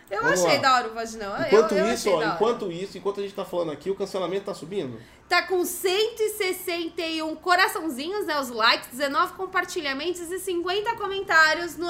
É, 0.09 0.15
eu 0.15 0.21
Vamos 0.21 0.43
achei 0.43 0.57
lá. 0.57 0.61
da 0.61 0.75
hora 0.75 0.87
o 0.89 0.93
vaginão. 0.93 1.33
Enquanto 1.41 1.71
eu, 1.73 1.85
eu 1.85 1.93
isso, 1.93 2.09
ó, 2.09 2.23
enquanto 2.23 2.71
isso, 2.71 2.97
enquanto 2.97 3.19
a 3.19 3.23
gente 3.23 3.33
tá 3.33 3.45
falando 3.45 3.71
aqui, 3.71 3.89
o 3.89 3.95
cancelamento 3.95 4.45
tá 4.45 4.53
subindo? 4.53 4.99
Tá 5.27 5.41
com 5.43 5.65
161 5.65 7.35
coraçãozinhos, 7.37 8.25
né? 8.25 8.39
Os 8.39 8.49
likes, 8.49 8.89
19 8.89 9.33
compartilhamentos 9.33 10.21
e 10.31 10.39
50 10.39 10.95
comentários 10.95 11.75
no, 11.77 11.87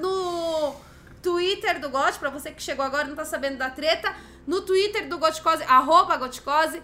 no 0.00 0.74
Twitter 1.22 1.80
do 1.80 1.90
Got, 1.90 2.18
pra 2.18 2.30
você 2.30 2.50
que 2.50 2.62
chegou 2.62 2.84
agora 2.84 3.04
e 3.04 3.08
não 3.08 3.16
tá 3.16 3.24
sabendo 3.24 3.58
da 3.58 3.68
treta. 3.68 4.14
No 4.46 4.62
Twitter 4.62 5.08
do 5.08 5.18
Goticose, 5.18 5.64
arroba 5.64 6.16
Goticose, 6.16 6.80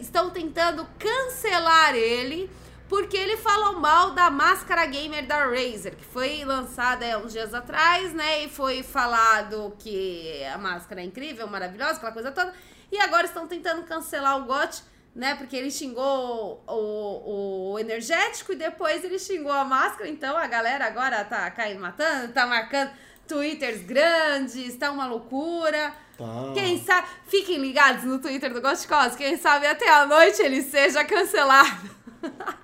estão 0.00 0.30
tentando 0.30 0.86
cancelar 0.98 1.94
ele 1.94 2.50
porque 2.94 3.16
ele 3.16 3.36
falou 3.36 3.80
mal 3.80 4.12
da 4.12 4.30
máscara 4.30 4.86
gamer 4.86 5.26
da 5.26 5.46
Razer, 5.46 5.96
que 5.96 6.04
foi 6.04 6.44
lançada 6.44 7.04
há 7.12 7.18
uns 7.18 7.32
dias 7.32 7.52
atrás, 7.52 8.12
né? 8.12 8.44
E 8.44 8.48
foi 8.48 8.84
falado 8.84 9.74
que 9.80 10.44
a 10.44 10.56
máscara 10.56 11.00
é 11.00 11.04
incrível, 11.04 11.48
maravilhosa, 11.48 11.94
aquela 11.94 12.12
coisa 12.12 12.30
toda. 12.30 12.54
E 12.92 12.98
agora 13.00 13.26
estão 13.26 13.48
tentando 13.48 13.82
cancelar 13.82 14.40
o 14.40 14.44
GOT, 14.44 14.84
né? 15.12 15.34
Porque 15.34 15.56
ele 15.56 15.72
xingou 15.72 16.62
o, 16.68 17.72
o 17.72 17.78
energético 17.80 18.52
e 18.52 18.56
depois 18.56 19.02
ele 19.02 19.18
xingou 19.18 19.50
a 19.50 19.64
máscara. 19.64 20.08
Então 20.08 20.36
a 20.36 20.46
galera 20.46 20.86
agora 20.86 21.24
tá 21.24 21.50
caindo 21.50 21.80
matando, 21.80 22.32
tá 22.32 22.46
marcando 22.46 22.92
twitters 23.26 23.82
grandes, 23.82 24.76
tá 24.76 24.92
uma 24.92 25.08
loucura. 25.08 25.92
Tá. 26.16 26.52
Quem 26.54 26.80
sabe, 26.80 27.08
fiquem 27.26 27.58
ligados 27.58 28.04
no 28.04 28.20
Twitter 28.20 28.54
do 28.54 28.60
Ghost 28.60 28.86
Cos, 28.86 29.16
quem 29.16 29.36
sabe 29.36 29.66
até 29.66 29.90
a 29.90 30.06
noite 30.06 30.40
ele 30.40 30.62
seja 30.62 31.04
cancelado. 31.04 31.90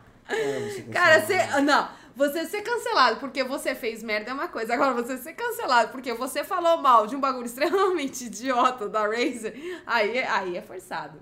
Cara, 0.92 1.20
você. 1.20 1.60
Não, 1.62 1.88
você 2.16 2.46
ser 2.46 2.62
cancelado 2.62 3.18
porque 3.20 3.42
você 3.44 3.74
fez 3.74 4.02
merda 4.02 4.30
é 4.30 4.34
uma 4.34 4.48
coisa. 4.48 4.74
Agora, 4.74 4.92
você 4.94 5.16
ser 5.18 5.32
cancelado 5.34 5.90
porque 5.92 6.12
você 6.12 6.44
falou 6.44 6.78
mal 6.78 7.06
de 7.06 7.16
um 7.16 7.20
bagulho 7.20 7.46
extremamente 7.46 8.24
idiota 8.26 8.88
da 8.88 9.02
Razer, 9.06 9.54
aí, 9.86 10.18
é- 10.18 10.28
aí 10.28 10.56
é 10.56 10.62
forçado. 10.62 11.18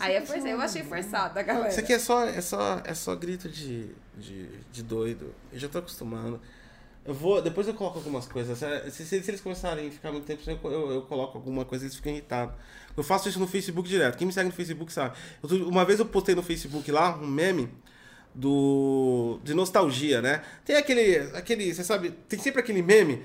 Aí 0.00 0.14
é 0.16 0.20
forçado. 0.20 0.48
Eu 0.48 0.60
achei 0.60 0.82
forçado 0.82 1.34
da 1.34 1.42
galera. 1.42 1.68
Isso 1.68 1.80
aqui 1.80 1.92
é 1.94 1.98
só, 1.98 2.24
é 2.24 2.40
só, 2.40 2.80
é 2.84 2.92
só 2.94 3.14
grito 3.14 3.48
de, 3.48 3.90
de, 4.16 4.46
de 4.70 4.82
doido. 4.82 5.34
Eu 5.52 5.58
já 5.58 5.68
tô 5.68 5.78
acostumando. 5.78 6.40
Eu 7.06 7.14
vou, 7.14 7.40
depois 7.40 7.66
eu 7.66 7.72
coloco 7.72 7.96
algumas 7.96 8.26
coisas. 8.26 8.62
É, 8.62 8.90
Se, 8.90 9.06
se, 9.06 9.22
se 9.22 9.30
eles 9.30 9.40
começarem 9.40 9.88
a 9.88 9.90
ficar 9.90 10.12
muito 10.12 10.26
tempo, 10.26 10.42
eu, 10.46 10.70
eu, 10.70 10.90
eu 10.92 11.02
coloco 11.02 11.38
alguma 11.38 11.64
coisa 11.64 11.84
e 11.84 11.86
eles 11.86 11.96
ficam 11.96 12.12
irritados. 12.12 12.54
Eu 12.94 13.02
faço 13.02 13.30
isso 13.30 13.38
no 13.38 13.46
Facebook 13.46 13.88
direto. 13.88 14.18
Quem 14.18 14.26
me 14.26 14.32
segue 14.32 14.50
no 14.50 14.54
Facebook 14.54 14.92
sabe. 14.92 15.16
Eu 15.42 15.68
uma 15.68 15.86
vez 15.86 16.00
eu 16.00 16.06
postei 16.06 16.34
no 16.34 16.42
Facebook 16.42 16.90
lá 16.92 17.16
um 17.16 17.26
meme 17.26 17.72
do 18.38 19.40
de 19.42 19.52
nostalgia, 19.52 20.22
né? 20.22 20.42
Tem 20.64 20.76
aquele, 20.76 21.16
aquele, 21.34 21.74
você 21.74 21.82
sabe, 21.82 22.12
tem 22.28 22.38
sempre 22.38 22.60
aquele 22.60 22.82
meme, 22.82 23.20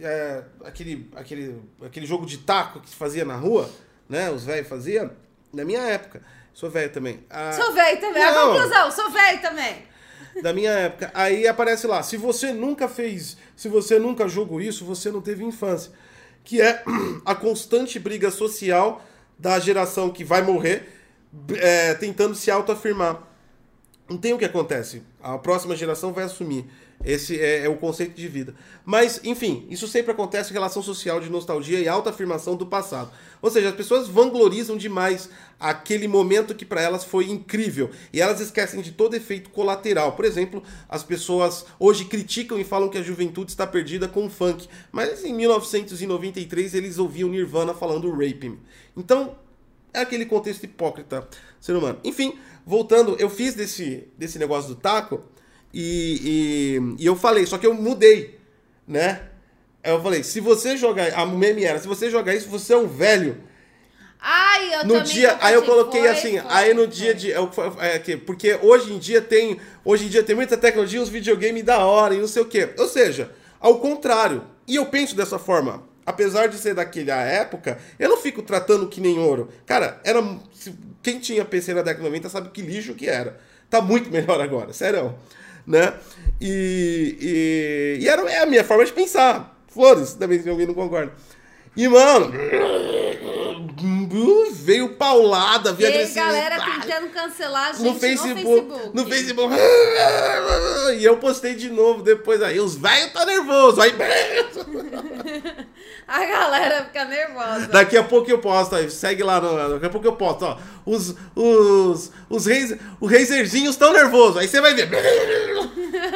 é, 0.00 0.42
aquele, 0.64 1.10
aquele, 1.14 1.60
aquele 1.84 2.06
jogo 2.06 2.24
de 2.24 2.38
taco 2.38 2.80
que 2.80 2.88
se 2.88 2.96
fazia 2.96 3.22
na 3.22 3.36
rua, 3.36 3.70
né? 4.08 4.30
Os 4.30 4.44
velhos 4.46 4.66
faziam. 4.66 5.10
Na 5.52 5.62
minha 5.62 5.82
época, 5.82 6.22
sou 6.54 6.70
velho 6.70 6.90
também. 6.90 7.20
Ah, 7.28 7.52
Sou 7.52 7.70
velho 7.74 8.00
também. 8.00 8.22
A 8.22 8.32
Não. 8.32 8.52
conclusão, 8.54 8.90
sou 8.90 9.10
velho 9.10 9.42
também. 9.42 9.82
da 10.42 10.54
minha 10.54 10.70
época. 10.70 11.10
Aí 11.12 11.46
aparece 11.46 11.86
lá, 11.86 12.02
se 12.02 12.16
você 12.16 12.50
nunca 12.52 12.88
fez, 12.88 13.36
se 13.54 13.68
você 13.68 13.98
nunca 13.98 14.26
jogou 14.26 14.58
isso, 14.60 14.86
você 14.86 15.10
não 15.10 15.20
teve 15.20 15.44
infância. 15.44 15.92
Que 16.42 16.62
é 16.62 16.82
a 17.26 17.34
constante 17.34 17.98
briga 17.98 18.30
social 18.30 19.04
da 19.38 19.58
geração 19.58 20.08
que 20.10 20.24
vai 20.24 20.40
morrer 20.40 20.88
é, 21.58 21.92
tentando 21.92 22.34
se 22.34 22.50
autoafirmar. 22.50 23.22
Não 24.08 24.16
tem 24.16 24.32
o 24.32 24.38
que 24.38 24.44
acontece. 24.44 25.02
A 25.20 25.36
próxima 25.36 25.74
geração 25.74 26.12
vai 26.12 26.24
assumir. 26.24 26.64
Esse 27.04 27.38
é, 27.38 27.64
é 27.64 27.68
o 27.68 27.76
conceito 27.76 28.14
de 28.14 28.26
vida. 28.28 28.54
Mas, 28.84 29.20
enfim, 29.24 29.66
isso 29.68 29.86
sempre 29.88 30.12
acontece 30.12 30.50
em 30.50 30.52
relação 30.52 30.80
social 30.80 31.20
de 31.20 31.28
nostalgia 31.28 31.80
e 31.80 31.88
autoafirmação 31.88 32.56
do 32.56 32.66
passado. 32.66 33.10
Ou 33.42 33.50
seja, 33.50 33.68
as 33.68 33.74
pessoas 33.74 34.08
vanglorizam 34.08 34.76
demais 34.76 35.28
aquele 35.58 36.08
momento 36.08 36.54
que 36.54 36.64
para 36.64 36.80
elas 36.80 37.04
foi 37.04 37.28
incrível. 37.28 37.90
E 38.12 38.20
elas 38.20 38.40
esquecem 38.40 38.80
de 38.80 38.92
todo 38.92 39.14
efeito 39.14 39.50
colateral. 39.50 40.12
Por 40.12 40.24
exemplo, 40.24 40.62
as 40.88 41.02
pessoas 41.02 41.66
hoje 41.78 42.04
criticam 42.04 42.58
e 42.58 42.64
falam 42.64 42.88
que 42.88 42.98
a 42.98 43.02
juventude 43.02 43.50
está 43.50 43.66
perdida 43.66 44.08
com 44.08 44.26
o 44.26 44.30
funk. 44.30 44.68
Mas 44.90 45.24
em 45.24 45.34
1993 45.34 46.74
eles 46.74 46.98
ouviam 46.98 47.28
Nirvana 47.28 47.74
falando 47.74 48.10
Rape 48.10 48.48
Me. 48.48 48.58
Então, 48.96 49.36
é 49.98 50.02
aquele 50.02 50.26
contexto 50.26 50.64
hipócrita 50.64 51.26
ser 51.60 51.74
humano. 51.74 51.98
Enfim, 52.04 52.38
voltando, 52.64 53.16
eu 53.18 53.28
fiz 53.30 53.54
desse, 53.54 54.08
desse 54.16 54.38
negócio 54.38 54.68
do 54.68 54.76
taco 54.76 55.22
e, 55.72 56.78
e, 56.98 57.02
e 57.02 57.06
eu 57.06 57.16
falei, 57.16 57.46
só 57.46 57.58
que 57.58 57.66
eu 57.66 57.74
mudei, 57.74 58.38
né? 58.86 59.22
Eu 59.82 60.02
falei, 60.02 60.22
se 60.24 60.40
você 60.40 60.76
jogar. 60.76 61.12
A 61.14 61.24
meme 61.24 61.64
era, 61.64 61.78
se 61.78 61.86
você 61.86 62.10
jogar 62.10 62.34
isso, 62.34 62.48
você 62.48 62.72
é 62.74 62.76
um 62.76 62.88
velho. 62.88 63.40
Ai, 64.20 64.74
eu 64.74 64.84
No 64.84 65.00
dia, 65.02 65.36
aí 65.40 65.54
eu 65.54 65.62
coloquei 65.62 66.00
Foi, 66.00 66.08
assim, 66.08 66.38
foi, 66.40 66.50
aí 66.50 66.74
no 66.74 66.80
foi. 66.82 66.88
dia 66.90 67.14
de. 67.14 67.28
eu- 67.30 67.50
é, 67.78 67.98
que- 67.98 68.16
porque 68.16 68.58
hoje 68.62 68.92
em 68.92 68.98
dia 68.98 69.20
tem. 69.22 69.60
Hoje 69.84 70.06
em 70.06 70.08
dia 70.08 70.22
tem 70.24 70.34
muita 70.34 70.56
tecnologia, 70.56 71.00
uns 71.00 71.08
videogames 71.08 71.62
da 71.62 71.84
hora 71.84 72.14
e 72.14 72.18
não 72.18 72.26
sei 72.26 72.42
o 72.42 72.46
quê. 72.46 72.70
Ou 72.78 72.88
seja, 72.88 73.30
ao 73.60 73.78
contrário. 73.78 74.42
E 74.66 74.74
eu 74.74 74.86
penso 74.86 75.14
dessa 75.14 75.38
forma. 75.38 75.84
Apesar 76.06 76.46
de 76.46 76.56
ser 76.56 76.72
daquela 76.72 77.20
época, 77.22 77.78
eu 77.98 78.08
não 78.08 78.16
fico 78.16 78.40
tratando 78.40 78.88
que 78.88 79.00
nem 79.00 79.18
ouro. 79.18 79.48
Cara, 79.66 80.00
era. 80.04 80.22
Quem 81.02 81.18
tinha 81.18 81.44
PC 81.44 81.74
na 81.74 81.82
década 81.82 82.04
de 82.04 82.08
90 82.08 82.28
sabe 82.28 82.50
que 82.50 82.62
lixo 82.62 82.94
que 82.94 83.08
era. 83.08 83.36
Tá 83.68 83.82
muito 83.82 84.08
melhor 84.08 84.40
agora, 84.40 84.72
sério. 84.72 85.14
Né? 85.66 85.92
E, 86.40 87.98
e, 87.98 88.04
e 88.04 88.08
era 88.08 88.22
é 88.30 88.38
a 88.38 88.46
minha 88.46 88.62
forma 88.62 88.84
de 88.84 88.92
pensar. 88.92 89.60
Foda-se, 89.66 90.16
também 90.16 90.40
se 90.40 90.48
alguém 90.48 90.66
não 90.66 90.74
concorda. 90.74 91.12
E, 91.76 91.88
mano, 91.88 92.32
veio 94.66 94.94
paulada, 94.94 95.72
veio 95.72 95.90
E 95.90 95.94
agressividade. 95.94 96.32
galera 96.32 96.64
tentando 96.64 97.08
cancelar 97.12 97.70
a 97.70 97.72
gente 97.72 97.84
no 97.84 97.94
Facebook, 97.94 98.90
no 98.94 99.06
Facebook. 99.06 99.54
E 100.98 101.04
eu 101.04 101.16
postei 101.18 101.54
de 101.54 101.68
novo 101.68 102.02
depois 102.02 102.40
aí. 102.42 102.58
Os 102.60 102.76
velhos 102.76 103.12
tá 103.12 103.24
nervoso. 103.26 103.80
Aí, 103.80 103.92
A 106.08 106.24
galera 106.24 106.84
fica 106.84 107.04
nervosa. 107.04 107.66
daqui 107.68 107.96
a 107.96 108.04
pouco 108.04 108.30
eu 108.30 108.38
posto 108.38 108.76
aí. 108.76 108.88
Segue 108.90 109.22
lá 109.24 109.40
no, 109.40 109.70
daqui 109.70 109.86
a 109.86 109.90
pouco 109.90 110.06
eu 110.06 110.14
posto, 110.14 110.44
ó. 110.44 110.56
Os 110.84 111.16
os 111.34 112.12
os 112.30 112.46
reis, 112.46 112.76
os 113.00 113.10
reiserzinhos 113.10 113.74
estão 113.74 113.92
nervosos. 113.92 114.36
Aí 114.36 114.46
você 114.46 114.60
vai 114.60 114.72
ver. 114.74 114.88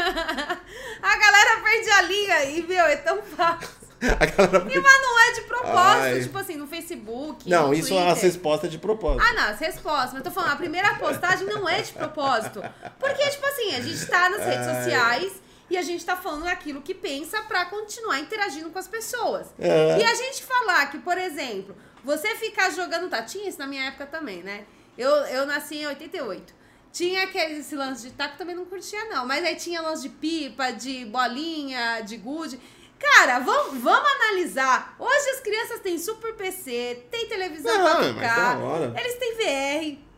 A 1.02 1.16
galera 1.16 1.60
perde 1.62 1.90
a 1.90 2.02
linha 2.02 2.44
e, 2.44 2.62
meu, 2.62 2.84
é 2.84 2.96
tão 2.96 3.22
fácil. 3.22 3.68
Galera 4.00 4.66
E, 4.70 4.80
mas 4.80 5.02
não 5.02 5.20
é 5.20 5.32
de 5.32 5.40
propósito, 5.42 6.02
Ai. 6.02 6.20
tipo 6.22 6.38
assim, 6.38 6.56
no 6.56 6.66
Facebook. 6.66 7.48
Não, 7.48 7.68
no 7.68 7.74
isso 7.74 7.88
Twitter. 7.88 8.08
as 8.08 8.22
respostas 8.22 8.68
é 8.68 8.70
de 8.70 8.78
propósito. 8.78 9.24
Ah, 9.28 9.32
não, 9.34 9.44
as 9.50 9.58
respostas. 9.60 10.12
Mas 10.12 10.24
eu 10.24 10.24
tô 10.24 10.30
falando, 10.30 10.52
a 10.52 10.56
primeira 10.56 10.94
postagem 10.94 11.46
não 11.46 11.68
é 11.68 11.80
de 11.82 11.92
propósito. 11.92 12.62
Porque, 12.98 13.28
tipo 13.28 13.46
assim, 13.46 13.74
a 13.74 13.80
gente 13.80 14.06
tá 14.06 14.30
nas 14.30 14.44
redes 14.44 14.66
Ai. 14.66 14.74
sociais 14.82 15.32
e 15.70 15.78
a 15.78 15.82
gente 15.82 16.04
tá 16.04 16.16
falando 16.16 16.46
aquilo 16.48 16.82
que 16.82 16.92
pensa 16.92 17.40
pra 17.42 17.64
continuar 17.66 18.18
interagindo 18.18 18.70
com 18.70 18.78
as 18.78 18.88
pessoas. 18.88 19.46
É. 19.58 19.98
E 19.98 20.04
a 20.04 20.14
gente 20.14 20.42
falar 20.42 20.90
que, 20.90 20.98
por 20.98 21.16
exemplo, 21.16 21.76
você 22.04 22.34
ficar 22.36 22.70
jogando. 22.70 23.08
Tá, 23.08 23.22
tinha 23.22 23.48
isso 23.48 23.58
na 23.58 23.66
minha 23.66 23.84
época 23.84 24.06
também, 24.06 24.42
né? 24.42 24.64
Eu, 24.98 25.08
eu 25.08 25.46
nasci 25.46 25.76
em 25.76 25.86
88. 25.86 26.52
Tinha 26.92 27.22
aquele 27.22 27.60
esse 27.60 27.76
lance 27.76 28.02
de 28.02 28.10
taco, 28.14 28.36
também 28.36 28.56
não 28.56 28.64
curtia, 28.64 29.04
não. 29.04 29.24
Mas 29.24 29.44
aí 29.44 29.54
tinha 29.54 29.80
lance 29.80 30.02
de 30.02 30.08
pipa, 30.08 30.72
de 30.72 31.04
bolinha, 31.04 32.00
de 32.00 32.16
gude. 32.16 32.60
Cara, 32.98 33.38
vamos, 33.38 33.80
vamos 33.80 34.10
analisar. 34.12 34.94
Hoje 34.98 35.30
as 35.30 35.40
crianças 35.40 35.80
têm 35.80 35.98
super 35.98 36.34
PC, 36.34 37.04
tem 37.10 37.26
televisão 37.28 37.72
Não, 37.78 38.02
4K, 38.02 38.12
mas 38.14 38.36
da 38.36 38.58
hora. 38.58 38.94
eles 39.00 39.14
têm 39.14 39.34
VR. 39.36 40.09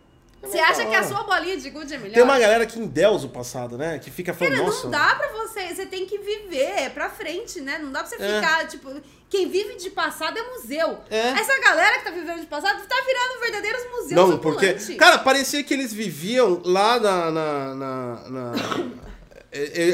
Você 0.42 0.58
acha 0.58 0.84
que 0.84 0.94
a 0.94 1.02
sua 1.04 1.22
bolinha 1.22 1.56
de 1.56 1.70
gude 1.70 1.94
é 1.94 1.98
melhor? 1.98 2.14
Tem 2.14 2.22
uma 2.22 2.38
galera 2.38 2.66
que 2.66 2.78
endeusa 2.78 3.26
o 3.26 3.30
passado, 3.30 3.78
né? 3.78 3.98
Que 3.98 4.10
fica 4.10 4.34
falando, 4.34 4.56
Cara, 4.58 4.70
não 4.82 4.90
dá 4.90 5.14
pra 5.14 5.28
você. 5.28 5.74
Você 5.74 5.86
tem 5.86 6.04
que 6.04 6.18
viver 6.18 6.80
é 6.82 6.88
pra 6.90 7.08
frente, 7.08 7.60
né? 7.60 7.78
Não 7.78 7.92
dá 7.92 8.00
pra 8.02 8.08
você 8.08 8.22
É. 8.22 8.40
ficar, 8.40 8.66
tipo. 8.68 8.90
Quem 9.30 9.48
vive 9.48 9.76
de 9.76 9.88
passado 9.90 10.36
é 10.38 10.42
museu. 10.50 10.98
É. 11.08 11.28
Essa 11.30 11.58
galera 11.60 11.98
que 11.98 12.04
tá 12.04 12.10
vivendo 12.10 12.40
de 12.40 12.46
passado 12.46 12.82
tá 12.86 12.96
virando 13.06 13.40
verdadeiros 13.40 13.82
museus 13.90 14.12
Não, 14.12 14.38
porque. 14.38 14.66
ambulantes. 14.66 14.96
Cara, 14.96 15.18
parecia 15.18 15.62
que 15.62 15.72
eles 15.72 15.92
viviam 15.92 16.60
lá 16.64 16.98
na. 17.00 17.30
na, 17.30 17.74
na- 17.74 18.28
na- 18.28 18.52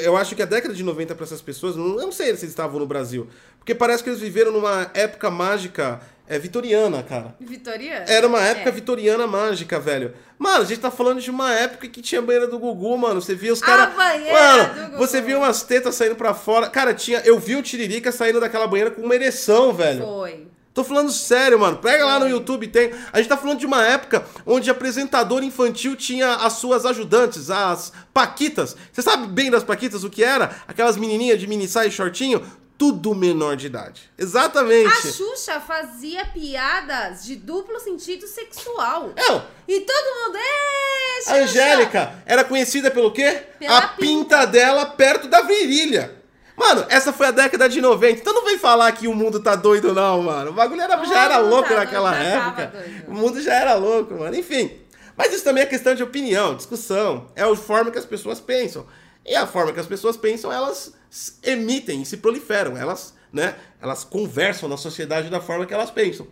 Eu 0.04 0.16
acho 0.16 0.36
que 0.36 0.42
a 0.42 0.46
década 0.46 0.72
de 0.72 0.84
90 0.84 1.16
para 1.16 1.24
essas 1.24 1.42
pessoas, 1.42 1.74
não- 1.74 1.98
eu 1.98 2.04
não 2.06 2.12
sei 2.12 2.26
se 2.26 2.30
eles 2.32 2.42
estavam 2.44 2.78
no 2.78 2.86
Brasil. 2.86 3.28
Porque 3.58 3.74
parece 3.74 4.02
que 4.04 4.08
eles 4.08 4.20
viveram 4.20 4.52
numa 4.52 4.88
época 4.94 5.30
mágica 5.30 6.00
é, 6.28 6.38
vitoriana, 6.38 7.02
cara. 7.02 7.34
Vitoriano? 7.40 8.04
Era 8.08 8.26
uma 8.26 8.40
época 8.40 8.68
É. 8.68 8.72
vitoriana 8.72 9.26
mágica, 9.26 9.80
velho. 9.80 10.14
Mano, 10.38 10.62
a 10.62 10.64
gente 10.64 10.80
tá 10.80 10.90
falando 10.90 11.20
de 11.20 11.30
uma 11.30 11.52
época 11.52 11.88
que 11.88 12.00
tinha 12.00 12.22
banheira 12.22 12.46
do 12.46 12.58
Gugu, 12.58 12.96
mano. 12.96 13.20
Você 13.20 13.34
via 13.34 13.52
os 13.52 13.60
caras. 13.60 13.94
banheira 13.94 14.32
Mano, 14.32 14.74
do 14.74 14.80
Gugu. 14.92 14.98
você 14.98 15.20
via 15.20 15.38
umas 15.38 15.62
tetas 15.62 15.94
saindo 15.94 16.14
pra 16.16 16.34
fora. 16.34 16.68
Cara, 16.70 16.94
tinha. 16.94 17.20
Eu 17.24 17.38
vi 17.38 17.56
o 17.56 17.62
Tiririca 17.62 18.12
saindo 18.12 18.38
daquela 18.40 18.66
banheira 18.66 18.90
com 18.90 19.02
uma 19.02 19.14
ereção, 19.14 19.72
velho. 19.72 20.04
Foi. 20.04 20.46
Tô 20.72 20.84
falando 20.84 21.10
sério, 21.10 21.58
mano. 21.58 21.78
Pega 21.78 22.04
lá 22.04 22.20
no. 22.20 22.28
YouTube, 22.28 22.68
tem. 22.68 22.92
A 23.12 23.18
gente 23.18 23.28
tá 23.28 23.36
falando 23.36 23.58
de 23.58 23.66
uma 23.66 23.84
época 23.84 24.24
onde 24.46 24.70
apresentador 24.70 25.42
infantil 25.42 25.96
tinha 25.96 26.34
as 26.36 26.52
suas 26.52 26.86
ajudantes, 26.86 27.50
as 27.50 27.92
Paquitas. 28.14 28.76
Você 28.92 29.02
sabe 29.02 29.26
bem 29.26 29.50
das 29.50 29.64
Paquitas 29.64 30.04
o 30.04 30.10
que 30.10 30.22
era? 30.22 30.50
Aquelas 30.68 30.96
menininhas 30.96 31.40
de 31.40 31.48
mini 31.48 31.66
saia 31.66 31.88
e 31.88 31.90
shortinho? 31.90 32.40
Tudo 32.78 33.12
menor 33.12 33.56
de 33.56 33.66
idade. 33.66 34.08
Exatamente. 34.16 34.86
A 34.86 35.12
Xuxa 35.12 35.60
fazia 35.60 36.24
piadas 36.26 37.24
de 37.24 37.34
duplo 37.34 37.78
sentido 37.80 38.26
sexual. 38.28 39.12
Não, 39.16 39.44
E 39.66 39.80
todo 39.80 40.14
mundo. 40.26 40.36
"Ê, 40.38 41.18
a 41.18 41.22
Xuxa!" 41.22 41.34
Angélica 41.42 42.22
era 42.24 42.44
conhecida 42.44 42.90
pelo 42.90 43.10
quê? 43.12 43.42
Pela 43.58 43.78
a 43.78 43.88
pinta 43.88 44.46
dela 44.46 44.86
perto 44.86 45.26
da 45.28 45.42
virilha. 45.42 46.16
Mano, 46.56 46.86
essa 46.88 47.12
foi 47.12 47.26
a 47.26 47.30
década 47.30 47.68
de 47.68 47.80
90. 47.80 48.20
Então 48.20 48.32
não 48.32 48.44
vem 48.44 48.58
falar 48.58 48.90
que 48.92 49.06
o 49.06 49.14
mundo 49.14 49.40
tá 49.40 49.54
doido, 49.54 49.92
não, 49.92 50.22
mano. 50.22 50.50
O 50.50 50.54
bagulho 50.54 50.80
era, 50.80 51.04
já 51.04 51.24
era 51.24 51.38
louco 51.38 51.68
tá 51.68 51.76
naquela 51.76 52.10
doido, 52.12 52.24
época. 52.26 52.72
O 53.08 53.12
mundo 53.14 53.40
já 53.40 53.54
era 53.54 53.74
louco, 53.74 54.14
mano. 54.14 54.34
Enfim. 54.36 54.70
Mas 55.16 55.32
isso 55.32 55.42
também 55.44 55.64
é 55.64 55.66
questão 55.66 55.94
de 55.94 56.02
opinião, 56.02 56.54
discussão. 56.54 57.28
É 57.36 57.42
a 57.42 57.56
forma 57.56 57.90
que 57.90 57.98
as 57.98 58.04
pessoas 58.04 58.40
pensam. 58.40 58.86
E 59.28 59.36
a 59.36 59.46
forma 59.46 59.72
que 59.72 59.80
as 59.80 59.86
pessoas 59.86 60.16
pensam, 60.16 60.50
elas 60.50 60.94
emitem 61.42 62.00
e 62.00 62.06
se 62.06 62.16
proliferam. 62.16 62.76
Elas, 62.76 63.14
né, 63.30 63.54
elas 63.80 64.02
conversam 64.02 64.68
na 64.68 64.78
sociedade 64.78 65.28
da 65.28 65.40
forma 65.40 65.66
que 65.66 65.74
elas 65.74 65.90
pensam. 65.90 66.26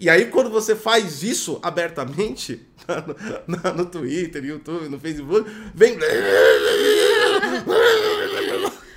E 0.00 0.10
aí, 0.10 0.26
quando 0.26 0.50
você 0.50 0.74
faz 0.74 1.22
isso 1.22 1.60
abertamente, 1.62 2.66
no, 3.46 3.74
no, 3.74 3.86
Twitter, 3.86 4.42
no 4.42 4.48
YouTube, 4.48 4.88
no 4.88 4.98
Facebook, 4.98 5.48
vem. 5.72 5.96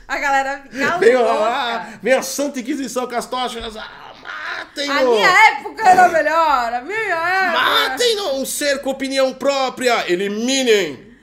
A 0.08 0.18
galera 0.18 0.64
fica 0.64 0.98
Vem, 0.98 1.16
a, 1.16 2.00
vem 2.02 2.14
a 2.14 2.24
Santa 2.24 2.60
Inquisição 2.60 3.08
com 3.08 3.16
as 3.16 3.28
tochas. 3.28 3.76
Ah, 3.78 4.14
matem 4.22 4.90
A 4.90 5.04
minha 5.04 5.30
época 5.52 5.88
era 5.88 6.08
melhor, 6.10 6.74
a 6.74 6.82
minha 6.82 6.98
época. 6.98 7.62
Matem 7.62 8.22
um 8.34 8.46
ser 8.46 8.82
com 8.82 8.90
opinião 8.90 9.34
própria! 9.34 10.12
Eliminem! 10.12 11.15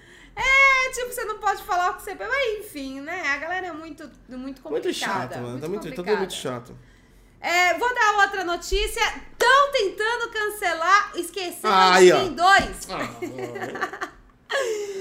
É, 0.43 0.91
tipo, 0.91 1.13
você 1.13 1.25
não 1.25 1.39
pode 1.39 1.63
falar 1.63 1.91
o 1.91 1.95
que 1.95 2.03
você... 2.03 2.15
Mas 2.15 2.59
enfim, 2.61 3.01
né? 3.01 3.23
A 3.29 3.37
galera 3.37 3.67
é 3.69 3.73
muito, 3.73 4.11
muito 4.29 4.61
complicada. 4.61 4.71
Muito 4.71 4.93
chato, 4.93 5.39
mano. 5.41 5.61
Tá 5.61 5.69
muito, 5.69 5.83
tá 5.83 5.89
tudo 5.91 5.97
complicada. 5.97 6.19
muito 6.19 6.35
chato. 6.35 6.77
É, 7.41 7.77
vou 7.79 7.95
dar 7.95 8.19
outra 8.25 8.45
notícia. 8.45 9.03
Estão 9.33 9.73
tentando 9.73 10.31
cancelar 10.31 11.13
Esquecendo 11.17 11.75
Aí, 11.75 12.07
de 12.07 12.13
ó. 12.13 12.19
Mim 12.21 12.35
2. 12.35 12.89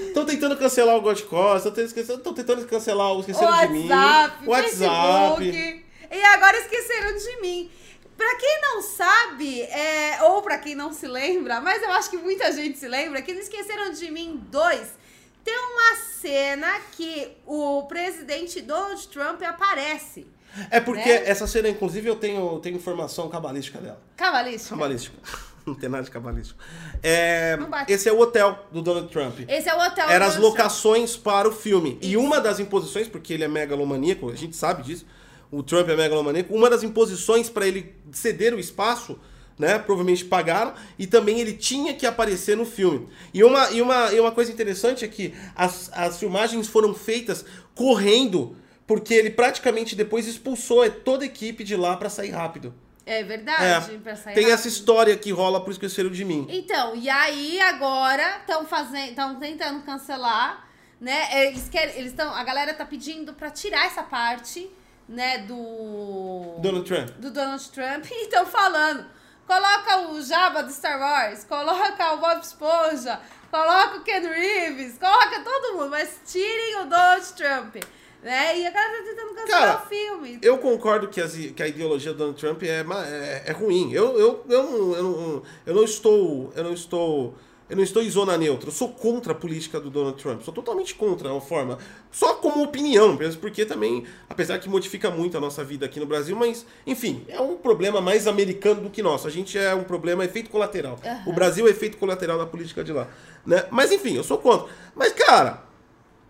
Estão 0.08 0.24
tentando 0.24 0.56
cancelar 0.56 0.96
o 0.96 1.00
God 1.00 1.20
Costa, 1.22 1.68
estão 1.68 2.34
tentando 2.34 2.66
cancelar 2.66 3.12
o 3.12 3.18
O 3.18 3.20
Esqueceram 3.20 3.58
de 3.58 3.68
Mim. 3.68 3.88
WhatsApp, 3.88 4.48
WhatsApp. 4.48 5.44
Facebook. 5.44 5.84
E 6.10 6.24
agora 6.24 6.58
esqueceram 6.58 7.16
de 7.16 7.40
mim. 7.40 7.70
Pra 8.16 8.34
quem 8.36 8.60
não 8.60 8.82
sabe, 8.82 9.62
é, 9.62 10.22
ou 10.22 10.42
pra 10.42 10.58
quem 10.58 10.74
não 10.74 10.92
se 10.92 11.06
lembra, 11.06 11.60
mas 11.60 11.82
eu 11.82 11.90
acho 11.92 12.10
que 12.10 12.16
muita 12.16 12.52
gente 12.52 12.78
se 12.78 12.86
lembra, 12.86 13.22
que 13.22 13.32
no 13.32 13.40
Esqueceram 13.40 13.90
de 13.92 14.10
Mim 14.10 14.42
2 14.50 15.01
tem 15.44 15.54
uma 15.58 15.96
cena 15.96 16.80
que 16.92 17.28
o 17.46 17.82
presidente 17.84 18.60
Donald 18.60 19.06
Trump 19.08 19.42
aparece. 19.42 20.26
É 20.70 20.80
porque 20.80 21.08
Né? 21.08 21.28
essa 21.28 21.46
cena, 21.46 21.68
inclusive, 21.68 22.08
eu 22.08 22.16
tenho, 22.16 22.58
tenho 22.60 22.76
informação 22.76 23.28
cabalística 23.28 23.78
dela. 23.80 24.00
Cavalístico. 24.16 24.74
Cabalística. 24.76 25.16
Não 25.64 25.74
tem 25.74 25.88
nada 25.88 26.02
de 26.02 26.10
cabalístico. 26.10 26.58
É, 27.02 27.56
esse 27.86 28.08
é 28.08 28.12
o 28.12 28.18
hotel 28.18 28.66
do 28.72 28.82
Donald 28.82 29.08
Trump. 29.12 29.40
Esse 29.48 29.68
é 29.68 29.74
o 29.74 29.78
hotel. 29.80 30.08
Eram 30.08 30.26
as 30.26 30.36
locações 30.36 31.16
para 31.16 31.48
o 31.48 31.52
filme. 31.52 31.98
E 32.02 32.16
uma 32.16 32.40
das 32.40 32.58
imposições, 32.58 33.06
porque 33.06 33.32
ele 33.32 33.44
é 33.44 33.48
megalomaníaco, 33.48 34.28
a 34.28 34.34
gente 34.34 34.56
sabe 34.56 34.82
disso, 34.82 35.06
o 35.52 35.62
Trump 35.62 35.88
é 35.88 35.94
megalomaníaco, 35.96 36.52
uma 36.52 36.68
das 36.68 36.82
imposições 36.82 37.48
para 37.48 37.64
ele 37.66 37.94
ceder 38.10 38.52
o 38.54 38.58
espaço, 38.58 39.18
né, 39.62 39.78
provavelmente 39.78 40.24
pagaram, 40.24 40.74
e 40.98 41.06
também 41.06 41.40
ele 41.40 41.52
tinha 41.54 41.94
que 41.94 42.04
aparecer 42.04 42.56
no 42.56 42.66
filme. 42.66 43.08
E 43.32 43.42
uma, 43.44 43.70
e 43.70 43.80
uma, 43.80 44.12
e 44.12 44.18
uma 44.20 44.32
coisa 44.32 44.50
interessante 44.52 45.04
é 45.04 45.08
que 45.08 45.32
as, 45.54 45.88
as 45.94 46.18
filmagens 46.18 46.66
foram 46.68 46.92
feitas 46.92 47.44
correndo, 47.74 48.56
porque 48.86 49.14
ele 49.14 49.30
praticamente 49.30 49.94
depois 49.96 50.26
expulsou 50.26 50.88
toda 50.90 51.24
a 51.24 51.26
equipe 51.26 51.62
de 51.64 51.76
lá 51.76 51.96
para 51.96 52.08
sair 52.10 52.30
rápido. 52.30 52.74
É 53.04 53.22
verdade, 53.24 53.98
pra 53.98 54.12
É, 54.12 54.16
sair 54.16 54.34
tem 54.34 54.44
essa 54.44 54.56
rápido. 54.56 54.66
história 54.72 55.16
que 55.16 55.30
rola 55.32 55.60
por 55.64 55.70
Esqueceram 55.72 56.10
de 56.10 56.24
Mim. 56.24 56.46
Então, 56.48 56.94
e 56.94 57.08
aí 57.08 57.60
agora 57.60 58.38
estão 58.40 58.64
fazendo, 58.64 59.10
estão 59.10 59.36
tentando 59.40 59.82
cancelar, 59.82 60.68
né? 61.00 61.46
Eles 61.48 61.68
querem, 61.68 61.96
eles 61.96 62.10
estão, 62.12 62.32
a 62.32 62.44
galera 62.44 62.72
tá 62.74 62.84
pedindo 62.84 63.32
pra 63.32 63.50
tirar 63.50 63.86
essa 63.86 64.02
parte, 64.04 64.70
né, 65.08 65.38
do 65.38 66.56
Donald 66.60 66.86
Trump. 66.86 67.08
do 67.18 67.30
Donald 67.32 67.68
Trump 67.70 68.04
e 68.10 68.22
estão 68.22 68.46
falando, 68.46 69.04
coloca 69.46 70.08
o 70.10 70.22
Jabba 70.22 70.62
do 70.62 70.72
Star 70.72 70.98
Wars, 71.00 71.44
coloca 71.44 72.12
o 72.14 72.16
Bob 72.18 72.40
Esponja, 72.42 73.20
coloca 73.50 73.98
o 73.98 74.02
Ken 74.02 74.20
Reeves, 74.20 74.98
coloca 74.98 75.40
todo 75.40 75.74
mundo, 75.78 75.90
mas 75.90 76.20
tirem 76.26 76.76
o 76.80 76.84
Donald 76.84 77.32
Trump, 77.34 77.76
né? 78.22 78.58
E 78.58 78.66
a 78.66 78.70
galera 78.70 78.98
tá 78.98 79.04
tentando 79.10 79.34
cancelar 79.34 79.60
Cara, 79.62 79.82
o 79.84 79.86
filme. 79.88 80.38
Eu 80.42 80.58
concordo 80.58 81.08
que, 81.08 81.20
as- 81.20 81.34
que 81.34 81.62
a 81.62 81.66
ideologia 81.68 82.12
do 82.12 82.18
Donald 82.18 82.40
Trump 82.40 82.62
é, 82.62 82.80
é, 82.80 83.42
é 83.46 83.52
ruim. 83.52 83.92
Eu, 83.92 84.18
eu, 84.18 84.44
eu, 84.48 84.62
não, 84.62 84.94
eu, 84.94 85.02
não, 85.02 85.42
eu 85.66 85.74
não 85.74 85.84
estou. 85.84 86.52
Eu 86.54 86.64
não 86.64 86.72
estou. 86.72 87.34
Eu 87.72 87.76
não 87.76 87.82
estou 87.82 88.02
em 88.02 88.10
zona 88.10 88.36
neutra. 88.36 88.68
Eu 88.68 88.72
sou 88.72 88.90
contra 88.90 89.32
a 89.32 89.34
política 89.34 89.80
do 89.80 89.88
Donald 89.88 90.22
Trump. 90.22 90.42
Sou 90.42 90.52
totalmente 90.52 90.94
contra 90.94 91.34
a 91.34 91.40
forma. 91.40 91.78
Só 92.10 92.34
como 92.34 92.62
opinião, 92.62 93.18
porque 93.40 93.64
também, 93.64 94.04
apesar 94.28 94.58
que 94.58 94.68
modifica 94.68 95.10
muito 95.10 95.38
a 95.38 95.40
nossa 95.40 95.64
vida 95.64 95.86
aqui 95.86 95.98
no 95.98 96.04
Brasil, 96.04 96.36
mas, 96.36 96.66
enfim, 96.86 97.24
é 97.26 97.40
um 97.40 97.56
problema 97.56 97.98
mais 97.98 98.26
americano 98.26 98.82
do 98.82 98.90
que 98.90 99.02
nosso. 99.02 99.26
A 99.26 99.30
gente 99.30 99.56
é 99.56 99.74
um 99.74 99.84
problema 99.84 100.22
efeito 100.22 100.50
colateral. 100.50 100.98
Aham. 101.02 101.22
O 101.26 101.32
Brasil 101.32 101.66
é 101.66 101.70
efeito 101.70 101.96
colateral 101.96 102.36
da 102.36 102.44
política 102.44 102.84
de 102.84 102.92
lá. 102.92 103.08
Né? 103.46 103.64
Mas, 103.70 103.90
enfim, 103.90 104.16
eu 104.16 104.22
sou 104.22 104.36
contra. 104.36 104.68
Mas, 104.94 105.14
cara, 105.14 105.62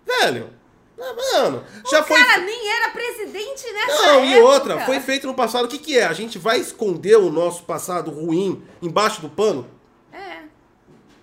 velho, 0.07 0.49
ah, 0.97 1.41
mano, 1.41 1.65
já 1.91 2.03
o 2.03 2.05
foi. 2.05 2.23
cara 2.25 2.39
nem 2.39 2.71
era 2.71 2.91
presidente 2.91 3.65
nessa 3.73 4.03
Não, 4.03 4.21
época. 4.21 4.27
e 4.27 4.41
outra, 4.41 4.87
foi 4.87 5.01
feito 5.01 5.27
no 5.27 5.35
passado. 5.35 5.65
O 5.65 5.69
que, 5.69 5.79
que 5.79 5.99
é? 5.99 6.05
A 6.05 6.13
gente 6.13 6.39
vai 6.39 6.61
esconder 6.61 7.17
o 7.17 7.33
nosso 7.33 7.65
passado 7.65 8.13
ruim 8.13 8.63
embaixo 8.81 9.21
do 9.21 9.29
pano? 9.29 9.82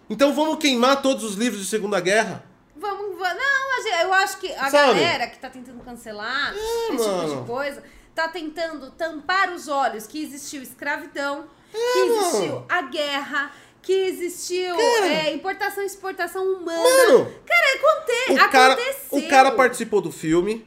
É. 0.09 0.13
Então 0.13 0.33
vamos 0.33 0.57
queimar 0.57 1.01
todos 1.01 1.23
os 1.23 1.35
livros 1.35 1.61
de 1.61 1.67
Segunda 1.67 1.99
Guerra? 1.99 2.43
Vamos, 2.75 3.17
va- 3.19 3.33
não, 3.33 4.01
eu 4.01 4.13
acho 4.13 4.37
que 4.39 4.51
a 4.53 4.69
Sabe? 4.69 4.99
galera 4.99 5.27
que 5.27 5.37
tá 5.39 5.49
tentando 5.49 5.83
cancelar 5.83 6.53
esse 6.55 6.91
tipo 6.91 7.03
mano. 7.03 7.41
de 7.41 7.47
coisa 7.47 7.83
tá 8.15 8.27
tentando 8.27 8.91
tampar 8.91 9.51
os 9.53 9.67
olhos 9.67 10.05
que 10.07 10.21
existiu 10.21 10.61
escravidão, 10.61 11.45
que 11.71 11.77
É, 11.77 12.05
mano. 12.05 12.21
existiu 12.27 12.65
a 12.67 12.81
guerra, 12.81 13.51
que 13.81 13.93
existiu 13.93 14.75
Cara. 14.75 15.05
é, 15.07 15.33
importação 15.33 15.83
e 15.83 15.85
exportação 15.85 16.43
humana. 16.53 16.81
Mano, 16.83 17.33
cara, 17.45 17.75
aconte 17.75 18.31
o 18.33 18.49
cara, 18.49 18.73
aconteceu. 18.73 19.19
o 19.19 19.29
cara 19.29 19.51
participou 19.51 20.01
do 20.01 20.11
filme, 20.11 20.65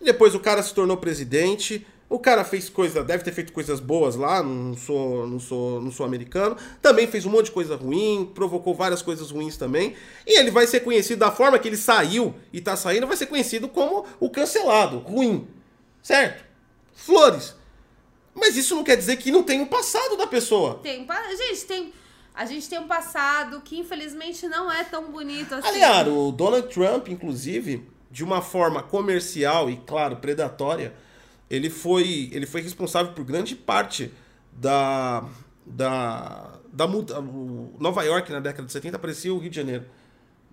depois 0.00 0.34
o 0.34 0.40
cara 0.40 0.62
se 0.62 0.74
tornou 0.74 0.96
presidente, 0.98 1.86
o 2.10 2.18
cara 2.18 2.44
fez 2.44 2.68
coisa, 2.68 3.04
deve 3.04 3.22
ter 3.22 3.30
feito 3.30 3.52
coisas 3.52 3.78
boas 3.78 4.16
lá, 4.16 4.42
não 4.42 4.76
sou, 4.76 5.28
não 5.28 5.38
sou, 5.38 5.80
não 5.80 5.92
sou 5.92 6.04
americano, 6.04 6.56
também 6.82 7.06
fez 7.06 7.24
um 7.24 7.30
monte 7.30 7.46
de 7.46 7.52
coisa 7.52 7.76
ruim, 7.76 8.28
provocou 8.34 8.74
várias 8.74 9.00
coisas 9.00 9.30
ruins 9.30 9.56
também, 9.56 9.94
e 10.26 10.36
ele 10.36 10.50
vai 10.50 10.66
ser 10.66 10.80
conhecido 10.80 11.20
da 11.20 11.30
forma 11.30 11.56
que 11.56 11.68
ele 11.68 11.76
saiu 11.76 12.34
e 12.52 12.60
tá 12.60 12.74
saindo, 12.74 13.06
vai 13.06 13.16
ser 13.16 13.26
conhecido 13.26 13.68
como 13.68 14.04
o 14.18 14.28
cancelado, 14.28 14.98
ruim, 14.98 15.46
certo? 16.02 16.44
Flores. 16.92 17.54
Mas 18.34 18.56
isso 18.56 18.74
não 18.74 18.82
quer 18.82 18.96
dizer 18.96 19.16
que 19.16 19.30
não 19.30 19.44
tem 19.44 19.62
o 19.62 19.66
passado 19.66 20.16
da 20.16 20.26
pessoa. 20.26 20.80
Tem, 20.82 21.06
gente, 21.36 21.64
tem 21.64 21.92
a 22.34 22.44
gente 22.44 22.68
tem 22.68 22.78
um 22.78 22.86
passado 22.88 23.60
que 23.60 23.78
infelizmente 23.78 24.48
não 24.48 24.70
é 24.72 24.82
tão 24.82 25.10
bonito 25.12 25.54
assim. 25.54 25.68
Aliás, 25.68 26.08
o 26.08 26.32
Donald 26.32 26.68
Trump, 26.72 27.08
inclusive, 27.08 27.86
de 28.10 28.24
uma 28.24 28.40
forma 28.40 28.82
comercial 28.82 29.68
e, 29.68 29.76
claro, 29.76 30.16
predatória, 30.16 30.94
ele 31.50 31.68
foi, 31.68 32.30
ele 32.32 32.46
foi 32.46 32.62
responsável 32.62 33.12
por 33.12 33.24
grande 33.24 33.54
parte 33.56 34.10
da. 34.52 35.24
da, 35.66 36.52
da 36.72 36.86
muda- 36.86 37.20
Nova 37.78 38.02
York, 38.04 38.30
na 38.32 38.40
década 38.40 38.64
de 38.66 38.72
70, 38.72 38.98
parecia 38.98 39.32
o 39.34 39.38
Rio 39.38 39.50
de 39.50 39.56
Janeiro. 39.56 39.84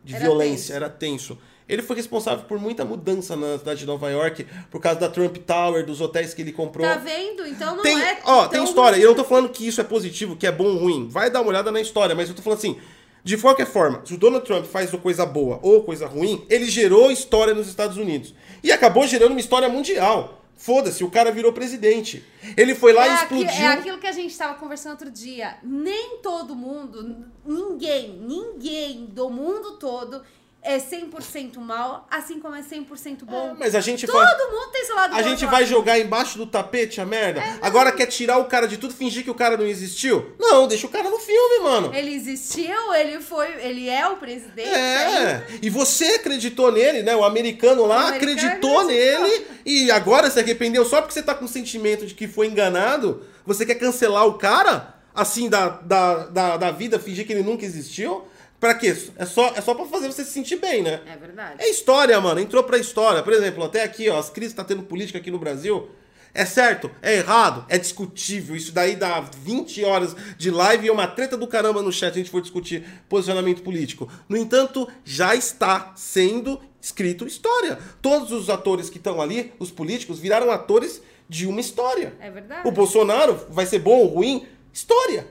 De 0.04 0.16
Era 0.16 0.24
violência, 0.24 0.68
tenso. 0.68 0.74
era 0.74 0.90
tenso. 0.90 1.38
Ele 1.68 1.82
foi 1.82 1.98
responsável 1.98 2.46
por 2.46 2.58
muita 2.60 2.86
mudança 2.86 3.36
na 3.36 3.58
cidade 3.60 3.82
de 3.82 3.86
Nova 3.86 4.10
York, 4.10 4.48
por 4.72 4.80
causa 4.80 5.02
da 5.02 5.10
Trump 5.10 5.36
Tower, 5.46 5.86
dos 5.86 6.00
hotéis 6.00 6.34
que 6.34 6.42
ele 6.42 6.54
comprou. 6.54 6.88
Tá 6.88 6.96
vendo? 6.96 7.46
Então 7.46 7.76
não 7.76 7.84
Tem, 7.84 8.02
é 8.02 8.20
ó, 8.24 8.48
tem 8.48 8.64
história. 8.64 8.96
ruim. 8.96 9.04
Eu 9.04 9.10
não 9.10 9.16
tô 9.18 9.26
falando 9.26 9.50
que 9.50 9.68
isso 9.68 9.82
é 9.82 9.84
positivo, 9.84 10.38
que 10.38 10.48
é 10.48 10.52
bom 10.52 10.64
ou 10.66 10.78
ruim. 10.78 11.10
Vai 11.10 11.30
dar 11.30 11.42
uma 11.42 11.50
olhada 11.50 11.70
na 11.72 11.82
história, 11.82 12.16
mas 12.16 12.30
eu 12.30 12.36
tô 12.36 12.42
falando 12.42 12.60
assim. 12.60 12.78
De 13.24 13.36
qualquer 13.36 13.68
forma, 13.68 14.02
se 14.06 14.14
o 14.14 14.18
Donald 14.18 14.46
Trump 14.46 14.64
faz 14.66 14.90
coisa 14.92 15.26
boa 15.26 15.60
ou 15.62 15.84
coisa 15.84 16.08
ruim, 16.08 16.46
ele 16.50 16.70
gerou 16.70 17.12
história 17.12 17.54
nos 17.54 17.68
Estados 17.68 17.98
Unidos. 17.98 18.34
E 18.64 18.72
acabou 18.72 19.06
gerando 19.06 19.32
uma 19.32 19.40
história 19.42 19.68
mundial. 19.68 20.37
Foda-se, 20.58 21.04
o 21.04 21.10
cara 21.12 21.32
virou 21.32 21.54
presidente. 21.54 22.26
Ele 22.58 22.74
foi 22.74 22.92
lá 22.92 23.06
é 23.06 23.10
e 23.10 23.12
aqui- 23.14 23.24
explodiu. 23.44 23.66
é 23.66 23.68
aquilo 23.68 23.98
que 24.00 24.08
a 24.08 24.12
gente 24.12 24.32
estava 24.32 24.56
conversando 24.56 24.94
outro 24.94 25.12
dia. 25.12 25.58
Nem 25.64 26.18
todo 26.18 26.56
mundo, 26.56 27.26
ninguém, 27.46 28.14
ninguém 28.20 29.06
do 29.06 29.30
mundo 29.30 29.78
todo 29.78 30.22
é 30.68 30.80
100% 30.80 31.58
mal, 31.60 32.06
assim 32.12 32.40
como 32.42 32.54
é 32.54 32.62
100% 32.62 33.24
bom. 33.24 33.56
Mas 33.58 33.74
a 33.74 33.80
gente 33.80 34.06
Todo 34.06 34.18
vai. 34.18 34.36
mundo 34.52 34.72
tem 34.74 34.84
seu 34.86 34.96
lado 34.96 35.16
A 35.16 35.22
gente 35.22 35.46
vai 35.46 35.62
lado 35.62 35.66
jogar 35.66 35.98
embaixo 35.98 36.38
do 36.38 36.46
tapete 36.46 37.00
a 37.00 37.06
merda? 37.06 37.40
É, 37.40 37.58
Agora 37.62 37.90
quer 37.92 38.08
tirar 38.08 38.38
o 38.38 38.46
cara 38.46 38.68
de 38.68 38.76
tudo, 38.78 38.94
fingir 38.94 39.24
que 39.24 39.32
o 39.32 39.34
cara 39.34 39.56
não 39.56 39.66
existiu? 39.66 40.36
Não, 40.38 40.68
deixa 40.68 40.86
o 40.86 40.90
cara 40.90 41.10
no 41.10 41.18
filme, 41.20 41.64
mano. 41.64 41.94
Ele 41.96 42.14
existiu, 42.14 42.94
ele 42.94 43.22
foi, 43.22 43.48
ele 43.62 43.88
é 43.88 44.06
o 44.10 44.18
presidente. 44.18 44.68
É, 44.68 45.48
e 45.62 45.70
você 45.70 46.06
acreditou 46.16 46.70
nele, 46.70 47.02
né? 47.02 47.16
O 47.16 47.24
americano 47.24 47.86
lá 47.86 47.96
O 47.96 48.08
americano 48.08 48.34
acreditou 48.34 48.80
acreditou. 48.82 49.24
nele 49.24 49.48
e 49.66 49.90
agora 49.90 50.30
se 50.30 50.38
arrependeu 50.40 50.84
só 50.84 51.00
porque 51.02 51.14
você 51.14 51.24
tá 51.24 51.34
com 51.34 51.46
o 51.46 51.48
sentimento 51.48 52.06
de 52.06 52.14
que 52.14 52.28
foi 52.28 52.48
enganado? 52.48 53.24
Você 53.46 53.66
quer 53.66 53.76
cancelar 53.76 54.28
o 54.28 54.34
cara? 54.34 54.96
Assim, 55.16 55.50
da, 55.50 55.70
da, 55.70 56.26
da, 56.28 56.58
da 56.58 56.72
vida, 56.72 57.00
fingir 57.00 57.26
que 57.26 57.34
ele 57.34 57.42
nunca 57.42 57.66
existiu? 57.66 58.28
Pra 58.60 58.74
quê? 58.74 58.96
É 59.18 59.26
só, 59.26 59.54
é 59.56 59.62
só 59.62 59.76
pra 59.76 59.86
fazer 59.86 60.08
você 60.08 60.24
se 60.24 60.32
sentir 60.32 60.56
bem, 60.56 60.82
né? 60.82 61.02
É 61.06 61.16
verdade. 61.16 61.62
É 61.62 61.70
história, 61.70 62.20
mano. 62.20 62.40
Entrou 62.40 62.64
pra 62.64 62.78
história. 62.78 63.22
Por 63.22 63.34
exemplo, 63.34 63.64
até 63.64 63.84
aqui, 63.84 64.10
ó, 64.10 64.18
as 64.18 64.30
crises 64.30 64.54
que 64.54 64.58
tá 64.58 64.64
tendo 64.64 64.84
política 64.84 65.20
aqui 65.20 65.30
no 65.30 65.38
Brasil. 65.38 65.90
É 66.34 66.46
certo? 66.46 66.92
É 67.02 67.16
errado? 67.16 67.66
É 67.70 67.78
discutível. 67.78 68.56
Isso 68.56 68.72
daí 68.72 68.96
dá 68.96 69.20
20 69.22 69.84
horas 69.84 70.16
de 70.38 70.52
live 70.52 70.86
e 70.86 70.90
é 70.90 70.92
uma 70.92 71.08
treta 71.08 71.36
do 71.36 71.48
caramba 71.48 71.82
no 71.82 71.92
chat 71.92 72.14
a 72.14 72.18
gente 72.18 72.30
for 72.30 72.42
discutir 72.42 72.84
posicionamento 73.10 73.64
político. 73.64 74.10
No 74.30 74.38
entanto, 74.38 74.88
já 75.04 75.36
está 75.36 75.94
sendo 75.96 76.60
escrito 76.82 77.26
história. 77.26 77.80
Todos 78.02 78.32
os 78.32 78.50
atores 78.50 78.90
que 78.90 78.98
estão 78.98 79.22
ali, 79.22 79.54
os 79.60 79.72
políticos, 79.72 80.20
viraram 80.20 80.52
atores 80.52 81.02
de 81.28 81.46
uma 81.48 81.60
história. 81.60 82.16
É 82.20 82.30
verdade. 82.30 82.68
O 82.68 82.72
Bolsonaro 82.72 83.40
vai 83.50 83.66
ser 83.66 83.80
bom 83.80 83.98
ou 83.98 84.08
ruim? 84.08 84.48
História. 84.72 85.28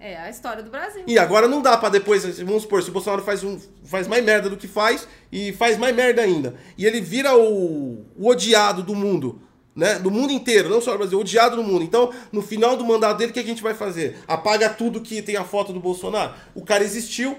É 0.00 0.16
a 0.16 0.30
história 0.30 0.62
do 0.62 0.70
Brasil. 0.70 1.02
E 1.06 1.18
agora 1.18 1.48
não 1.48 1.60
dá 1.60 1.76
pra 1.76 1.88
depois, 1.88 2.24
vamos 2.38 2.62
supor, 2.62 2.82
se 2.82 2.88
o 2.88 2.92
Bolsonaro 2.92 3.22
faz, 3.22 3.42
um, 3.42 3.58
faz 3.84 4.06
mais 4.06 4.24
merda 4.24 4.48
do 4.48 4.56
que 4.56 4.68
faz 4.68 5.08
e 5.30 5.52
faz 5.52 5.76
mais 5.76 5.94
merda 5.94 6.22
ainda. 6.22 6.54
E 6.76 6.86
ele 6.86 7.00
vira 7.00 7.36
o, 7.36 8.06
o 8.16 8.28
odiado 8.28 8.82
do 8.82 8.94
mundo 8.94 9.42
né? 9.78 9.96
Do 9.96 10.10
mundo 10.10 10.32
inteiro, 10.32 10.68
não 10.68 10.80
só 10.80 10.90
no 10.90 10.98
Brasil, 10.98 11.20
odiado 11.20 11.54
no 11.54 11.62
mundo. 11.62 11.84
Então, 11.84 12.12
no 12.32 12.42
final 12.42 12.76
do 12.76 12.84
mandato 12.84 13.18
dele, 13.18 13.30
o 13.30 13.32
que 13.32 13.38
a 13.38 13.44
gente 13.44 13.62
vai 13.62 13.74
fazer? 13.74 14.18
Apaga 14.26 14.68
tudo 14.68 15.00
que 15.00 15.22
tem 15.22 15.36
a 15.36 15.44
foto 15.44 15.72
do 15.72 15.78
Bolsonaro? 15.78 16.34
O 16.52 16.64
cara 16.64 16.82
existiu. 16.82 17.38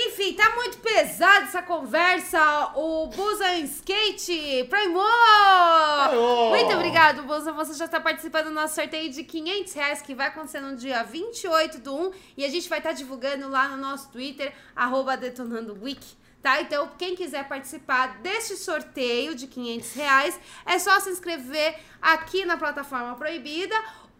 Enfim, 0.00 0.32
tá 0.32 0.54
muito 0.54 0.78
pesada 0.78 1.46
essa 1.46 1.60
conversa. 1.60 2.38
O 2.76 3.08
Busa 3.08 3.56
em 3.56 3.64
Skate, 3.64 4.64
Primo! 4.70 5.02
Muito 6.50 6.72
obrigado, 6.72 7.24
Busa. 7.24 7.52
Você 7.52 7.74
já 7.74 7.86
está 7.86 7.98
participando 7.98 8.44
do 8.44 8.52
nosso 8.52 8.76
sorteio 8.76 9.10
de 9.10 9.24
500 9.24 9.72
reais 9.72 10.00
que 10.00 10.14
vai 10.14 10.28
acontecer 10.28 10.60
no 10.60 10.76
dia 10.76 11.02
28 11.02 11.78
do 11.78 11.96
1 11.96 12.10
e 12.36 12.44
a 12.44 12.48
gente 12.48 12.68
vai 12.68 12.78
estar 12.78 12.90
tá 12.90 12.94
divulgando 12.94 13.48
lá 13.48 13.68
no 13.68 13.76
nosso 13.76 14.08
Twitter, 14.12 14.54
arroba 14.76 15.16
Detonando 15.16 15.76
Week 15.82 16.06
tá? 16.40 16.60
Então, 16.60 16.88
quem 16.96 17.16
quiser 17.16 17.48
participar 17.48 18.18
deste 18.20 18.56
sorteio 18.56 19.34
de 19.34 19.48
500 19.48 19.92
reais, 19.94 20.40
é 20.64 20.78
só 20.78 21.00
se 21.00 21.10
inscrever 21.10 21.76
aqui 22.00 22.44
na 22.44 22.56
plataforma 22.56 23.16
proibida 23.16 23.74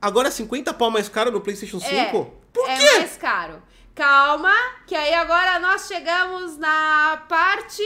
Agora 0.00 0.28
é 0.28 0.30
50 0.30 0.72
pau 0.74 0.90
mais 0.90 1.08
caro 1.08 1.30
no 1.30 1.40
PlayStation 1.40 1.78
5? 1.78 1.94
É, 1.94 2.06
Por 2.52 2.68
é 2.68 2.76
quê? 2.76 2.82
É 2.82 2.98
mais 3.00 3.16
caro. 3.18 3.62
Calma, 3.94 4.54
que 4.86 4.94
aí 4.94 5.12
agora 5.12 5.58
nós 5.58 5.86
chegamos 5.86 6.56
na 6.56 7.22
parte 7.28 7.84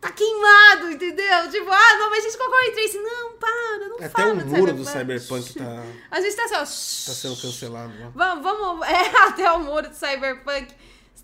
tá 0.00 0.12
queimado, 0.12 0.90
entendeu? 0.90 1.50
Tipo, 1.50 1.70
ah, 1.70 1.96
não, 1.98 2.10
mas 2.10 2.24
a 2.24 2.28
gente 2.28 2.38
colocou 2.38 2.58
o 2.58 2.72
Trace. 2.72 2.98
Não, 2.98 3.32
para, 3.32 3.88
não 3.88 3.96
é 3.98 4.08
fala. 4.08 4.32
Até 4.32 4.44
o 4.44 4.46
muro 4.46 4.72
do 4.72 4.84
Cyberpunk 4.84 5.54
tá. 5.54 5.82
A 6.10 6.20
gente 6.20 6.36
tá 6.36 6.44
assim, 6.44 6.54
ó. 6.54 6.58
Tá 6.58 6.64
sendo 6.64 7.36
cancelado. 7.36 7.92
Ó. 8.04 8.10
Vamos, 8.14 8.44
vamos. 8.44 8.86
É, 8.88 9.16
até 9.28 9.50
o 9.52 9.60
muro 9.60 9.88
do 9.88 9.94
Cyberpunk 9.94 10.74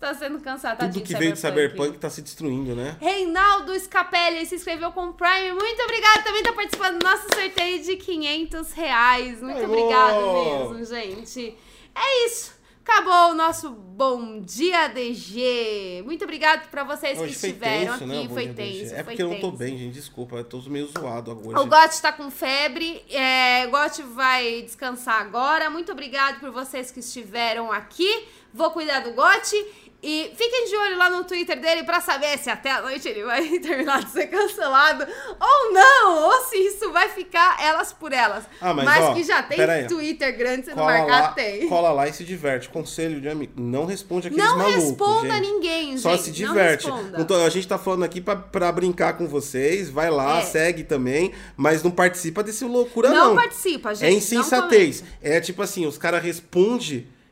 está 0.03 0.13
sendo 0.13 0.39
cansado. 0.39 0.79
Tudo 0.79 1.01
que 1.01 1.15
veio 1.15 1.33
de 1.33 1.39
Cyberpunk 1.39 1.95
está 1.95 2.09
se 2.09 2.21
destruindo, 2.21 2.75
né? 2.75 2.97
Reinaldo 2.99 3.77
Scapelli 3.79 4.45
se 4.45 4.55
inscreveu 4.55 4.91
com 4.91 5.07
o 5.07 5.13
Prime. 5.13 5.53
Muito 5.53 5.81
obrigado. 5.83 6.23
Também 6.23 6.41
está 6.41 6.53
participando 6.53 6.99
do 6.99 7.05
nosso 7.05 7.23
sorteio 7.33 7.83
de 7.83 7.95
500 7.95 8.71
reais. 8.73 9.41
Muito 9.41 9.63
obrigado 9.63 10.69
mesmo, 10.69 10.85
gente. 10.85 11.57
É 11.95 12.25
isso. 12.25 12.53
Acabou 12.85 13.31
o 13.31 13.33
nosso 13.33 13.69
Bom 13.69 14.41
Dia 14.41 14.89
DG. 14.89 16.03
Muito 16.03 16.25
obrigado 16.25 16.69
para 16.69 16.83
vocês 16.83 17.17
que 17.17 17.27
estiveram 17.27 17.93
tenso, 17.97 18.03
aqui. 18.03 18.05
Né? 18.05 18.29
Foi 18.29 18.47
tenso. 18.49 18.93
É 18.93 19.03
porque 19.03 19.23
eu 19.23 19.29
não 19.29 19.39
tô 19.39 19.51
bem, 19.51 19.77
gente. 19.77 19.93
Desculpa. 19.93 20.35
Eu 20.35 20.43
tô 20.43 20.59
meio 20.63 20.87
zoado 20.87 21.31
agora. 21.31 21.61
O 21.61 21.65
Gotti 21.65 22.01
tá 22.01 22.11
com 22.11 22.29
febre. 22.29 23.01
É, 23.09 23.65
o 23.67 23.71
Gotti 23.71 24.03
vai 24.03 24.63
descansar 24.63 25.21
agora. 25.21 25.69
Muito 25.69 25.93
obrigado 25.93 26.41
por 26.41 26.51
vocês 26.51 26.91
que 26.91 26.99
estiveram 26.99 27.71
aqui. 27.71 28.27
Vou 28.53 28.69
cuidar 28.71 28.99
do 28.99 29.13
Gotti. 29.13 29.55
E 30.03 30.33
fiquem 30.35 30.67
de 30.67 30.75
olho 30.75 30.97
lá 30.97 31.09
no 31.09 31.23
Twitter 31.23 31.57
dele 31.57 31.83
para 31.83 32.01
saber 32.01 32.37
se 32.37 32.49
até 32.49 32.71
a 32.71 32.81
noite 32.81 33.07
ele 33.07 33.23
vai 33.23 33.47
terminar 33.59 34.03
de 34.03 34.11
ser 34.11 34.27
cancelado 34.27 35.07
ou 35.39 35.73
não, 35.73 36.25
ou 36.25 36.45
se 36.45 36.57
isso 36.57 36.91
vai 36.91 37.07
ficar 37.07 37.57
elas 37.63 37.93
por 37.93 38.11
elas. 38.11 38.43
Ah, 38.59 38.73
mas, 38.73 38.83
mas 38.83 39.03
ó, 39.05 39.13
que 39.13 39.23
já 39.23 39.41
tem 39.41 39.87
Twitter 39.87 40.37
grande 40.37 40.65
sendo 40.65 40.83
marcado, 40.83 41.09
lá, 41.09 41.27
tem. 41.29 41.69
Cola 41.69 41.93
lá 41.93 42.05
e 42.07 42.11
se 42.11 42.25
diverte. 42.25 42.67
Conselho 42.67 43.21
de 43.21 43.29
amigo, 43.29 43.53
não 43.55 43.85
responde 43.85 44.27
aqueles 44.27 44.43
não 44.43 44.57
malucos, 44.57 44.75
Não 44.75 44.89
responda 44.89 45.35
gente. 45.35 45.41
ninguém, 45.41 45.87
gente. 45.91 46.01
Só 46.01 46.17
se 46.17 46.31
diverte. 46.31 46.87
Tô, 47.25 47.35
a 47.35 47.49
gente 47.49 47.65
tá 47.65 47.77
falando 47.77 48.03
aqui 48.03 48.19
para 48.19 48.71
brincar 48.73 49.17
com 49.17 49.25
vocês, 49.25 49.89
vai 49.89 50.09
lá, 50.09 50.39
é. 50.39 50.41
segue 50.41 50.83
também, 50.83 51.31
mas 51.55 51.81
não 51.81 51.91
participa 51.91 52.43
desse 52.43 52.65
loucura 52.65 53.09
não. 53.09 53.29
Não 53.29 53.35
participa, 53.35 53.95
gente. 53.95 54.09
É 54.09 54.11
insensatez. 54.11 55.01
É 55.21 55.39
tipo 55.39 55.61
assim, 55.61 55.85
os 55.85 55.97
caras 55.97 56.21
respondem 56.21 56.63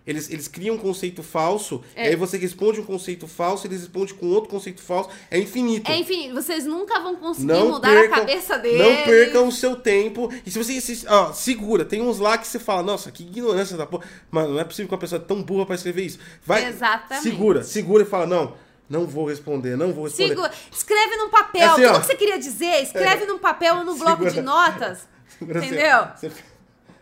eles, 0.06 0.30
eles 0.32 0.48
criam 0.48 0.76
um 0.76 0.80
conceito 0.80 1.22
falso, 1.22 1.84
é. 1.96 2.08
aí 2.08 2.16
você 2.16 2.38
responde 2.38 2.80
um 2.80 2.84
conceito 2.84 3.28
falso, 3.28 3.68
eles 3.68 3.82
respondem 3.82 4.16
com 4.16 4.28
outro 4.28 4.50
conceito 4.50 4.82
falso. 4.82 5.10
É 5.30 5.38
infinito. 5.38 5.90
É 5.92 5.98
infinito. 5.98 6.34
Vocês 6.34 6.66
nunca 6.66 7.00
vão 7.00 7.16
conseguir 7.16 7.48
não 7.48 7.70
mudar 7.70 7.90
percam, 7.90 8.14
a 8.14 8.20
cabeça 8.20 8.58
deles. 8.58 8.82
Não 8.82 9.04
percam 9.04 9.48
o 9.48 9.52
seu 9.52 9.76
tempo. 9.76 10.32
E 10.44 10.50
se 10.50 10.58
você. 10.58 10.82
Se, 10.82 11.06
ó, 11.08 11.32
segura, 11.32 11.86
tem 11.86 12.02
uns 12.02 12.18
lá 12.18 12.38
que 12.38 12.48
você 12.48 12.58
fala, 12.58 12.82
nossa, 12.82 13.12
que 13.12 13.24
ignorância 13.24 13.78
da 13.78 13.86
porra. 13.86 14.06
Mano, 14.32 14.54
não 14.54 14.60
é 14.60 14.64
possível 14.64 14.88
que 14.88 14.94
uma 14.96 15.00
pessoa 15.00 15.22
é 15.22 15.26
tão 15.26 15.44
burra 15.44 15.68
pra 15.68 15.76
escrever 15.76 16.04
isso. 16.04 16.20
Vai. 16.44 16.66
Exatamente. 16.66 17.24
Segura, 17.24 17.64
segura 17.64 18.04
e 18.04 18.06
fala, 18.06 18.26
não. 18.26 18.56
Não 18.90 19.06
vou 19.08 19.26
responder, 19.26 19.78
não 19.78 19.94
vou 19.94 20.06
responder. 20.06 20.30
Segura. 20.30 20.52
Escreve 20.70 21.16
num 21.16 21.30
papel. 21.30 21.72
Assim, 21.72 21.84
Tudo 21.84 21.96
ó, 21.96 22.00
que 22.00 22.06
você 22.08 22.16
queria 22.16 22.40
dizer, 22.40 22.84
escreve 22.84 23.24
é, 23.24 23.28
num 23.28 23.40
papel 23.40 23.76
ou 23.78 23.86
no 23.86 23.96
bloco 23.96 24.24
segura, 24.24 24.32
de 24.32 24.42
notas. 24.42 25.08
Segura, 25.40 25.66
entendeu? 25.66 26.08
Você, 26.14 26.32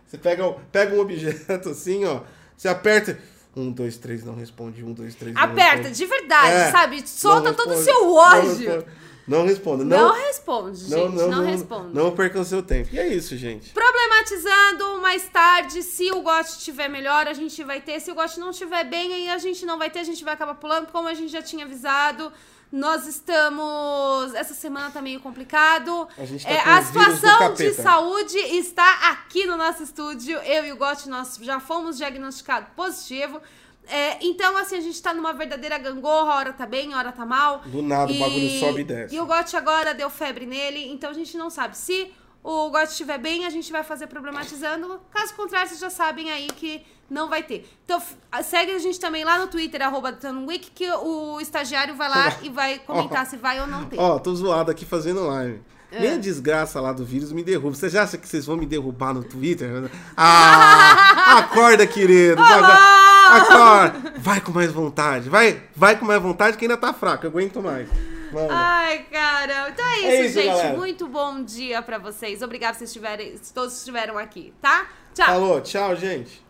você 0.05 0.17
pega, 0.17 0.51
pega 0.71 0.95
um 0.95 0.99
objeto 0.99 1.69
assim, 1.69 2.05
ó. 2.05 2.21
Você 2.59 2.67
aperta 2.67 3.17
Um, 3.55 3.71
dois, 3.71 3.97
três, 3.97 4.23
não 4.23 4.35
responde. 4.35 4.83
Um, 4.83 4.93
dois, 4.93 5.15
três, 5.15 5.35
Aperta, 5.35 5.89
de 5.89 6.05
verdade, 6.05 6.53
É, 6.53 6.71
sabe? 6.71 7.07
Solta 7.07 7.53
todo 7.53 7.73
o 7.73 7.77
seu 7.77 8.13
ódio. 8.13 8.85
Não 9.27 9.45
responda. 9.45 9.83
Não, 9.83 10.07
Não, 10.09 10.13
responde, 10.27 10.77
gente. 10.79 10.91
não, 10.91 11.09
Não, 11.09 11.27
não, 11.29 11.45
responde. 11.45 11.93
Não 11.95 12.11
percam 12.15 12.43
seu 12.43 12.61
tempo. 12.61 12.89
E 12.91 12.99
é 12.99 13.07
isso, 13.07 13.35
gente. 13.37 13.71
Problematizando 13.71 15.01
mais 15.01 15.23
tarde, 15.29 15.83
se 15.83 16.11
o 16.11 16.21
GOT 16.21 16.47
estiver 16.49 16.89
melhor, 16.89 17.27
a 17.27 17.33
gente 17.33 17.63
vai 17.63 17.79
ter. 17.81 17.99
Se 17.99 18.11
o 18.11 18.15
GOT 18.15 18.39
não 18.39 18.49
estiver 18.51 18.83
bem, 18.83 19.13
aí 19.13 19.29
a 19.29 19.37
gente 19.37 19.65
não 19.65 19.77
vai 19.77 19.89
ter, 19.89 19.99
a 19.99 20.03
gente 20.03 20.23
vai 20.23 20.33
acabar 20.33 20.55
pulando, 20.55 20.87
como 20.91 21.07
a 21.07 21.13
gente 21.13 21.31
já 21.31 21.41
tinha 21.41 21.65
avisado. 21.65 22.31
Nós 22.71 23.07
estamos. 23.07 24.33
Essa 24.35 24.53
semana 24.53 24.91
tá 24.91 25.01
meio 25.01 25.19
complicado. 25.19 26.07
A 26.17 26.25
gente 26.25 26.43
tá 26.45 26.51
É, 26.51 26.59
a 26.59 26.81
situação 26.83 27.53
de 27.53 27.73
saúde 27.73 28.37
está 28.37 29.09
aqui 29.09 29.45
no 29.45 29.57
nosso 29.57 29.81
estúdio. 29.83 30.37
Eu 30.39 30.65
e 30.65 30.71
o 30.71 30.77
GOT, 30.77 31.09
nós 31.09 31.37
já 31.41 31.59
fomos 31.59 31.97
diagnosticados 31.97 32.69
positivo. 32.75 33.41
É, 33.87 34.23
então, 34.23 34.55
assim, 34.55 34.77
a 34.77 34.81
gente 34.81 35.01
tá 35.01 35.15
numa 35.15 35.33
verdadeira 35.33 35.77
gangorra, 35.79 36.35
hora 36.35 36.53
tá 36.53 36.67
bem, 36.67 36.93
hora 36.93 37.11
tá 37.11 37.25
mal. 37.25 37.63
Do 37.65 37.81
nada, 37.81 38.11
o 38.11 38.19
bagulho 38.19 38.59
sobe 38.59 38.81
e 38.81 38.83
desce. 38.83 39.15
E 39.15 39.19
o 39.19 39.25
Gotti 39.25 39.57
agora 39.57 39.95
deu 39.95 40.11
febre 40.11 40.45
nele, 40.45 40.91
então 40.91 41.09
a 41.09 41.13
gente 41.13 41.35
não 41.35 41.49
sabe. 41.49 41.75
Se 41.75 42.13
o 42.43 42.69
Gotti 42.69 42.91
estiver 42.91 43.17
bem, 43.17 43.45
a 43.45 43.49
gente 43.49 43.71
vai 43.71 43.83
fazer 43.83 44.07
problematizando. 44.07 44.99
Caso 45.13 45.33
contrário, 45.35 45.67
vocês 45.67 45.79
já 45.79 45.89
sabem 45.89 46.31
aí 46.31 46.47
que 46.47 46.81
não 47.09 47.27
vai 47.27 47.43
ter. 47.43 47.67
Então, 47.85 47.99
f- 47.99 48.15
segue 48.43 48.71
a 48.71 48.79
gente 48.79 48.99
também 48.99 49.23
lá 49.23 49.37
no 49.39 49.47
Twitter, 49.47 49.81
arroba 49.81 50.17
Week, 50.47 50.71
que 50.71 50.89
o 50.91 51.39
estagiário 51.41 51.95
vai 51.95 52.09
lá 52.09 52.33
e 52.43 52.49
vai 52.49 52.79
comentar 52.79 53.25
se 53.25 53.35
vai 53.37 53.59
ou 53.59 53.67
não 53.67 53.85
ter. 53.85 53.97
Ó, 53.99 54.19
tô 54.19 54.33
zoado 54.35 54.71
aqui 54.71 54.85
fazendo 54.85 55.25
live. 55.27 55.61
É. 55.91 56.01
Nem 56.01 56.11
a 56.13 56.17
desgraça 56.17 56.79
lá 56.79 56.93
do 56.93 57.03
vírus 57.03 57.31
me 57.31 57.43
derruba. 57.43 57.73
Você 57.75 57.89
já 57.89 58.03
acha 58.03 58.15
que 58.15 58.27
vocês 58.27 58.45
vão 58.45 58.55
me 58.55 58.65
derrubar 58.67 59.11
no 59.11 59.23
Twitter? 59.23 59.89
Ah, 60.15 61.39
acorda, 61.39 61.85
querido. 61.87 62.39
Acorda. 62.41 64.13
Vai 64.19 64.39
com 64.41 64.51
mais 64.51 64.71
vontade. 64.71 65.29
Vai, 65.29 65.63
vai 65.75 65.97
com 65.97 66.05
mais 66.05 66.21
vontade 66.21 66.57
que 66.57 66.65
ainda 66.65 66.77
tá 66.77 66.93
fraco. 66.93 67.25
Eu 67.25 67.29
aguento 67.31 67.61
mais. 67.61 67.89
Mano. 68.31 68.47
Ai, 68.51 69.05
cara. 69.11 69.69
Então 69.69 69.85
é 69.85 69.97
isso, 69.97 70.07
É 70.07 70.25
isso, 70.25 70.33
gente. 70.35 70.47
galera. 70.47 70.77
Muito 70.77 71.07
bom 71.07 71.43
dia 71.43 71.81
pra 71.81 71.97
vocês. 71.97 72.41
Obrigada 72.41 72.77
vocês 72.77 72.89
estiverem, 72.89 73.37
se 73.37 73.53
todos 73.53 73.77
estiveram 73.77 74.17
aqui, 74.17 74.53
tá? 74.61 74.87
Tchau. 75.13 75.25
Falou, 75.25 75.61
tchau, 75.61 75.95
gente. 75.95 76.41